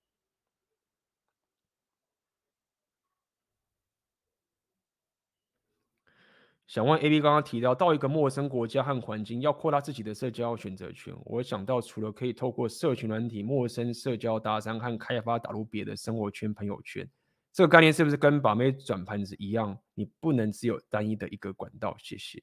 [6.68, 11.14] 想问 AB 刚刚提到到一个陌生国家和环境，要扩大自己的社交选择权。
[11.26, 17.06] 我想到除了可以透过社群软体、陌生社交搭讪和开发打入别的生活圈、朋友圈，
[17.52, 19.78] 这个概念是不是跟把妹转盘子一样？
[19.96, 21.94] 你不能只有单一的一个管道。
[22.00, 22.42] 谢谢。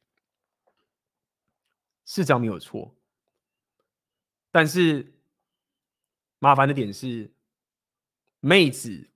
[2.04, 2.94] 是这样没有错，
[4.50, 5.17] 但是
[6.38, 7.30] 麻烦的点是，
[8.40, 9.10] 妹子，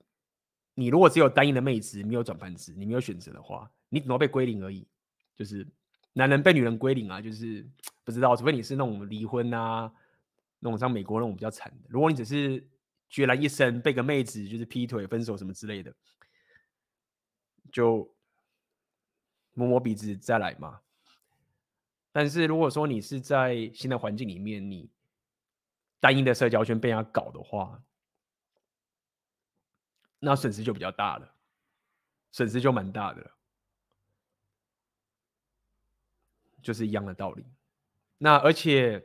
[0.73, 4.87] 你如果只有单一的妹子，没有转盘子，你没有选择的话，你只能被归零而已。
[5.35, 5.65] 就是
[6.13, 7.67] 男人被女人归零啊，就是
[8.03, 9.91] 不知道，除非你是那种离婚啊，
[10.59, 11.87] 那种像美国那种比较惨的。
[11.89, 12.61] 如果你只是
[13.09, 15.93] 孑然一身被个妹子就是劈腿、分手什么之类的，
[17.71, 18.13] 就
[19.53, 20.81] 摸摸鼻子再来嘛。
[22.11, 24.89] 但是如果说你是在新的环境里面，你
[26.03, 27.81] 单一的社交圈被人家搞的话，
[30.19, 31.33] 那损失就比较大了，
[32.33, 33.31] 损失就蛮大的了。
[36.61, 37.45] 就是一样的道理。
[38.17, 39.01] 那而且，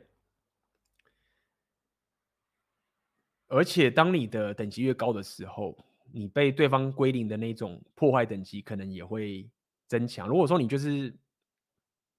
[3.47, 5.77] 而且当你的等级越高的时候，
[6.11, 9.49] 你被对方归零的那种破坏等级可能也会
[9.87, 10.27] 增强。
[10.27, 11.17] 如果说你就是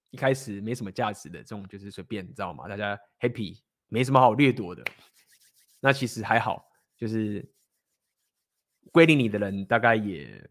[0.09, 2.67] 一开始没什么价值的这种，就是随便，你知道吗？
[2.67, 3.61] 大家 happy，
[3.91, 4.83] 没什么好掠夺的，
[5.81, 6.67] 那其实还好。
[6.97, 7.47] 就是
[8.91, 10.51] 归零你的人大概也。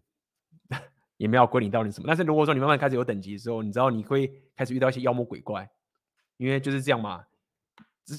[1.20, 5.70] 也没有归零到你什么，但是如果说你慢慢开始有等级的时候，你知道你会开始遇到一些妖魔鬼怪，
[6.38, 7.26] 因为就是这样嘛，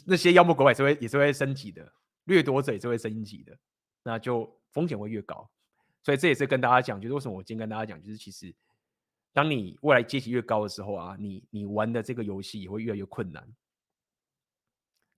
[0.07, 1.91] 那些妖魔鬼怪也是会也是会升级的，
[2.25, 3.57] 掠夺者也是会升级的，
[4.03, 5.51] 那就风险会越高。
[6.03, 8.55] 所以这也是跟大家讲，就是为什么我今天跟大家讲，就是其实
[9.33, 13.49] 当你未来阶级越高的时候啊，你你玩的这个游戏也会越来越困难。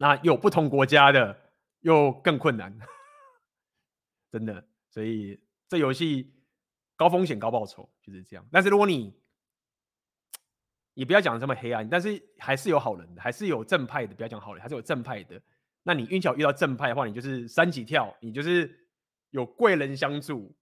[0.03, 1.39] 那有不同国家的
[1.83, 2.77] 又更困难，
[4.33, 6.35] 真的，所以这游戏。
[6.95, 9.13] 高风险高报酬就是这样，但是如果你，
[10.95, 14.15] 你不要讲这么黑暗，但是还是有好人的，还是有正派的。
[14.15, 15.43] 不要讲好人，还是有正派的。
[15.83, 18.89] 那你运气好遇到正派的话，你就是三级跳，你就是
[19.31, 20.55] 有贵人相助，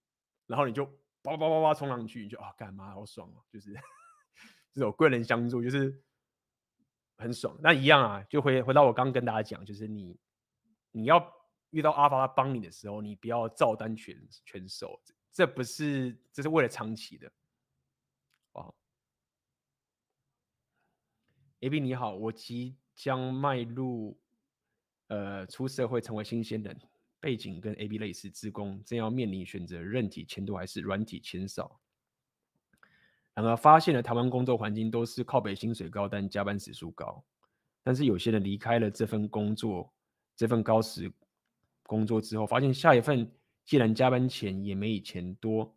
[0.46, 0.86] 然后你就
[1.20, 3.74] 叭叭叭叭冲上去，你就啊干嘛好爽哦，就是
[4.72, 6.02] 这种贵人相助，就是
[7.20, 7.56] 很爽。
[7.62, 10.18] 那一样啊，就回回到我刚刚跟大家讲，就是你
[10.90, 11.24] 你要
[11.70, 15.00] 遇到阿法他帮你的时候，你不要照单全全收。
[15.30, 17.30] 这不是，这是为了长期的。
[18.52, 18.74] 哦
[21.60, 24.18] ，AB 你好，我即将迈入
[25.06, 26.76] 呃出社会，成为新鲜人，
[27.20, 31.80] 背景跟 AB 类似，职工正要面临选择韧体前多还是软体前少。
[33.40, 37.24] 然而发现了台湾工作环境都是靠北薪水高，但加班时数高。
[37.82, 39.90] 但是有些人离开了这份工作，
[40.36, 41.10] 这份高时
[41.84, 43.30] 工作之后，发现下一份。
[43.66, 45.72] 既然加班钱也没以前多，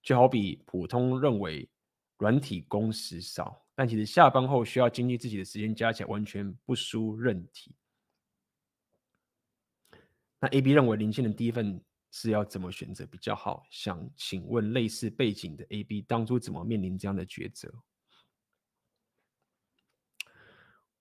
[0.00, 1.68] 就好比普通认为
[2.18, 7.74] 软体工时少，但其实下班后需要经历自己的时间加起来完全不输韧体。
[10.38, 11.82] 那 AB 认为年轻人第一份
[12.12, 13.66] 是要怎么选择比较好？
[13.70, 17.74] 想请问类似背景的 AB 当初怎么面临这样的抉择？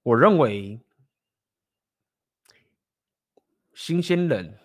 [0.01, 0.81] 我认为
[3.75, 4.57] 新鲜人。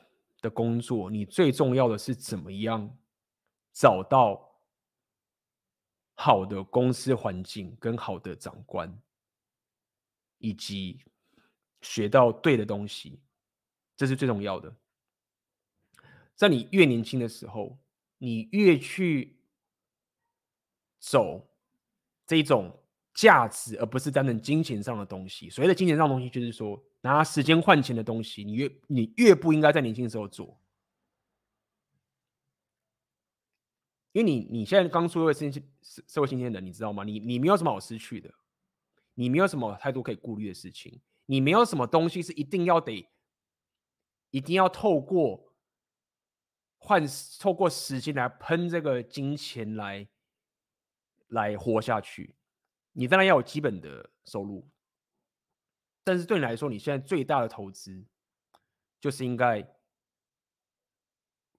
[0.42, 2.96] 的工作，你最重要的是怎么样
[3.72, 4.54] 找到
[6.14, 8.96] 好的公司环境跟好的长官，
[10.38, 11.02] 以及
[11.80, 13.18] 学到对的东西，
[13.96, 14.72] 这是最重要的。
[16.36, 17.76] 在你越年轻的时候，
[18.18, 19.36] 你越去
[21.00, 21.48] 走
[22.24, 22.72] 这种
[23.12, 25.50] 价值，而不是单纯金钱上的东西。
[25.50, 26.80] 所谓的金钱上的东西，就是说。
[27.02, 30.58] 拿时间换钱的东西，你越你越不应该在年轻的时候做，
[34.10, 35.52] 因为你你现在刚出社会新
[35.82, 37.04] 社会新鲜人，你知道吗？
[37.04, 38.34] 你你没有什么好失去的，
[39.14, 43.08] 你没有什么太多可以顾虑的事情，你没有什么东西是一定要得，
[44.32, 45.54] 一定要透过
[46.86, 47.04] 换
[47.40, 50.06] 透过时间来喷这个金钱来
[51.26, 52.36] 来活下去，
[52.92, 54.70] 你当然要有基本的收入。
[56.04, 58.06] 但是对你来说，你现在最大的投资
[59.00, 59.68] 就是应该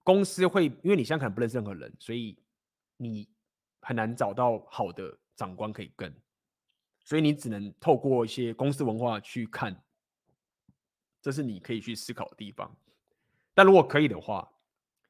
[0.02, 2.42] 公司会，因为你现在可能不认识任何人，所以
[2.96, 3.28] 你
[3.82, 6.10] 很难找到好的长官可以跟，
[7.04, 9.84] 所以你只能透过一些公司文化去看，
[11.20, 12.74] 这是你可以去思考的地方。
[13.52, 14.50] 但如果可以的话，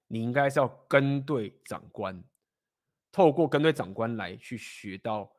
[0.09, 2.23] 你应该是要跟对长官，
[3.13, 5.31] 透过跟对长官来去学到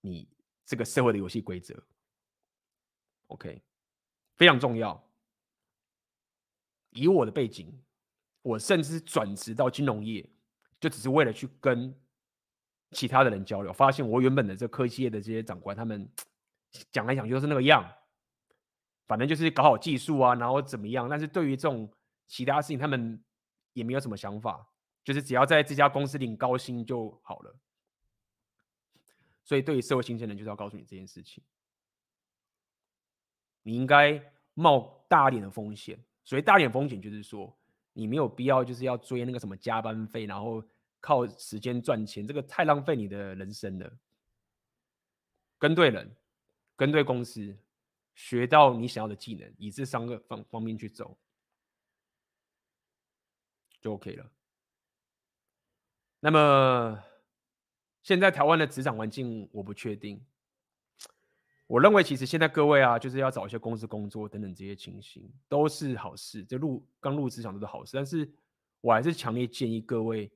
[0.00, 0.28] 你
[0.66, 1.82] 这个社会的游戏规则。
[3.28, 3.62] OK，
[4.36, 5.02] 非常重要。
[6.90, 7.72] 以我的背景，
[8.42, 10.28] 我甚至转职到金融业，
[10.80, 11.94] 就只是为了去跟
[12.92, 13.72] 其他的人交流。
[13.72, 16.10] 发现我原本的这科技业的这些长官，他们
[16.90, 17.88] 讲来讲去都是那个样。
[19.06, 21.08] 反正就是搞好技术啊，然后怎么样？
[21.08, 21.90] 但是对于这种
[22.26, 23.22] 其他事情，他们
[23.78, 24.68] 也没有什么想法，
[25.04, 27.56] 就是只要在这家公司领高薪就好了。
[29.44, 31.42] 所以，对于社会新鲜人，就是要告诉你这件事情，
[33.62, 34.20] 你应该
[34.54, 35.98] 冒大点的风险。
[36.24, 37.56] 所以，大点风险就是说，
[37.92, 40.62] 你没有必要就是要追那个什么加班费，然后
[41.00, 43.90] 靠时间赚钱，这个太浪费你的人生了。
[45.58, 46.14] 跟对人，
[46.76, 47.56] 跟对公司。
[48.14, 51.16] 学到你想要的技能，以这三个方方面去走，
[53.80, 54.30] 就 OK 了。
[56.20, 57.02] 那么，
[58.02, 60.24] 现在台湾的职场环境我不确定。
[61.66, 66.42] 我认为其实现在各位啊，就是要找一些公司工作等等这些情形，都是好事。
[66.42, 68.28] 这入刚入职场都是好事，但是
[68.80, 70.32] 我还是强烈建议各位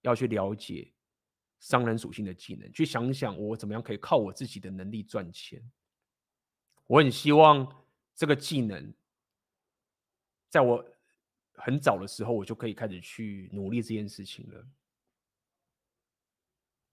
[0.00, 0.90] 要去了解
[1.60, 5.62] 商人属性的技能，去想想我怎么样可以靠我自己的能力赚钱。
[6.86, 8.92] 我很希望这个技能，
[10.48, 10.84] 在我
[11.64, 14.66] 很早的时候，我就可以开始去努力这件事情了。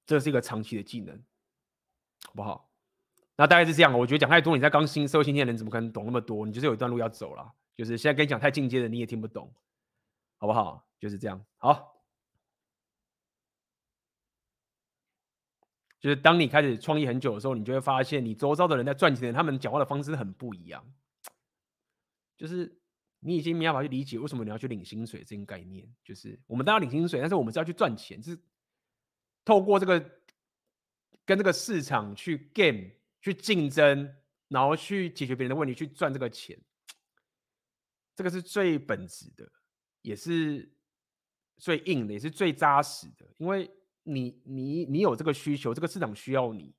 [0.05, 1.15] 这是一个长期的技能，
[2.23, 2.71] 好不好？
[3.35, 3.97] 那大概是这样。
[3.97, 6.45] 我觉得讲太多，你在刚新社会新鲜人怎么可能懂那么多？
[6.45, 7.53] 你就是有一段路要走了。
[7.75, 9.51] 就是现在跟你讲太进阶的，你也听不懂，
[10.37, 10.87] 好不好？
[10.99, 11.43] 就是这样。
[11.57, 11.95] 好。
[15.99, 20.85] 就是当你开始创业很久的时候，你就会发现，你周遭的人在赚钱，他们讲话的方式很不一样。
[22.37, 22.78] 就是
[23.19, 25.87] 你已经没办法去理解为什么你要去领薪水这个概念。
[26.03, 28.39] 就是我们当然领薪水，但是我们是要去赚钱，就是
[29.45, 29.99] 透过这个
[31.25, 32.89] 跟这个市场去 game
[33.21, 34.15] 去竞争，
[34.47, 36.59] 然后去解决别人的问题，去赚这个钱。
[38.15, 39.51] 这个是最本质的，
[40.01, 40.71] 也是
[41.57, 43.69] 最硬的，也是最扎实的，因为。
[44.03, 46.73] 你你你有这个需求，这个市场需要你，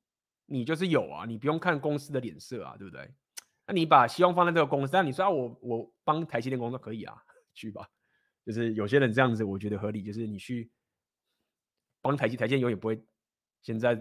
[0.47, 3.09] 你就是有啊，你不用看公司的脸色啊，对不对？
[3.71, 7.23] 那你把希望放在这个公司，那你说，我我帮台积电工作可以啊，
[7.55, 7.89] 去吧。
[8.45, 10.69] 就是有些人这样子，我觉得合理，就是你去
[12.01, 13.01] 帮台积，台积电永远不会。
[13.63, 13.93] 现在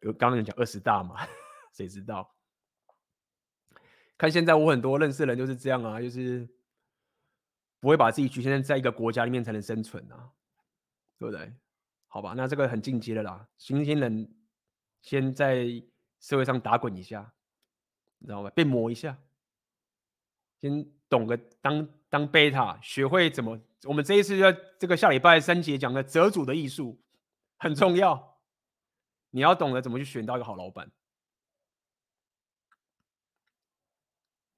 [0.00, 1.16] 有刚刚讲二十大嘛，
[1.76, 2.34] 谁知道？
[4.16, 6.48] 看现在我很多认识的人就是这样啊，就是
[7.80, 10.32] 不会把自己局限在在一个国家里面才能生存啊，
[11.18, 11.52] 对不对？
[12.06, 13.46] 好吧，那这个很进阶的啦。
[13.58, 14.34] 新鲜人
[15.02, 15.66] 先在
[16.20, 17.33] 社会上打滚一下，
[18.24, 18.48] 你知道吗？
[18.48, 19.18] 被磨一下，
[20.58, 23.60] 先懂个当当贝塔，学会怎么。
[23.82, 26.98] 我们这一次要这个下礼拜三节讲的择组的艺术
[27.58, 28.40] 很重要，
[29.28, 30.90] 你要懂得怎么去选到一个好老板。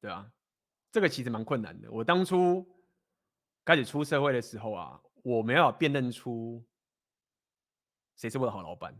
[0.00, 0.30] 对啊，
[0.92, 1.90] 这个其实蛮困难的。
[1.90, 2.64] 我当初
[3.64, 6.64] 开始出社会的时候啊，我没有辨认出。
[8.14, 8.96] 谁是我的好老板？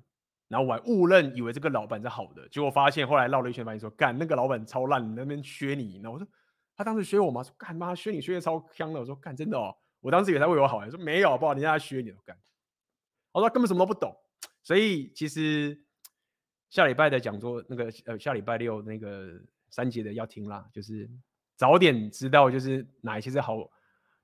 [0.48, 5.96] 然后我还误认以为这个老板是好的，结果发现后来绕了一圈，发现说干那个老板超烂，你那边削你。
[5.96, 6.26] 然后我说
[6.76, 7.42] 他当时削我吗？
[7.42, 9.00] 说干妈削你削的超香的。
[9.00, 12.10] 我说干真的哦，我当时以为他为我好，说没有，不好，人家在削你。
[12.10, 12.38] 我干，
[13.32, 14.14] 我说根本什么都不懂。
[14.62, 15.80] 所以其实
[16.70, 19.40] 下礼拜的讲座，那个呃下礼拜六那个
[19.70, 21.10] 三节的要听啦，就是
[21.56, 23.56] 早点知道就是哪一些是好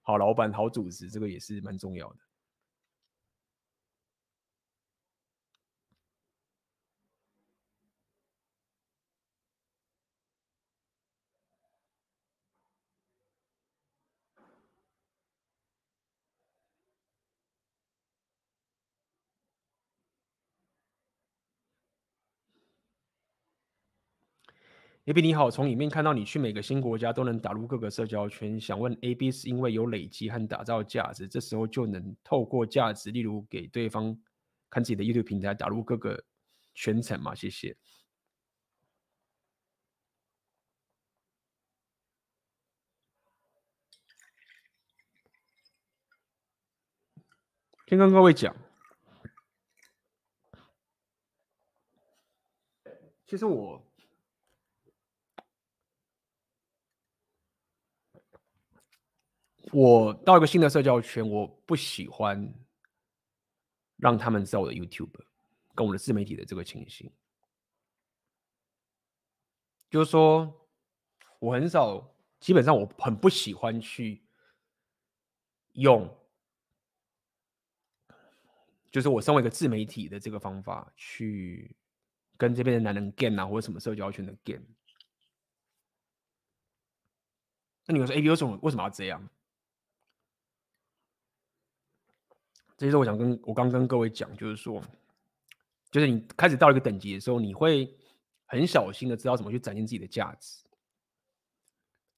[0.03, 2.17] 好老板、好组织，这个也是蛮重要的。
[25.07, 34.17] A B 你好，从里面看到你去每个新国家都能打入各个社交圈，想问 A B 是因为有累积和打造价值，这时候就能透过价值，例如给对方
[34.71, 36.25] 看自己的 YouTube 平台，打入各个
[36.75, 37.35] 圈层吗？
[37.35, 37.77] 谢谢。
[47.89, 48.55] 先跟各位讲，
[53.27, 53.85] 其实我。
[59.73, 62.55] 我到一个新的社交圈，我不喜欢
[63.97, 65.11] 让他们知道我的 YouTube
[65.75, 67.11] 跟我的自媒体的这个情形。
[69.89, 70.69] 就是说，
[71.39, 74.23] 我很少，基本上我很不喜欢去
[75.73, 76.07] 用，
[78.91, 81.75] 就是我身为一个自媒体的这个方法去
[82.37, 84.65] 跟这边的男人 game 啊，或者什么社交圈的 game。
[87.87, 89.27] 那你们说，哎，为什么为什么要这样？
[92.83, 94.83] 这就是我想跟我刚跟各位讲，就是说，
[95.93, 97.97] 就是你开始到一个等级的时候，你会。
[98.45, 100.63] 很小心的知道怎么去展现自己的价值。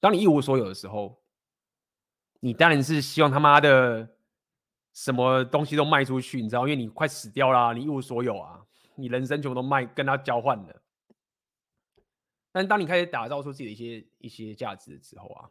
[0.01, 1.23] 当你一无所有的时候，
[2.41, 4.17] 你当然是希望他妈的
[4.91, 8.65] 什么东西都卖出去，你知道，因为你快死掉了，你一无所有啊，
[8.95, 10.81] 你人生全部都卖跟他交换了。
[12.51, 15.49] 但当你开始打造出自己的一些一些价值的时候啊，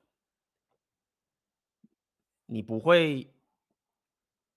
[2.44, 3.33] 你不会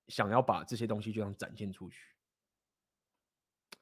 [0.08, 1.98] 想要把这些东西就这样展现出去。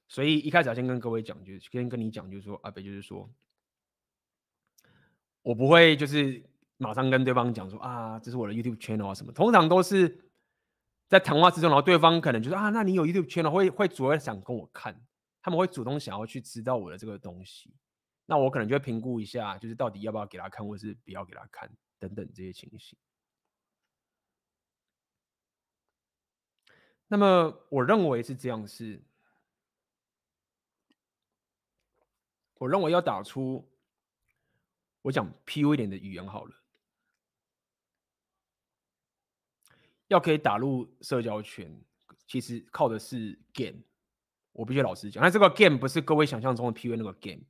[0.08, 3.30] 所以一开始要先跟各位讲，就是先跟你讲，就是说阿北，就是说，
[5.42, 6.44] 我不会就是
[6.78, 9.32] 马上跟对方讲说啊，这是我的 YouTube channel 啊什么。
[9.32, 10.24] 通常都是
[11.08, 15.04] 在谈话之中，然后对方可能就是啊，那你有 YouTube channel，会会主要想跟我看，
[15.42, 17.74] 他们会主动想要去知道我的这个东西。
[18.28, 21.70] 那我可能就会评估一下，就是到底要不要给他看，或是不要给他看
[22.00, 22.98] 等等这些情形。
[27.08, 29.02] 那么我认为是这样是。
[32.58, 33.68] 我认为要打出，
[35.02, 36.56] 我讲 PU 一点的语言好了，
[40.08, 41.70] 要可以打入社交圈，
[42.26, 43.84] 其实靠的是 game。
[44.54, 47.44] 我必须老实讲，那这个 game 不是各位想象中的 PU 那个 game，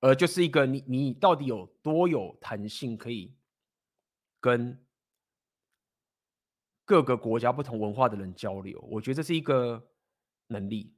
[0.00, 3.34] 而就是一个你你到底有多有弹性，可以
[4.40, 4.82] 跟
[6.84, 8.80] 各个国家不同文化的人交流。
[8.90, 9.90] 我觉得这是一个
[10.48, 10.94] 能力。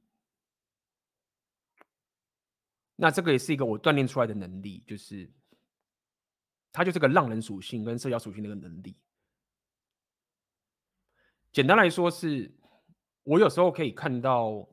[2.99, 5.31] 那这个也是一个我锻炼出来的能力，就是
[6.71, 8.97] 它就是个浪人属性跟社交属性的一个能力。
[11.53, 12.57] 简单来说是，是
[13.21, 14.67] 我有时候可以看到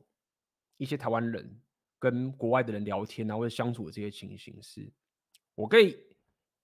[0.77, 1.61] 一些台湾人
[1.99, 4.91] 跟国外的人聊天啊，或者相处的这些情形，是
[5.53, 5.91] 我可以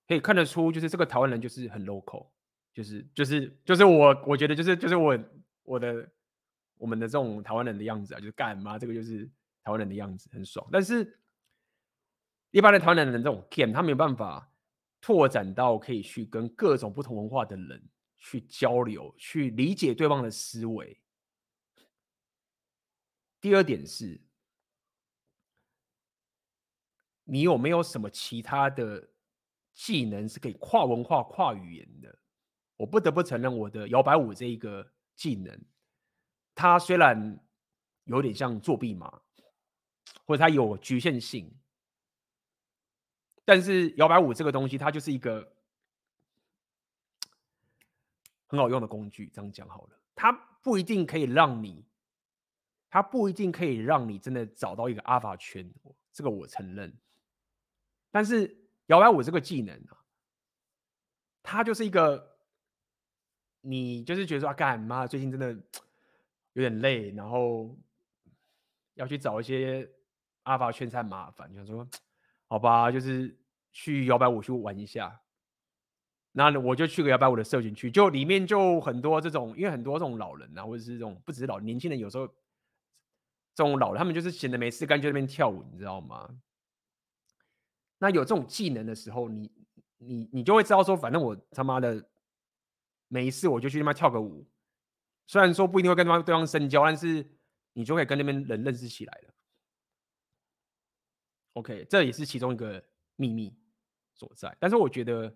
[0.07, 2.30] 可以看得出，就是这个台湾人就是很 local，
[2.73, 5.17] 就是就是就是我我觉得就是就是我
[5.63, 6.09] 我的
[6.77, 9.25] 我们的这种台湾人的样子啊，就是干嘛这个就是
[9.63, 11.17] 台湾人的样子，很爽，但是。
[12.53, 14.51] 一般的台湾人的这种 game，他没有办法
[14.99, 17.81] 拓展到可以去跟各种不同文化的人
[18.17, 21.01] 去交流，去理解对方的思维。
[23.39, 24.19] 第二点是，
[27.23, 29.09] 你有没有什么其他的
[29.73, 32.19] 技能是可以跨文化、跨语言的？
[32.81, 35.55] 我不得不承认，我的摇摆舞这一个技能，
[36.55, 37.39] 它虽然
[38.05, 39.21] 有点像作弊嘛，
[40.25, 41.55] 或者它有局限性。
[43.45, 45.53] 但是摇摆舞这个东西，它就是一个
[48.47, 49.27] 很好用的工具。
[49.27, 50.31] 这样讲好了，它
[50.63, 51.85] 不一定可以让你，
[52.89, 55.71] 它不一定可以让你真的找到一个阿法圈，
[56.11, 56.91] 这个我承认。
[58.09, 60.01] 但是摇摆舞这个技能啊，
[61.43, 62.30] 它就是一个，
[63.61, 65.51] 你就是觉得说啊，干嘛最近真的
[66.53, 67.75] 有点累，然后
[68.95, 69.89] 要去找一些
[70.43, 71.87] 阿法圈才麻烦，就说。
[72.47, 73.33] 好吧，就是
[73.71, 75.21] 去摇摆舞去玩一下。
[76.33, 82.27] 那我就去个摇摆舞的社群区，就里面就很多这种，因为很多这种老人啊，或者是这种不只是老年轻人，有时候
[83.55, 86.29] 这种老人他们就是闲的没事干，就在那边跳舞，你知道吗？
[87.99, 89.49] 那有这种技能的时候，你
[89.97, 92.03] 你你就会知道说，反正我他妈的
[93.11, 94.47] 没事，我就去那边跳个舞。
[95.27, 97.29] 虽然说不一定会跟对方对方深交，但是
[97.73, 99.33] 你就可以跟那边人认识起来了。
[101.53, 102.81] OK，这也是其中一个
[103.17, 103.53] 秘密
[104.13, 104.55] 所在。
[104.61, 105.35] 但是我觉得，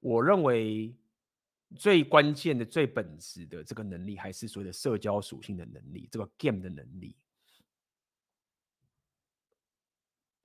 [0.00, 0.96] 我认为
[1.76, 7.14] 最关键的、最本质的这个能力，还是所谓的社交属性的能力，这个 game 的能力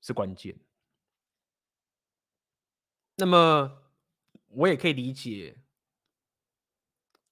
[0.01, 0.53] 是关键。
[3.15, 3.83] 那么，
[4.47, 5.55] 我也可以理解，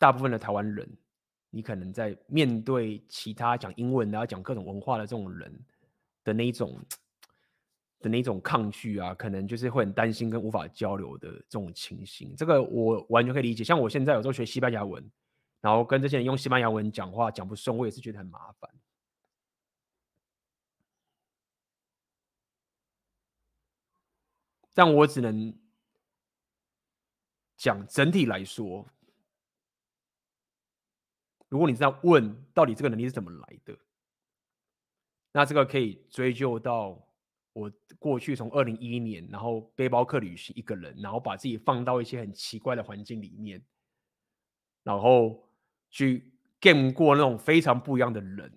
[0.02, 0.90] 大部分的台湾人，
[1.52, 5.53] 你可能在面对其他讲英文的、啊、讲各种文化的这种人
[6.23, 6.84] 的那一种。
[8.03, 13.64] 的那种抗拒啊，可能就是会很担心跟无法交流的这种情形，这个我完全可以理解。
[13.64, 15.07] 像我现在有时候学西班牙文，
[15.61, 18.72] 然后跟这些人用西班牙文讲话讲不顺，我也是觉得很麻烦。
[24.73, 25.56] 但我只能
[27.56, 28.84] 讲整体来说，
[31.52, 33.78] 如果你这样问，到底这个能力是怎么来的？
[35.34, 36.98] 那这个可以追究到
[37.52, 37.69] 我
[37.99, 43.61] 过去从二零一一年，然后背包客旅行一个人，然后把自己放到一些很奇怪的环境里面，
[44.84, 45.45] 然后
[45.90, 48.49] 去见过那种非常不一样的人。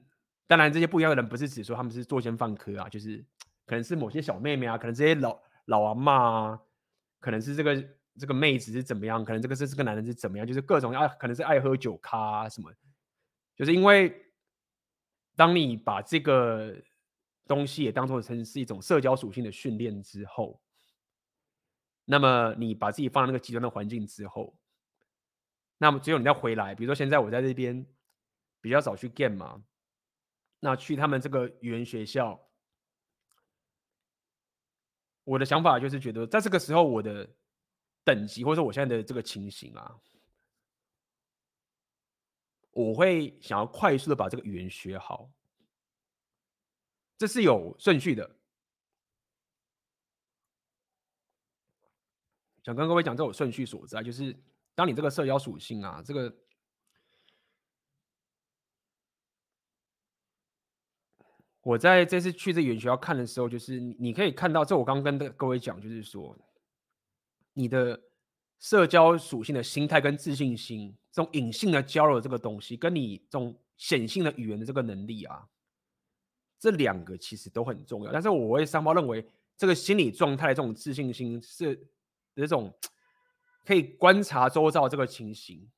[0.46, 3.24] 当然，这些不一样的人不是指说他们是作奸犯科啊，就是
[3.66, 6.60] 可能是某些小妹妹啊，可能这些老老阿嬷啊，
[7.18, 7.74] 可能是这个
[8.18, 12.72] 这个妹子是怎么样，可能这个是这个男人是怎么样，就是各种爱，可能是爱喝酒咖啊什么，
[13.56, 14.20] 就是因为。
[15.36, 16.72] 当你把这个
[17.44, 20.62] 东西也当做成是一种社交属性的训练之后，
[22.04, 24.56] 那么你把自己放在那个极端的环境之后，
[25.76, 27.84] 那么只有你再回来，比如说现在我在这边
[28.60, 29.60] 比较少去 game 嘛，
[30.60, 32.40] 那去他们这个语言学校，
[35.24, 37.28] 我的想法就是觉得在这个时候我的
[38.04, 40.00] 等级或者说我现在的这个情形啊。
[42.76, 45.30] 我会想要快速的把这个语言学好，
[47.16, 48.28] 这是有顺序的。
[52.64, 54.36] 想跟各位讲，这种顺序所在，就是
[54.74, 56.36] 当你这个社交属性啊，这个
[61.62, 66.36] 我在这次去这语言学校看的时候，就是你可以看到，这我刚跟各位讲，就是说
[67.54, 67.98] 你的。
[68.60, 75.46] 社交属性的心态跟自信心，这种隐性的交流这个东西，跟你这种显性的语言的这个能力啊，
[76.58, 78.12] 这两个其实都很重要。
[78.12, 79.22] 但是我会三包认为，
[79.54, 81.78] 这个心理状态这种自信心是
[82.34, 82.72] 这种
[83.66, 85.70] 可以观察周遭这个情形。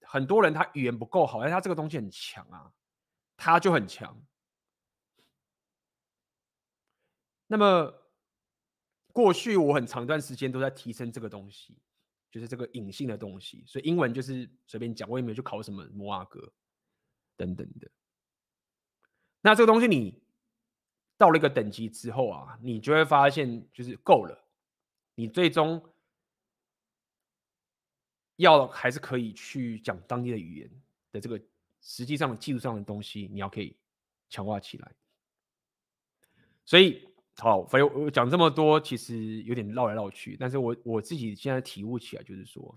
[0.00, 2.72] 很多人他语言不够好，但他这个东西很强啊，
[3.36, 4.18] 他就很强。
[7.46, 7.92] 那么。
[9.18, 11.76] 过去我很长一段时间都在提升这个东西，
[12.30, 13.64] 就是这个隐性的东西。
[13.66, 16.52] 所以英文就是随便讲，我也没有去考什么摩尔哥
[17.36, 17.90] 等等的。
[19.40, 20.22] 那这个东西你
[21.16, 24.48] 到了一个等级之后啊，你就会发现就是够了。
[25.16, 25.82] 你最终
[28.36, 30.70] 要还是可以去讲当地的语言
[31.10, 31.42] 的这个
[31.80, 33.76] 实际上技术上的东西，你要可以
[34.30, 34.94] 强化起来。
[36.64, 37.07] 所以。
[37.40, 40.36] 好，反正我讲这么多，其实有点绕来绕去。
[40.38, 42.76] 但是我我自己现在体悟起来，就是说，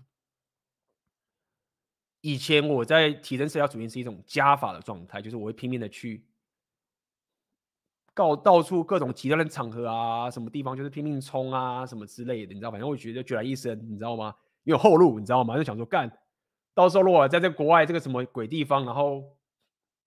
[2.20, 6.24] 以前我在提升社交属性是一种加法的状态，就是我会拼命的去
[8.14, 12.70] 告到处各种极端的场合啊，什么地方就是拼命冲啊，什么之类的，你知道？
[12.70, 14.32] 反正我觉得孑然一身，你知道吗？
[14.62, 15.56] 有后路，你知道吗？
[15.56, 16.08] 就想说干，
[16.72, 19.24] 到时候如果在这国外这个什么鬼地方，然后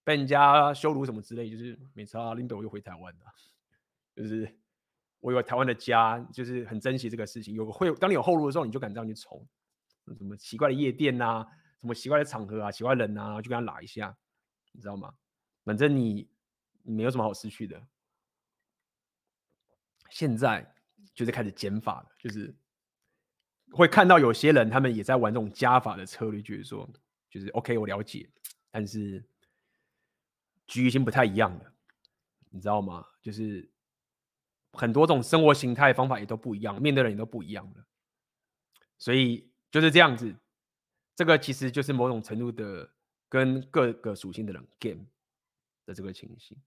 [0.06, 3.26] 被人家羞辱什么之类，就是没差，领导我又回台湾的。
[4.16, 4.50] 就是
[5.20, 7.54] 我有台湾的家，就是很珍惜这个事情。
[7.54, 9.46] 有个会，当你有后路的时候，你就敢这样去冲。
[10.18, 11.46] 什么奇怪的夜店啊，
[11.82, 14.16] 什么奇怪的场合啊，奇怪人啊，就跟他拉一下，
[14.72, 15.14] 你知道吗？
[15.64, 16.30] 反正你
[16.84, 17.86] 没有什么好失去的。
[20.12, 20.74] 现在
[21.14, 22.56] 就是开始减法了，就是
[23.72, 26.88] 会看到有些人他们也在玩这种加法的策略，就是说，
[27.30, 28.30] 就是 OK，我了解，
[28.70, 29.26] 但是
[30.68, 31.74] 局已经不太一样了，
[32.52, 33.06] 你知道吗？
[33.22, 33.70] 就是。
[34.76, 37.86] 很多种生活形态方法也都不一样，面对的人也都不一样了，
[38.98, 40.36] 所以就是这样子。
[41.16, 42.94] 这个其实就是某种程度的
[43.30, 45.06] 跟各个属性的人 game
[45.86, 46.58] 的这个情形。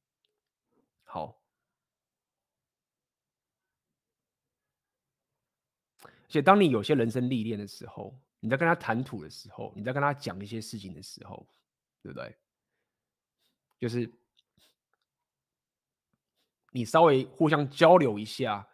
[1.05, 1.41] 好，
[6.03, 11.47] 而且当你有些人生历练的时候，你在跟他谈吐的时候，你在跟他讲一些事情的时候，
[12.03, 12.35] 对不对？
[13.79, 14.11] 就是。
[16.79, 18.65] 你稍微互相交流一下，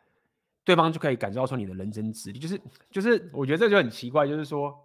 [0.62, 2.60] 对方就可以感受到说你的人生资历，就是
[2.90, 4.78] 就是，我觉得这就很奇怪，就是说，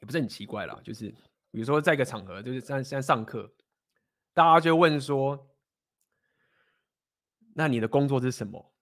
[0.00, 1.08] 也不是很奇怪啦，就是
[1.52, 3.54] 比如说在一个场合，就是在在上课，
[4.34, 5.48] 大家就问说，
[7.54, 8.72] 那你的工作是什么？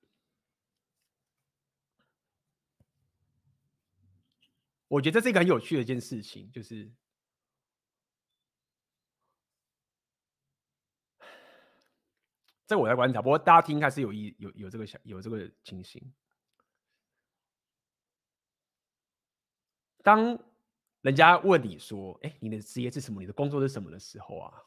[4.88, 6.90] 我觉得这是一个很有趣的一件事情，就是。
[12.70, 16.00] 这我在观察，不过大家听还是有意有有这个想有这个情形。
[20.04, 20.38] 当
[21.00, 23.20] 人家问你说：“哎，你的职业是什么？
[23.20, 24.62] 你的工作是什么？”的时候啊，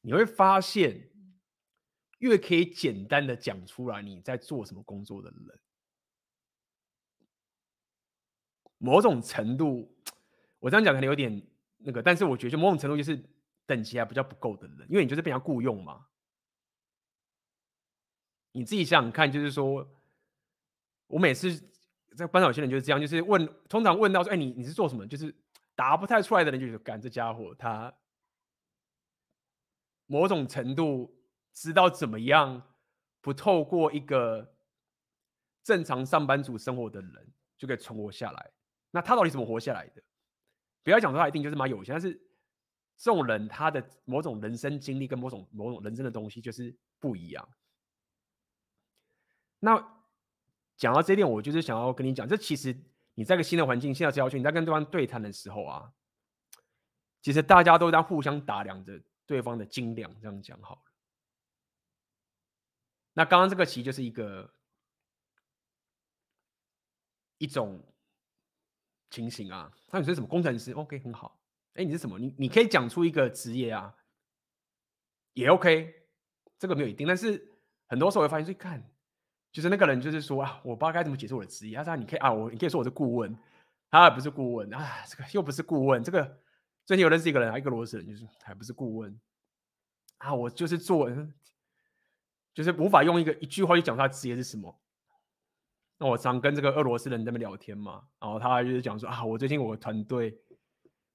[0.00, 1.10] 你会发现，
[2.20, 5.60] 越可以简单的讲出来你在做什么工作的人，
[8.78, 9.94] 某种程度，
[10.60, 11.46] 我这样讲可能有点
[11.76, 13.22] 那个，但是我觉得某种程度就是
[13.66, 16.07] 等级还比较不够的人，因为你就是被人家雇佣嘛。
[18.52, 19.86] 你自己想想看，就是说，
[21.06, 21.54] 我每次
[22.16, 25.06] 在班上有些人就是这样，就是问，通常问到说，哎，你你是做什么？
[25.06, 25.34] 就是
[25.74, 27.94] 答不太出来的人，就觉得干这家伙他
[30.06, 31.22] 某种程度
[31.52, 32.62] 知道怎么样
[33.20, 34.54] 不透过一个
[35.62, 38.50] 正常上班族生活的人就可以存活下来。
[38.90, 40.02] 那他到底怎么活下来的？
[40.82, 42.14] 不要讲说他一定就是蛮有钱，但是
[42.96, 47.46] 这种人他的某种人生经历跟某种某种人生的东西就是不一样。
[49.60, 50.02] 那
[50.76, 52.76] 讲到这一点，我就是想要跟你讲，这其实。
[53.14, 55.92] 你在一个新的环境、新的社交圈，你在跟对方对谈的时候啊，
[57.20, 60.82] 其实大家都在互相打量着对方的斤两，这样讲好了。
[63.14, 64.48] 那刚刚这个其实就是一个
[67.38, 67.84] 一种
[69.10, 69.76] 情形啊。
[69.90, 71.40] 那你说什么工程师？OK，很好。
[71.74, 72.20] 哎，你是什么？
[72.20, 73.92] 你你可以讲出一个职业啊，
[75.32, 75.92] 也 OK，
[76.56, 77.04] 这个没有一定。
[77.04, 77.58] 但是
[77.88, 78.88] 很多时候我会发现，去看。
[79.50, 81.76] 就是那个人，就是说啊，我不知道该怎么解释我的职业。
[81.78, 83.34] 他说：“你可以啊，我你可以说我是顾问，
[83.90, 86.04] 他还不是顾问啊，这个又不是顾问。
[86.04, 86.38] 这个
[86.84, 89.18] 最近有认识一个人，一个俄罗斯人，就是还不是顾问
[90.18, 91.10] 啊，我就是做，
[92.52, 94.78] 就是无法用一个一句话去讲他职业是什么。
[95.98, 100.38] 那我常跟这个俄罗斯人在那边聊天嘛，然后他就是讲说啊，我最近我的团队，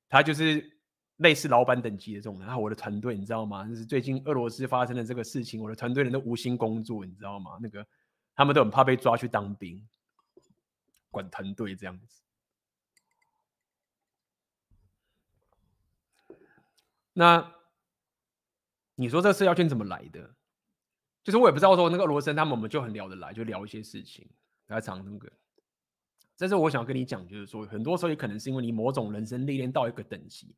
[0.09, 0.77] 他就是
[1.17, 3.65] 类似老板等级的这种人啊，我的团队你知道吗？
[3.67, 7.59] 就是最近俄罗斯发生的这个事情，我的团队人都无心工作，你知道吗？
[7.61, 7.85] 那个。”
[8.35, 9.87] 他们都很怕被抓去当兵，
[11.11, 12.23] 管团队这样子。
[17.13, 17.53] 那
[18.95, 20.33] 你说这个社交圈怎么来的？
[21.23, 24.27] 就是我也不知道说那个罗森他们我们就很聊得来，就聊一些事情
[24.65, 25.31] 来讲那个。
[26.35, 30.55] 但是我想跟你讲，就是说很多时候也可能是因为你某种人生历练到一个等级，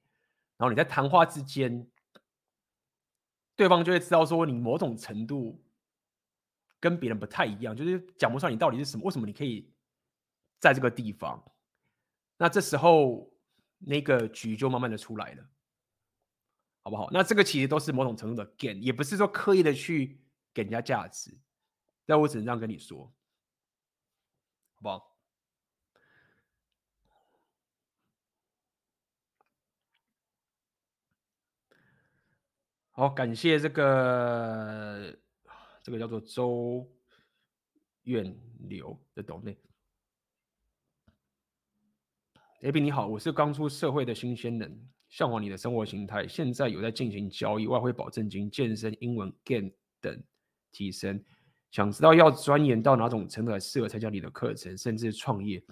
[0.56, 1.85] 然后你在谈话之间，
[3.57, 5.61] 对方就会知道说你某种程度。
[6.80, 9.73] 跟别人不太一样，就是讲不上你到底是什么，为什么你可以
[10.60, 11.43] 在这个地方？
[12.38, 13.31] 那这时候
[13.80, 15.49] 那个局就慢慢的出来了，
[16.84, 17.10] 好不好？
[17.11, 20.19] 那这个其实都是某种程度的 gain，也不是说刻意的去
[20.53, 21.35] 给人家价值，
[22.06, 23.11] 但我只能这样跟你说，
[24.76, 25.15] 好不好？
[32.91, 35.18] 好，感谢这个。
[35.86, 36.91] 这个叫做周
[38.06, 39.56] 远流的懂内。
[42.62, 49.70] AB 你好，我是刚出社会的新鲜人，向往你的生活形态，现在有在进行交易、外汇、保证金、健身、英文、game
[50.02, 50.20] 等
[50.72, 51.24] 提升，
[51.70, 55.64] 想知道要钻研到哪种程度才适合参加你的课程，甚至创业。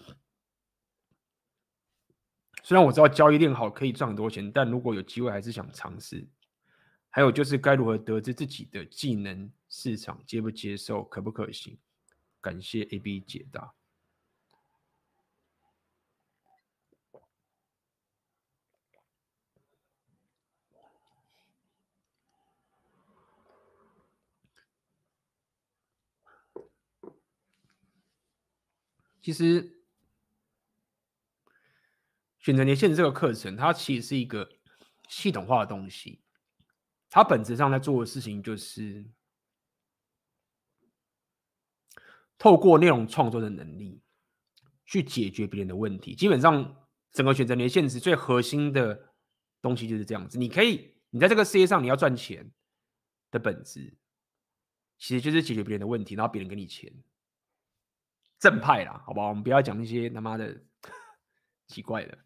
[2.61, 6.23] 虽然我知道交易练好可以赚很多钱，但如果有机会，还是想尝试。
[7.09, 11.79] 还有就是该如何得知自己的技能市场接不接受，可不可行？
[12.39, 13.73] 感谢 AB 解答。
[29.23, 29.79] 其实
[32.37, 34.47] 选择年限这个课程，它其实是一个
[35.09, 36.21] 系统化的东西。
[37.09, 39.03] 它本质上在做的事情，就是
[42.43, 44.01] 透过内容创作的能力
[44.85, 46.13] 去解决别人的问题。
[46.13, 46.75] 基本上，
[47.13, 49.13] 整个选择年限制最核心的
[49.61, 50.37] 东西就是这样子。
[50.37, 52.51] 你可以，你在这个世界上你要赚钱
[53.31, 53.97] 的本质，
[54.97, 56.93] 其实就是解决别人的问题，然后别人给你钱。
[58.39, 59.29] 正派啦，好不好？
[59.29, 60.63] 我们不要讲那些他妈的
[61.67, 62.17] 奇怪的。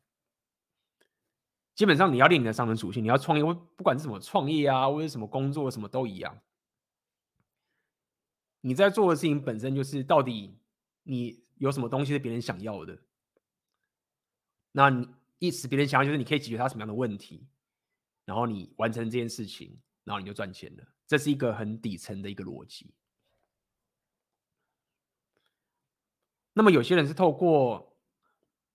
[1.76, 6.42] 基本上你要练你的上升属性，你要创业，不管是什么创业啊，或者什么工作，什么都一样。
[8.68, 10.60] 你在做的事情本身就是到底
[11.04, 13.02] 你有什么东西是别人想要的，
[14.74, 15.08] 那你
[15.40, 17.48] 意思别人想要就是你可以解决他什么样的问题，
[18.26, 20.86] 然后你完成这件事情，然后你就赚钱了。
[21.08, 22.94] 这是一个很底层的一个逻辑。
[26.52, 27.98] 那么有些人是透过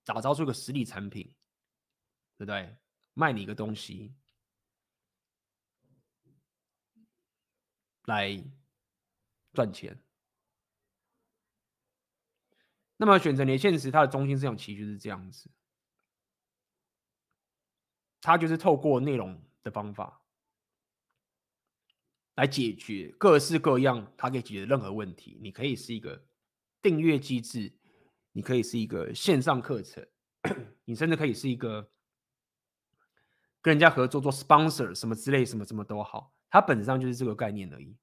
[0.07, 1.35] 打造出一个实体产品，
[2.39, 2.79] 对不对？
[3.13, 4.15] 卖你一个东西
[8.07, 8.43] 来
[9.53, 10.03] 赚钱，
[12.97, 15.51] 那么选择年限时，它的中心思想其实就是这样子，
[18.21, 20.23] 它就是透过内容的方法
[22.35, 25.39] 来解决各式各样它可以解决任何问题。
[25.43, 26.25] 你可以是一个
[26.81, 27.73] 订阅机制，
[28.33, 30.07] 你可以是一个线上课程，
[30.85, 31.91] 你甚至可以是一个。
[33.65, 37.97] 跟人家合作做 sponsor 什么之类，什么什么都好，它本质上就是这个概念而已。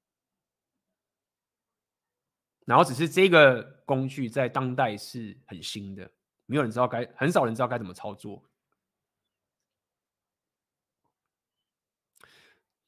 [2.64, 6.10] 然后只是这个工具在当代是很新的，
[6.46, 8.42] 没有人知道该，很少人知道该怎么操作。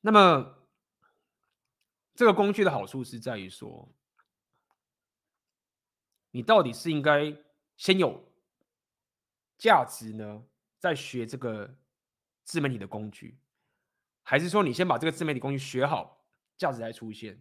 [0.01, 0.69] 那么
[2.15, 3.93] 这个工具的好处是在于说。
[6.35, 7.31] 你到底是应该
[7.77, 8.27] 先有
[9.59, 10.43] 价值呢，
[10.79, 11.77] 在学这个
[12.43, 13.39] 自媒体的工具，
[14.23, 16.25] 还是说你先把这个自媒体工具学好，
[16.57, 17.39] 价值才出现，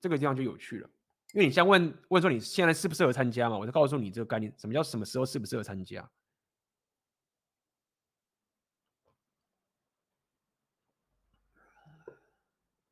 [0.00, 0.90] 这个地方就有趣了。
[1.32, 6.10] 因为你先问问说你现在适不适合参加嘛，我就告诉你这个概念，什么叫什么时候适不适合参加？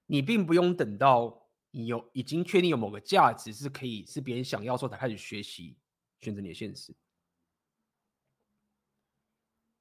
[0.07, 5.77] 你并不用等到你有已经确定有某个价值是可以是别人想要说才开始学习，
[6.21, 6.95] 选择你的现实。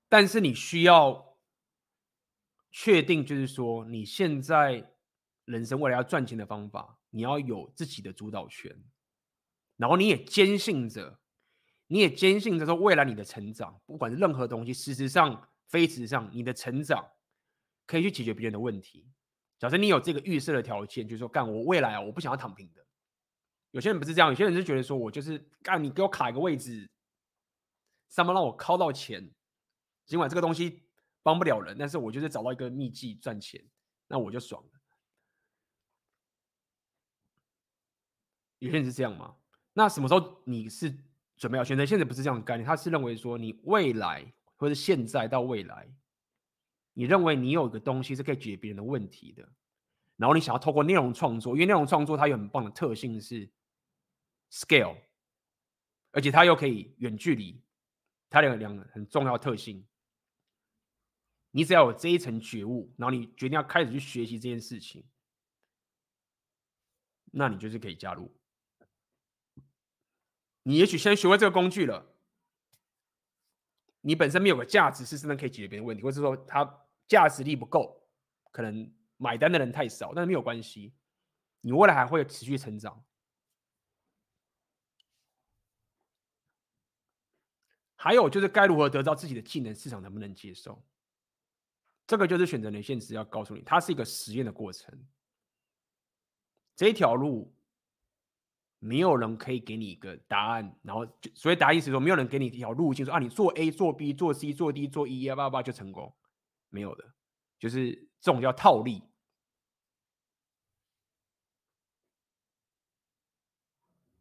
[0.10, 1.38] 但是你需要
[2.72, 4.92] 确定，就是说你现在
[5.46, 6.98] 人生未来要赚钱的方法。
[7.18, 8.72] 你要有自己的主导权，
[9.76, 11.20] 然后你也坚信着，
[11.88, 17.04] 你也坚信着说，未来你的成长，不管是任何东西，事实上、非事实上，你的成长
[17.88, 19.10] 可以去解决别人的问题。
[19.58, 22.86] 假设你有这个预设的条件，就是说，干我未来啊，我不想要躺平的。
[23.72, 26.88] 有些人不是这样，有些人是觉得说我就是干，你给我卡一个位置，
[28.10, 29.28] 上面让我靠到钱，
[30.06, 30.84] 尽管这个东西
[31.24, 33.60] 帮不了人，但是我就是找到一个秘籍赚钱，
[34.08, 34.77] 那我就爽了。
[38.60, 39.36] 有些人是这样吗？
[39.74, 40.92] 那什么时候你是
[41.36, 41.86] 准备要选择？
[41.86, 44.26] 现在不是这样的概念，他是认为说你未来
[44.56, 45.88] 或者现在到未来，
[46.94, 49.48] 你认为你有一个东西是可以解决别人的问题的，
[50.16, 53.48] 然后你想要透过内容创作，因为内容创作它有很棒的特性是
[54.52, 54.98] scale，
[56.12, 57.62] 而且它又可以远距离，
[58.30, 59.86] 它有两个很重要特性。
[61.52, 65.04] 你只要有这一层觉悟，然后你决定要开始去学习这件事情，
[67.32, 68.32] 那你就是可以加入。
[70.68, 72.14] 你也许先学会这个工具了，
[74.02, 78.06] 你本身没有个价值，是真的可以解决别人问题，或者说它价值力不够，
[78.52, 80.94] 可能买单的人太少，但是没有关系，
[81.62, 83.02] 你未来还会持续成长。
[87.96, 90.84] 还有就是该如何得到自己的技能，市场能不能接受？
[92.06, 95.02] 这个就是选择的现实要告诉你，它是一个实验的过程，
[96.76, 97.54] 这一条路。
[98.80, 106.16] 没有人可以给你一个答案，然后就所以答案意思说，没有人给你一条路径，说啊，你做 A 做 B 做 C 做 D 做 E 啊，叭叭就成功，
[106.70, 107.14] 没有的，
[107.58, 109.02] 就是这种叫套利。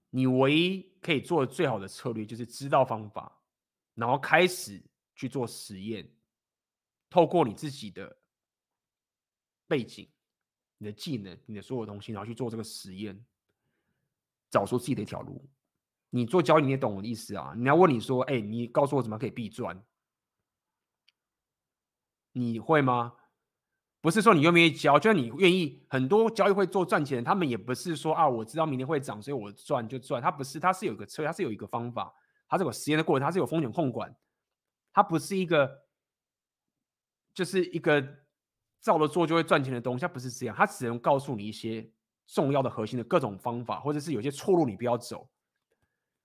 [0.09, 3.39] 你唯一可以做的最好的策略，就是知道方法，
[3.95, 4.83] 然后开始
[5.15, 6.11] 去做实验，
[7.11, 8.17] 透过你自己的
[9.67, 10.09] 背景、
[10.79, 13.23] 你的技能、你的所有东西，然后去做这个实验。
[14.57, 15.47] 找出自己的一条路。
[16.09, 17.53] 你做交易，你也懂我的意思啊？
[17.55, 19.85] 你要问你说，哎、你告诉我怎么可以必赚？
[22.33, 23.13] 你会吗？
[24.01, 30.23] 不是说你愿不愿意交，就是你愿意，很多交易会做赚钱，他们也不是说啊，我知道明天会涨，所以我赚就赚。
[30.23, 32.15] 他不是，他是有一个策略，他是有一个方法，
[32.49, 34.17] 他这个实验的过程，他是有风险控管，
[34.95, 35.83] 他不是一个，
[37.35, 38.01] 就是一个
[38.81, 41.93] 照着做就会赚钱的东西，他不是这样，他只能告诉你一些。
[42.27, 45.29] 重要的核心的各种方法，或者是有些错路你不要走，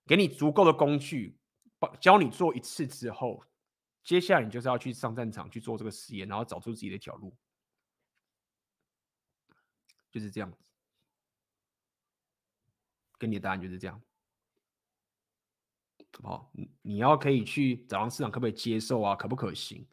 [0.06, 1.38] 给你足够的工具，
[2.00, 3.42] 教你做一次之后，
[4.02, 7.34] 接下来你就是要去上战场去做这个实验，然后找出自己的一条路，
[10.10, 10.58] 就是这样子。
[13.18, 14.02] 给你的答案就是这样，
[16.14, 16.52] 好不好？
[16.82, 19.14] 你要可以去找让市场可不可以接受啊？
[19.14, 19.86] 可不可行？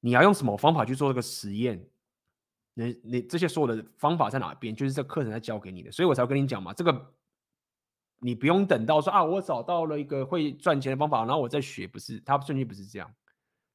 [0.00, 1.88] 你要用什么方法去做这个实验？
[2.78, 4.76] 你你这些所有的方法在哪边？
[4.76, 6.74] 就是这课程在教给你的，所以我才会跟你讲嘛。
[6.74, 7.14] 这个
[8.18, 13.10] 你不用等到说啊，我找到了一个会赚钱的方法，然后我再学，不是，它顺序不是这样。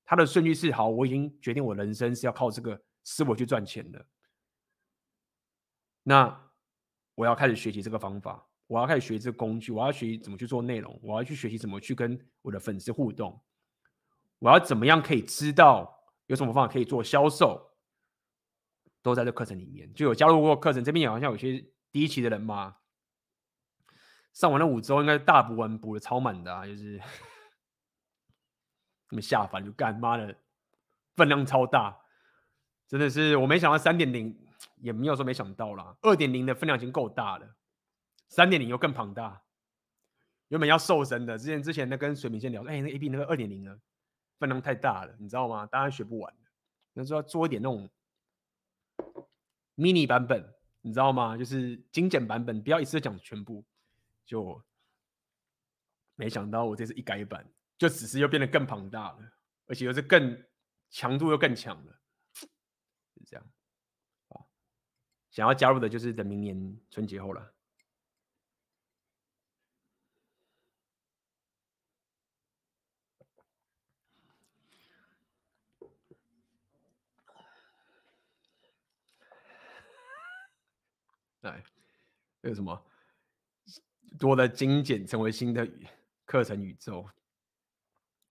[0.06, 4.06] 它的顺序是好，我已经决定我人生是要靠这个思维去赚钱的。
[6.04, 6.40] 那
[7.16, 13.42] 我要开始学习这个方法，我要开始学这个工具，我要学习怎么去做内容，我要去学习怎么去跟我的粉丝互动，
[14.38, 15.92] 我要怎么样可以知道
[16.28, 17.71] 有什么方法可以做销售。
[19.02, 20.84] 都在这课程里面，就有加入过课程。
[20.84, 21.60] 这边也好像有些
[21.92, 22.78] 第一期的人嘛，
[24.32, 27.02] 上完了五周，应该大补完补的超满的啊，就是
[29.10, 30.36] 那么下凡就干妈的
[31.16, 31.98] 分量超大，
[32.88, 34.38] 真的是我没想到三点零
[34.78, 37.56] 也没有说没想到啦，二点零的分量已经够大了，
[38.30, 39.42] 三点零又更庞大。
[40.50, 43.80] 原本要瘦身的，之前之前那跟水明先聊，哎、那 A B 那个二点零的
[44.38, 45.66] 分量太大了，你知道吗？
[45.66, 46.34] 当然学不完，
[46.94, 47.90] 那就要做一点那种。
[49.76, 51.38] Mini 版本，你知道吗？
[51.38, 53.66] 就是精简版本，不要一次讲全部。
[54.26, 54.64] 就
[56.16, 57.46] 没想到我这次一改版，
[57.78, 59.20] 就只是又变得更庞大了，
[59.68, 60.42] 而且又是更
[60.90, 62.00] 强度又更强了，
[62.34, 62.48] 是
[63.26, 63.46] 这样。
[65.30, 67.54] 想要加入的，就是等明年春节后了。
[81.42, 81.64] 哎，
[82.42, 82.80] 有什么
[84.20, 85.68] 多的精简成为新的
[86.26, 87.06] 课程宇宙？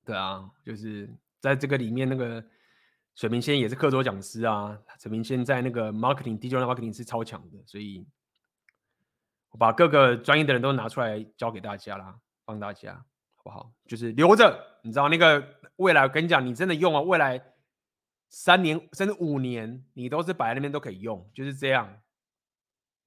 [0.05, 1.09] 对啊，就是
[1.41, 2.45] 在这个里面，那个
[3.15, 4.79] 水明先也是课桌讲师啊。
[4.99, 8.07] 水明先在那个 marketing digital marketing 是超强的，所以
[9.51, 12.95] 我把各个专业的人都拿出来教给大家啦，帮大家
[13.35, 13.73] 好不好？
[13.87, 15.45] 就是留着，你知道那个
[15.77, 17.43] 未来，我跟你讲，你真的用啊，未来
[18.29, 22.01] 三年甚至五年，你都是摆在那边都可以用，就是这样。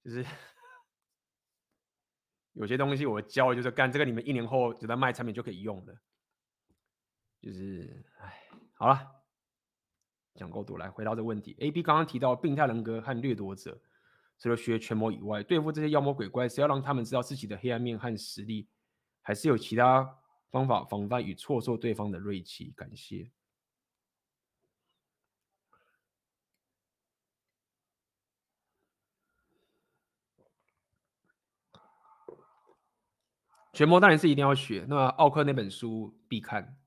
[0.04, 0.26] 就是
[2.54, 5.98] 有些东西我教，就是干这个，你们一年后就在卖产品就可以用的。
[7.42, 8.44] 就是，哎，
[8.74, 9.00] 好了，
[10.36, 11.56] 讲够多，来回到这个问题。
[11.60, 13.82] A、B 刚刚提到病态人格和掠夺者，
[14.40, 18.70] 除了学权谋以外，对付这些妖魔鬼怪，是要让他们知道自己的黑暗面和实力，
[19.22, 20.20] 还是有其他
[20.52, 22.72] 方法防范与挫挫对方的锐气？
[22.78, 23.32] 感谢。
[33.74, 36.78] 全模当然是一定要学，那奥克那本书必看，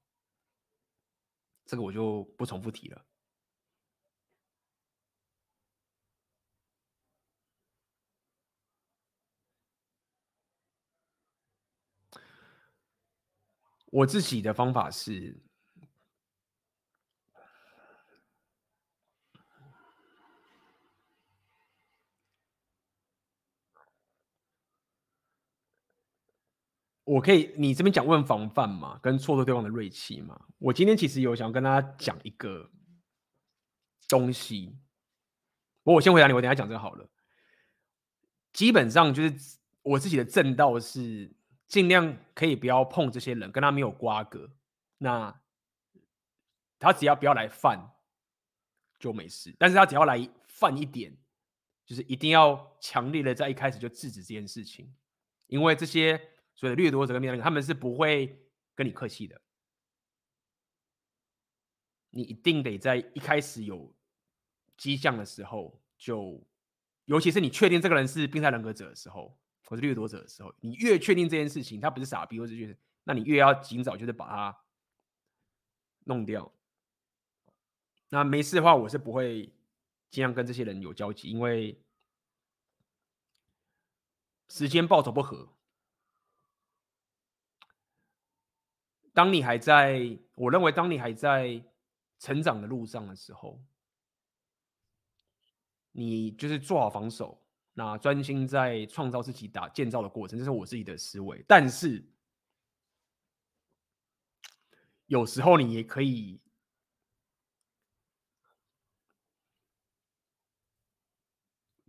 [1.66, 3.04] 这个我就不重复提了。
[13.90, 15.45] 我自己的方法是。
[27.06, 30.44] 我可以，你这边讲问防范嘛，跟挫挫对方的锐气嘛。
[30.58, 32.68] 我今天其实有想跟大家讲一个
[34.08, 34.76] 东西，
[35.84, 37.08] 不过我先回答你，我等下讲这个好了。
[38.52, 41.32] 基本上就是我自己的正道是
[41.68, 44.50] 尽量可以不要碰这些人，跟他没有瓜葛。
[44.98, 45.32] 那
[46.80, 47.88] 他只要不要来犯
[48.98, 51.16] 就没事，但是他只要来犯一点，
[51.84, 54.92] 就是一定要强烈的在一开始就制止这件事情，
[55.46, 56.20] 因为这些。
[56.56, 58.42] 所以掠夺者跟命令，他们是不会
[58.74, 59.40] 跟你客气的。
[62.10, 63.94] 你一定得在一开始有
[64.78, 66.42] 迹象的时候，就
[67.04, 74.58] 尤其是你确定这个人是病态人格者的时候，或是掠夺者的时候，你越确定这件事情他不是傻逼，或是觉得，那你越要尽早就是把他
[76.04, 76.50] 弄掉。
[78.08, 79.52] 那没事的话，我是不会
[80.10, 81.78] 尽量跟这些人有交集，因为
[84.48, 85.55] 时间报酬不合。
[89.16, 91.64] 当你还在，我认为当你还在
[92.18, 93.58] 成长的路上的时候，
[95.92, 101.42] 你就是做好防守，那专心在创造自己打建造的过程，这是我自己的思维。
[101.48, 102.06] 但是
[105.06, 106.38] 有时候你也可以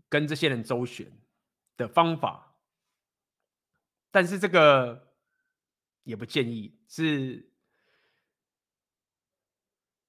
[0.08, 1.12] 跟这些人周旋
[1.76, 2.56] 的方法，
[4.10, 5.06] 但是这个。
[6.04, 7.52] 也不建议，是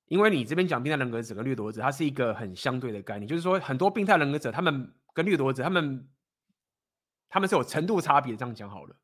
[0.06, 6.09] 因为你这边讲病态人格者跟掠夺者，它是一个很相对的概念，就是说很多病态人格者，他们跟掠夺者，他们
[7.28, 8.96] 他们是有程度差别，这样讲好了。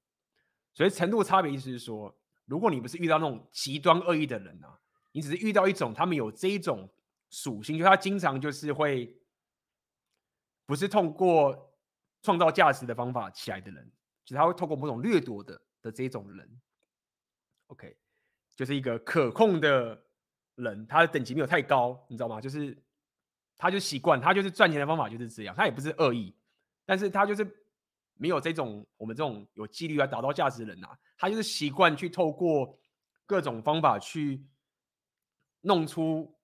[0.72, 4.78] 所以程度差别意思是说，如果你不是遇到那种极端恶意的人啊，
[5.12, 6.88] 你只是遇到一种他们有这一种
[7.28, 9.14] 属性，就他经常就是会
[10.64, 11.74] 不是通过
[12.22, 13.92] 创造价值的方法起来的人，
[14.24, 16.60] 就是他会透过某种掠夺的的这种人。
[17.68, 17.96] OK，
[18.54, 20.00] 就是一个可控的
[20.56, 22.40] 人，他的等级没有太高，你知道吗？
[22.40, 22.76] 就是
[23.56, 26.36] 他就习惯，他就是赚钱的方法就是这样，他也不是恶意，
[26.84, 27.44] 但是他就是
[28.14, 32.78] 没有这种我们这种有纪律啊、打造价值的人啊，他就是习惯去透过
[33.26, 34.46] 各种方法去
[35.62, 36.38] 弄出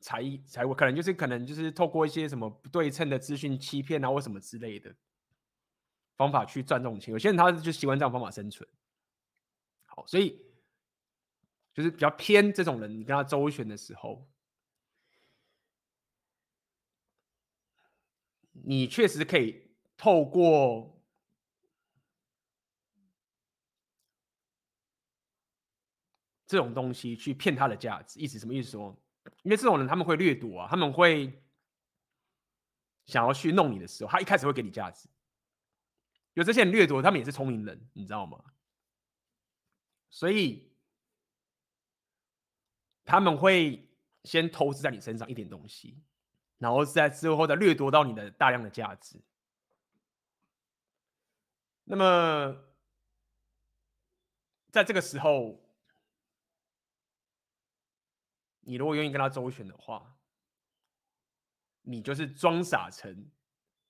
[0.00, 4.94] 财财务，可能就是可能就是透过一些什么不对称的资讯欺骗啊，或什么之类的
[6.16, 7.10] 方法去赚这种钱。
[7.10, 8.68] 有些人他就习惯这种方法生存。
[9.94, 10.44] 好，所以
[11.72, 14.28] 就是比较偏这种人，你跟他周旋的时候，
[18.50, 21.00] 你确实可以透过
[26.44, 28.18] 这种东西去骗他的价值。
[28.18, 28.72] 意思什么意思？
[28.72, 29.00] 说，
[29.44, 31.40] 因为这种人他们会掠夺啊，他们会
[33.06, 35.08] 想要去弄你的时候，他一开始会给你价值。
[36.32, 38.42] 有这些人掠夺，他们也是聪明人，你知道吗？
[40.14, 40.70] 所以
[43.04, 43.90] 他们会
[44.22, 46.00] 先投资在你身上一点东西，
[46.58, 49.20] 然后在之后再掠夺到你的大量的价值。
[51.82, 52.56] 那么，
[54.70, 55.60] 在这个时候，
[58.60, 60.16] 你如果愿意跟他周旋的话，
[61.82, 63.28] 你就是装傻成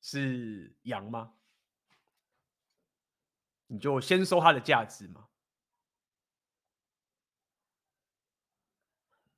[0.00, 1.34] 是羊吗？
[3.66, 5.28] 你就先收他的价值吗？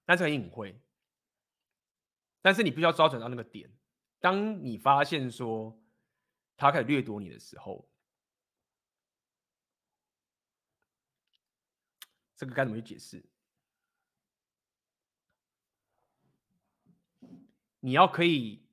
[0.07, 0.81] 但是很隐晦，
[2.41, 3.71] 但是你必须要抓准到那个点。
[4.21, 5.79] 当你发现说
[6.57, 7.87] 他开始掠夺你的时候，
[12.35, 13.25] 这个该怎么去解释？
[17.81, 18.65] 你要可以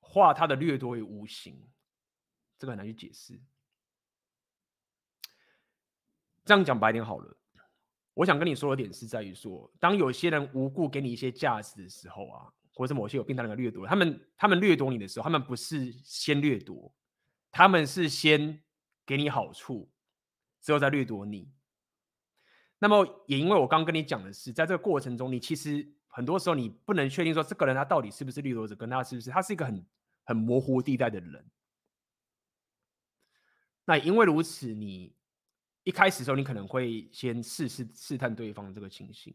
[0.00, 1.68] 化他的掠夺为无形，
[2.58, 3.40] 这个很难去解释。
[6.44, 7.36] 这样讲白点好了，
[8.18, 16.92] 我想跟你说的点是在于说，当有些人无故给你一些价值的时候啊，或者某些有病态的掠夺，他们他们掠夺你的时候，他们不是先掠夺，
[17.52, 18.60] 他们是先
[19.06, 19.88] 给你好处，
[20.60, 21.52] 之后再掠夺你。
[22.80, 29.86] 那么也因为我刚跟你讲的是，在这个过程中，你其实很多时候你不能确定说这个人他到底是不是掠夺者，跟他是不是他是一个很
[30.24, 31.48] 很模糊地带的人。
[33.84, 35.16] 那因为如此，你。
[35.88, 39.34] 一开始的时候，你可能会先试试试探对方这个情形，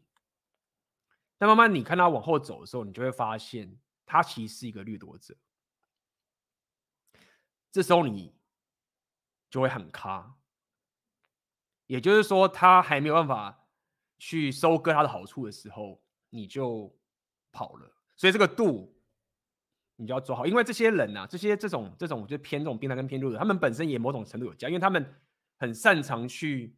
[1.36, 3.76] 但慢慢你看他往后走的时候，你就会发现
[4.06, 5.36] 他其实是一个掠夺者。
[7.72, 8.36] 这时候你
[9.50, 10.36] 就会很卡，
[11.88, 13.66] 也就是说，他还没有办法
[14.18, 16.00] 去收割他的好处的时候，
[16.30, 16.96] 你就
[17.50, 17.96] 跑了。
[18.14, 18.96] 所以这个度
[19.96, 25.04] 你就要做好，因为这些人啊，这些这种这种就偏这种病态跟偏弱的，他们本身也某种程度有加，因为他们。
[25.56, 26.76] 很擅长去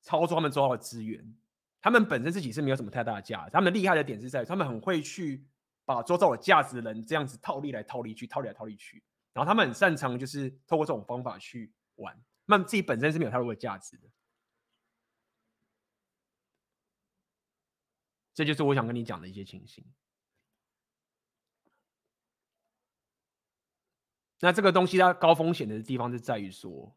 [0.00, 1.36] 操作他们周遭的资源，
[1.80, 3.50] 他们本身自己是没有什么太大的价值。
[3.50, 5.46] 他们厉害的点是在于，他们很会去
[5.84, 9.02] 把周遭有价值的人这样子套利来套利去，套利来套利去。
[9.32, 14.08] 然后他们很擅长就是透过这种方法去玩，那自己本身是没有太多的价值的。
[18.32, 19.84] 这就是我想跟你讲的一些情形。
[24.40, 26.96] 那这个东西它高风险的地方是在于说。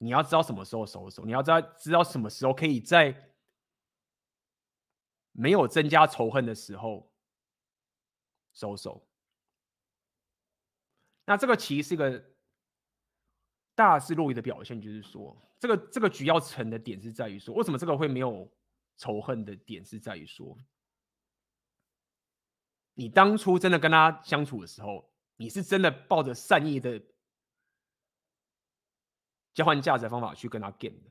[0.00, 3.32] 你要知道什么时候收手，你要知道知道什么时候可以在
[5.32, 7.12] 没有增加仇恨的时候
[8.52, 9.04] 收手。
[11.24, 12.24] 那这个其实是一个
[13.74, 18.48] 大智若愚的表现，就是说，这个这个局要成的点是在于说，为什么这个会没有
[18.96, 20.56] 仇恨的点是在于说，
[22.94, 27.02] 你当初真的跟他相处的时候，你是真的抱着善意的。
[29.58, 31.10] 交换价值的方法去跟他 game 的，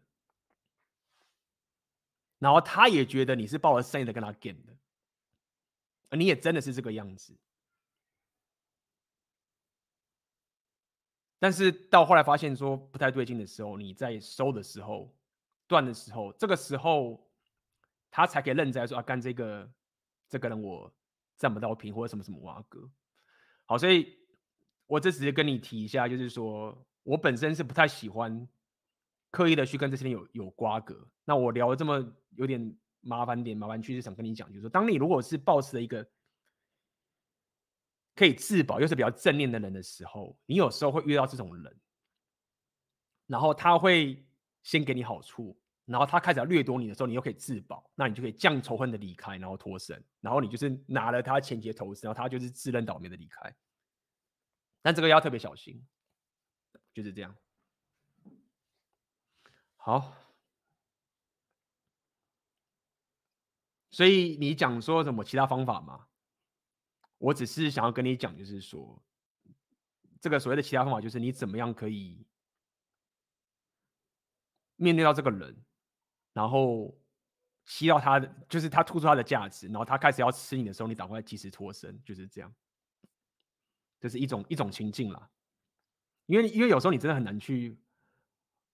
[2.39, 4.73] 然后他也觉得你是抱着善意的跟他 game 的，
[6.07, 7.35] 而你也真的是这个样子，
[11.39, 15.13] 但是到后来发现说不太对劲的时候，你在收的时候
[15.67, 17.29] 断的时候，这个时候
[18.09, 19.69] 他才可以认在说啊，干这个
[20.29, 20.89] 这个人我
[21.35, 22.89] 占不到平或者什么什么挖哥，
[23.65, 24.17] 好，所以
[24.85, 26.81] 我这只是跟你提一下，就是说。
[27.07, 28.45] 我本身是不太喜欢
[29.31, 31.09] 刻意的去跟这些人有有瓜葛。
[31.23, 36.05] 那我聊的这么有点麻烦点，麻烦区是想跟你讲，就是说，当你如果是抱持了一个
[38.13, 41.79] 可以自保又是比较正面的人的时候，你有时候会遇到这种人，
[43.25, 44.21] 然后他会
[44.63, 53.55] 先给你好处，然后他开始要掠夺你的时候，你又可以自保，那你就可以降仇恨的离开，然后脱身，然后你就是拿了他钱财投资，然后他就是自认倒霉的离开。
[54.81, 55.81] 但这个要特别小心。
[56.97, 57.35] 就是这样。
[59.75, 60.15] 好，
[63.91, 66.07] 所以你讲说什么其他方法吗？
[67.19, 68.99] 我只是想要跟你讲，就是说，
[70.19, 72.25] 这个所谓的其他方法，就是你怎么样可以
[74.75, 75.63] 面对到这个人，
[76.33, 76.99] 然后
[77.65, 82.51] 吸到他的，就是他突出他的价值，然后他开始要吃你的时候，你赶快及时脱身，就是这样。
[83.99, 85.29] 这是一种一种情境啦。
[86.27, 87.75] 因为因为有时候你真的很难去，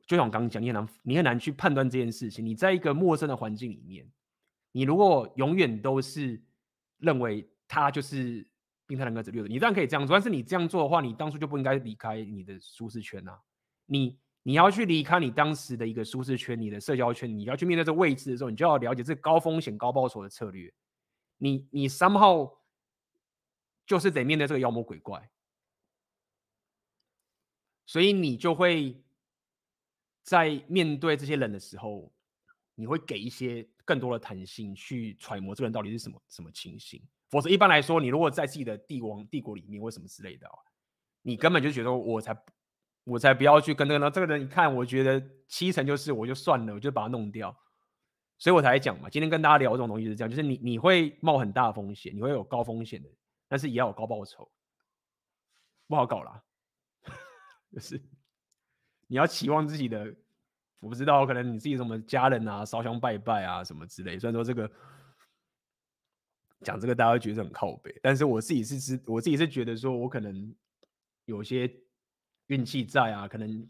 [0.05, 2.45] 就像我刚刚讲，你很难你很难去判断这件事情。
[2.45, 4.05] 你在一个陌生的环境里面，
[4.71, 6.41] 你如果永远都是
[6.97, 8.45] 认为他就是
[8.85, 10.13] 病态人格者六的，你当然可以这样做。
[10.13, 13.39] 但是你这样做的话，你当初就不应该离开你的舒适圈啊！
[13.85, 20.73] 你你要去离开你当时的一个舒适圈，你的社交圈，你要去面对这个位置的时候，你就要了解这个高风险高报酬的策略。
[21.37, 22.51] 你你 somehow
[23.85, 25.29] 就是得面对这个妖魔鬼怪。
[27.85, 28.95] 所以你就会
[30.23, 32.11] 在面对这些人的时候，
[32.75, 40.47] 你会给一些更多的弹性去揣摩这个人到底是什么什么情形，否则一般来说，你如果在自己的帝王帝国里面，或什么之类的，
[41.21, 42.37] 你根本就觉得我才
[43.03, 47.55] 我才不要去跟那个这个人，一看我觉得七成就是我就算了，我就把它弄掉。
[48.39, 53.09] 所以我才讲嘛，今天跟大家聊这种东西是这样，就是你你会冒很大风险，你会有高风险的，
[53.47, 54.49] 但是也要有高报酬，
[55.87, 56.43] 不好搞啦。
[57.75, 57.99] 就是
[59.07, 60.15] 你要期望自己的，
[60.79, 64.19] 我不知道，可能你自己什么家人啊烧香拜拜啊什么之类。
[64.19, 64.71] 虽然说这个
[66.61, 70.55] 讲这个大家会觉得很靠北，但是我自己是知，我自己是觉得说我可能
[71.25, 71.69] 有些
[72.47, 73.67] 运气在啊，可能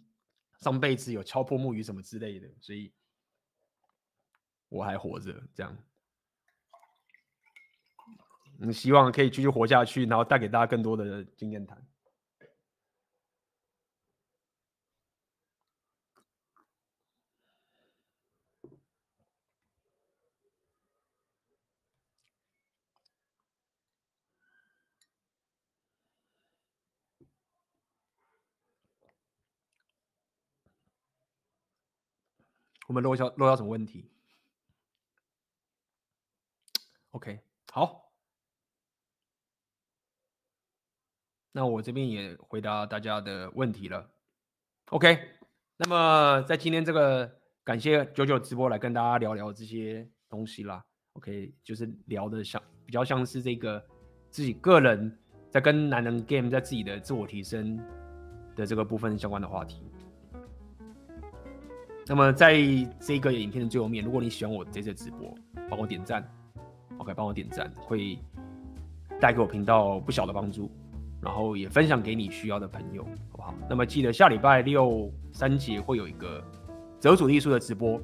[0.60, 2.92] 上辈子有敲破木鱼什么之类的，所以。
[4.70, 5.78] 我还活着，这样，
[8.58, 11.78] 你希望可以继续活下去，然后带给大家更多的经验谈。
[32.94, 34.08] 我们漏掉漏掉什么问题
[37.10, 37.40] ？OK，
[37.72, 38.14] 好，
[41.54, 44.08] 那我这边也回答大家的问题了。
[44.92, 45.28] OK，
[45.78, 50.86] 那么在今天这个感谢九九直播来跟大家聊聊这些东西啦。
[51.14, 53.84] OK，就是聊的像比较像是这个
[54.30, 57.76] 自己个人在跟男人 game 在自己的自我提升
[58.56, 59.82] 的这个部分相关的话题。
[62.06, 62.56] 那么在
[63.00, 65.34] 这个影片的最后面，如果你喜欢我这次直播，
[65.70, 66.24] 帮我点赞。
[66.98, 68.20] OK，帮我点赞，会
[69.20, 70.70] 带给我频道不小的帮助，
[71.22, 73.56] 然后也分享给你需要的朋友，好不好？
[73.70, 76.44] 那么记得下礼拜六三节会有一个
[77.00, 78.00] 折主艺术的直播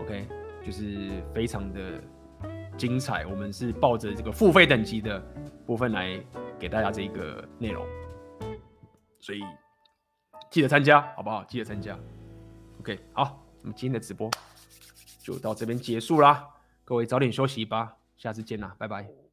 [0.00, 0.26] ，OK，
[0.64, 2.02] 就是非常的
[2.76, 3.24] 精彩。
[3.26, 5.20] 我们是抱着这个付费等级的
[5.64, 6.18] 部分来
[6.58, 7.86] 给大家这个内容，
[9.20, 9.40] 所以
[10.50, 11.44] 记得参加，好不好？
[11.44, 11.96] 记得参加。
[12.86, 14.30] OK，好，我们今天的直播
[15.18, 16.46] 就到这边结束啦。
[16.84, 19.25] 各位早点休息吧，下次见啦，拜拜。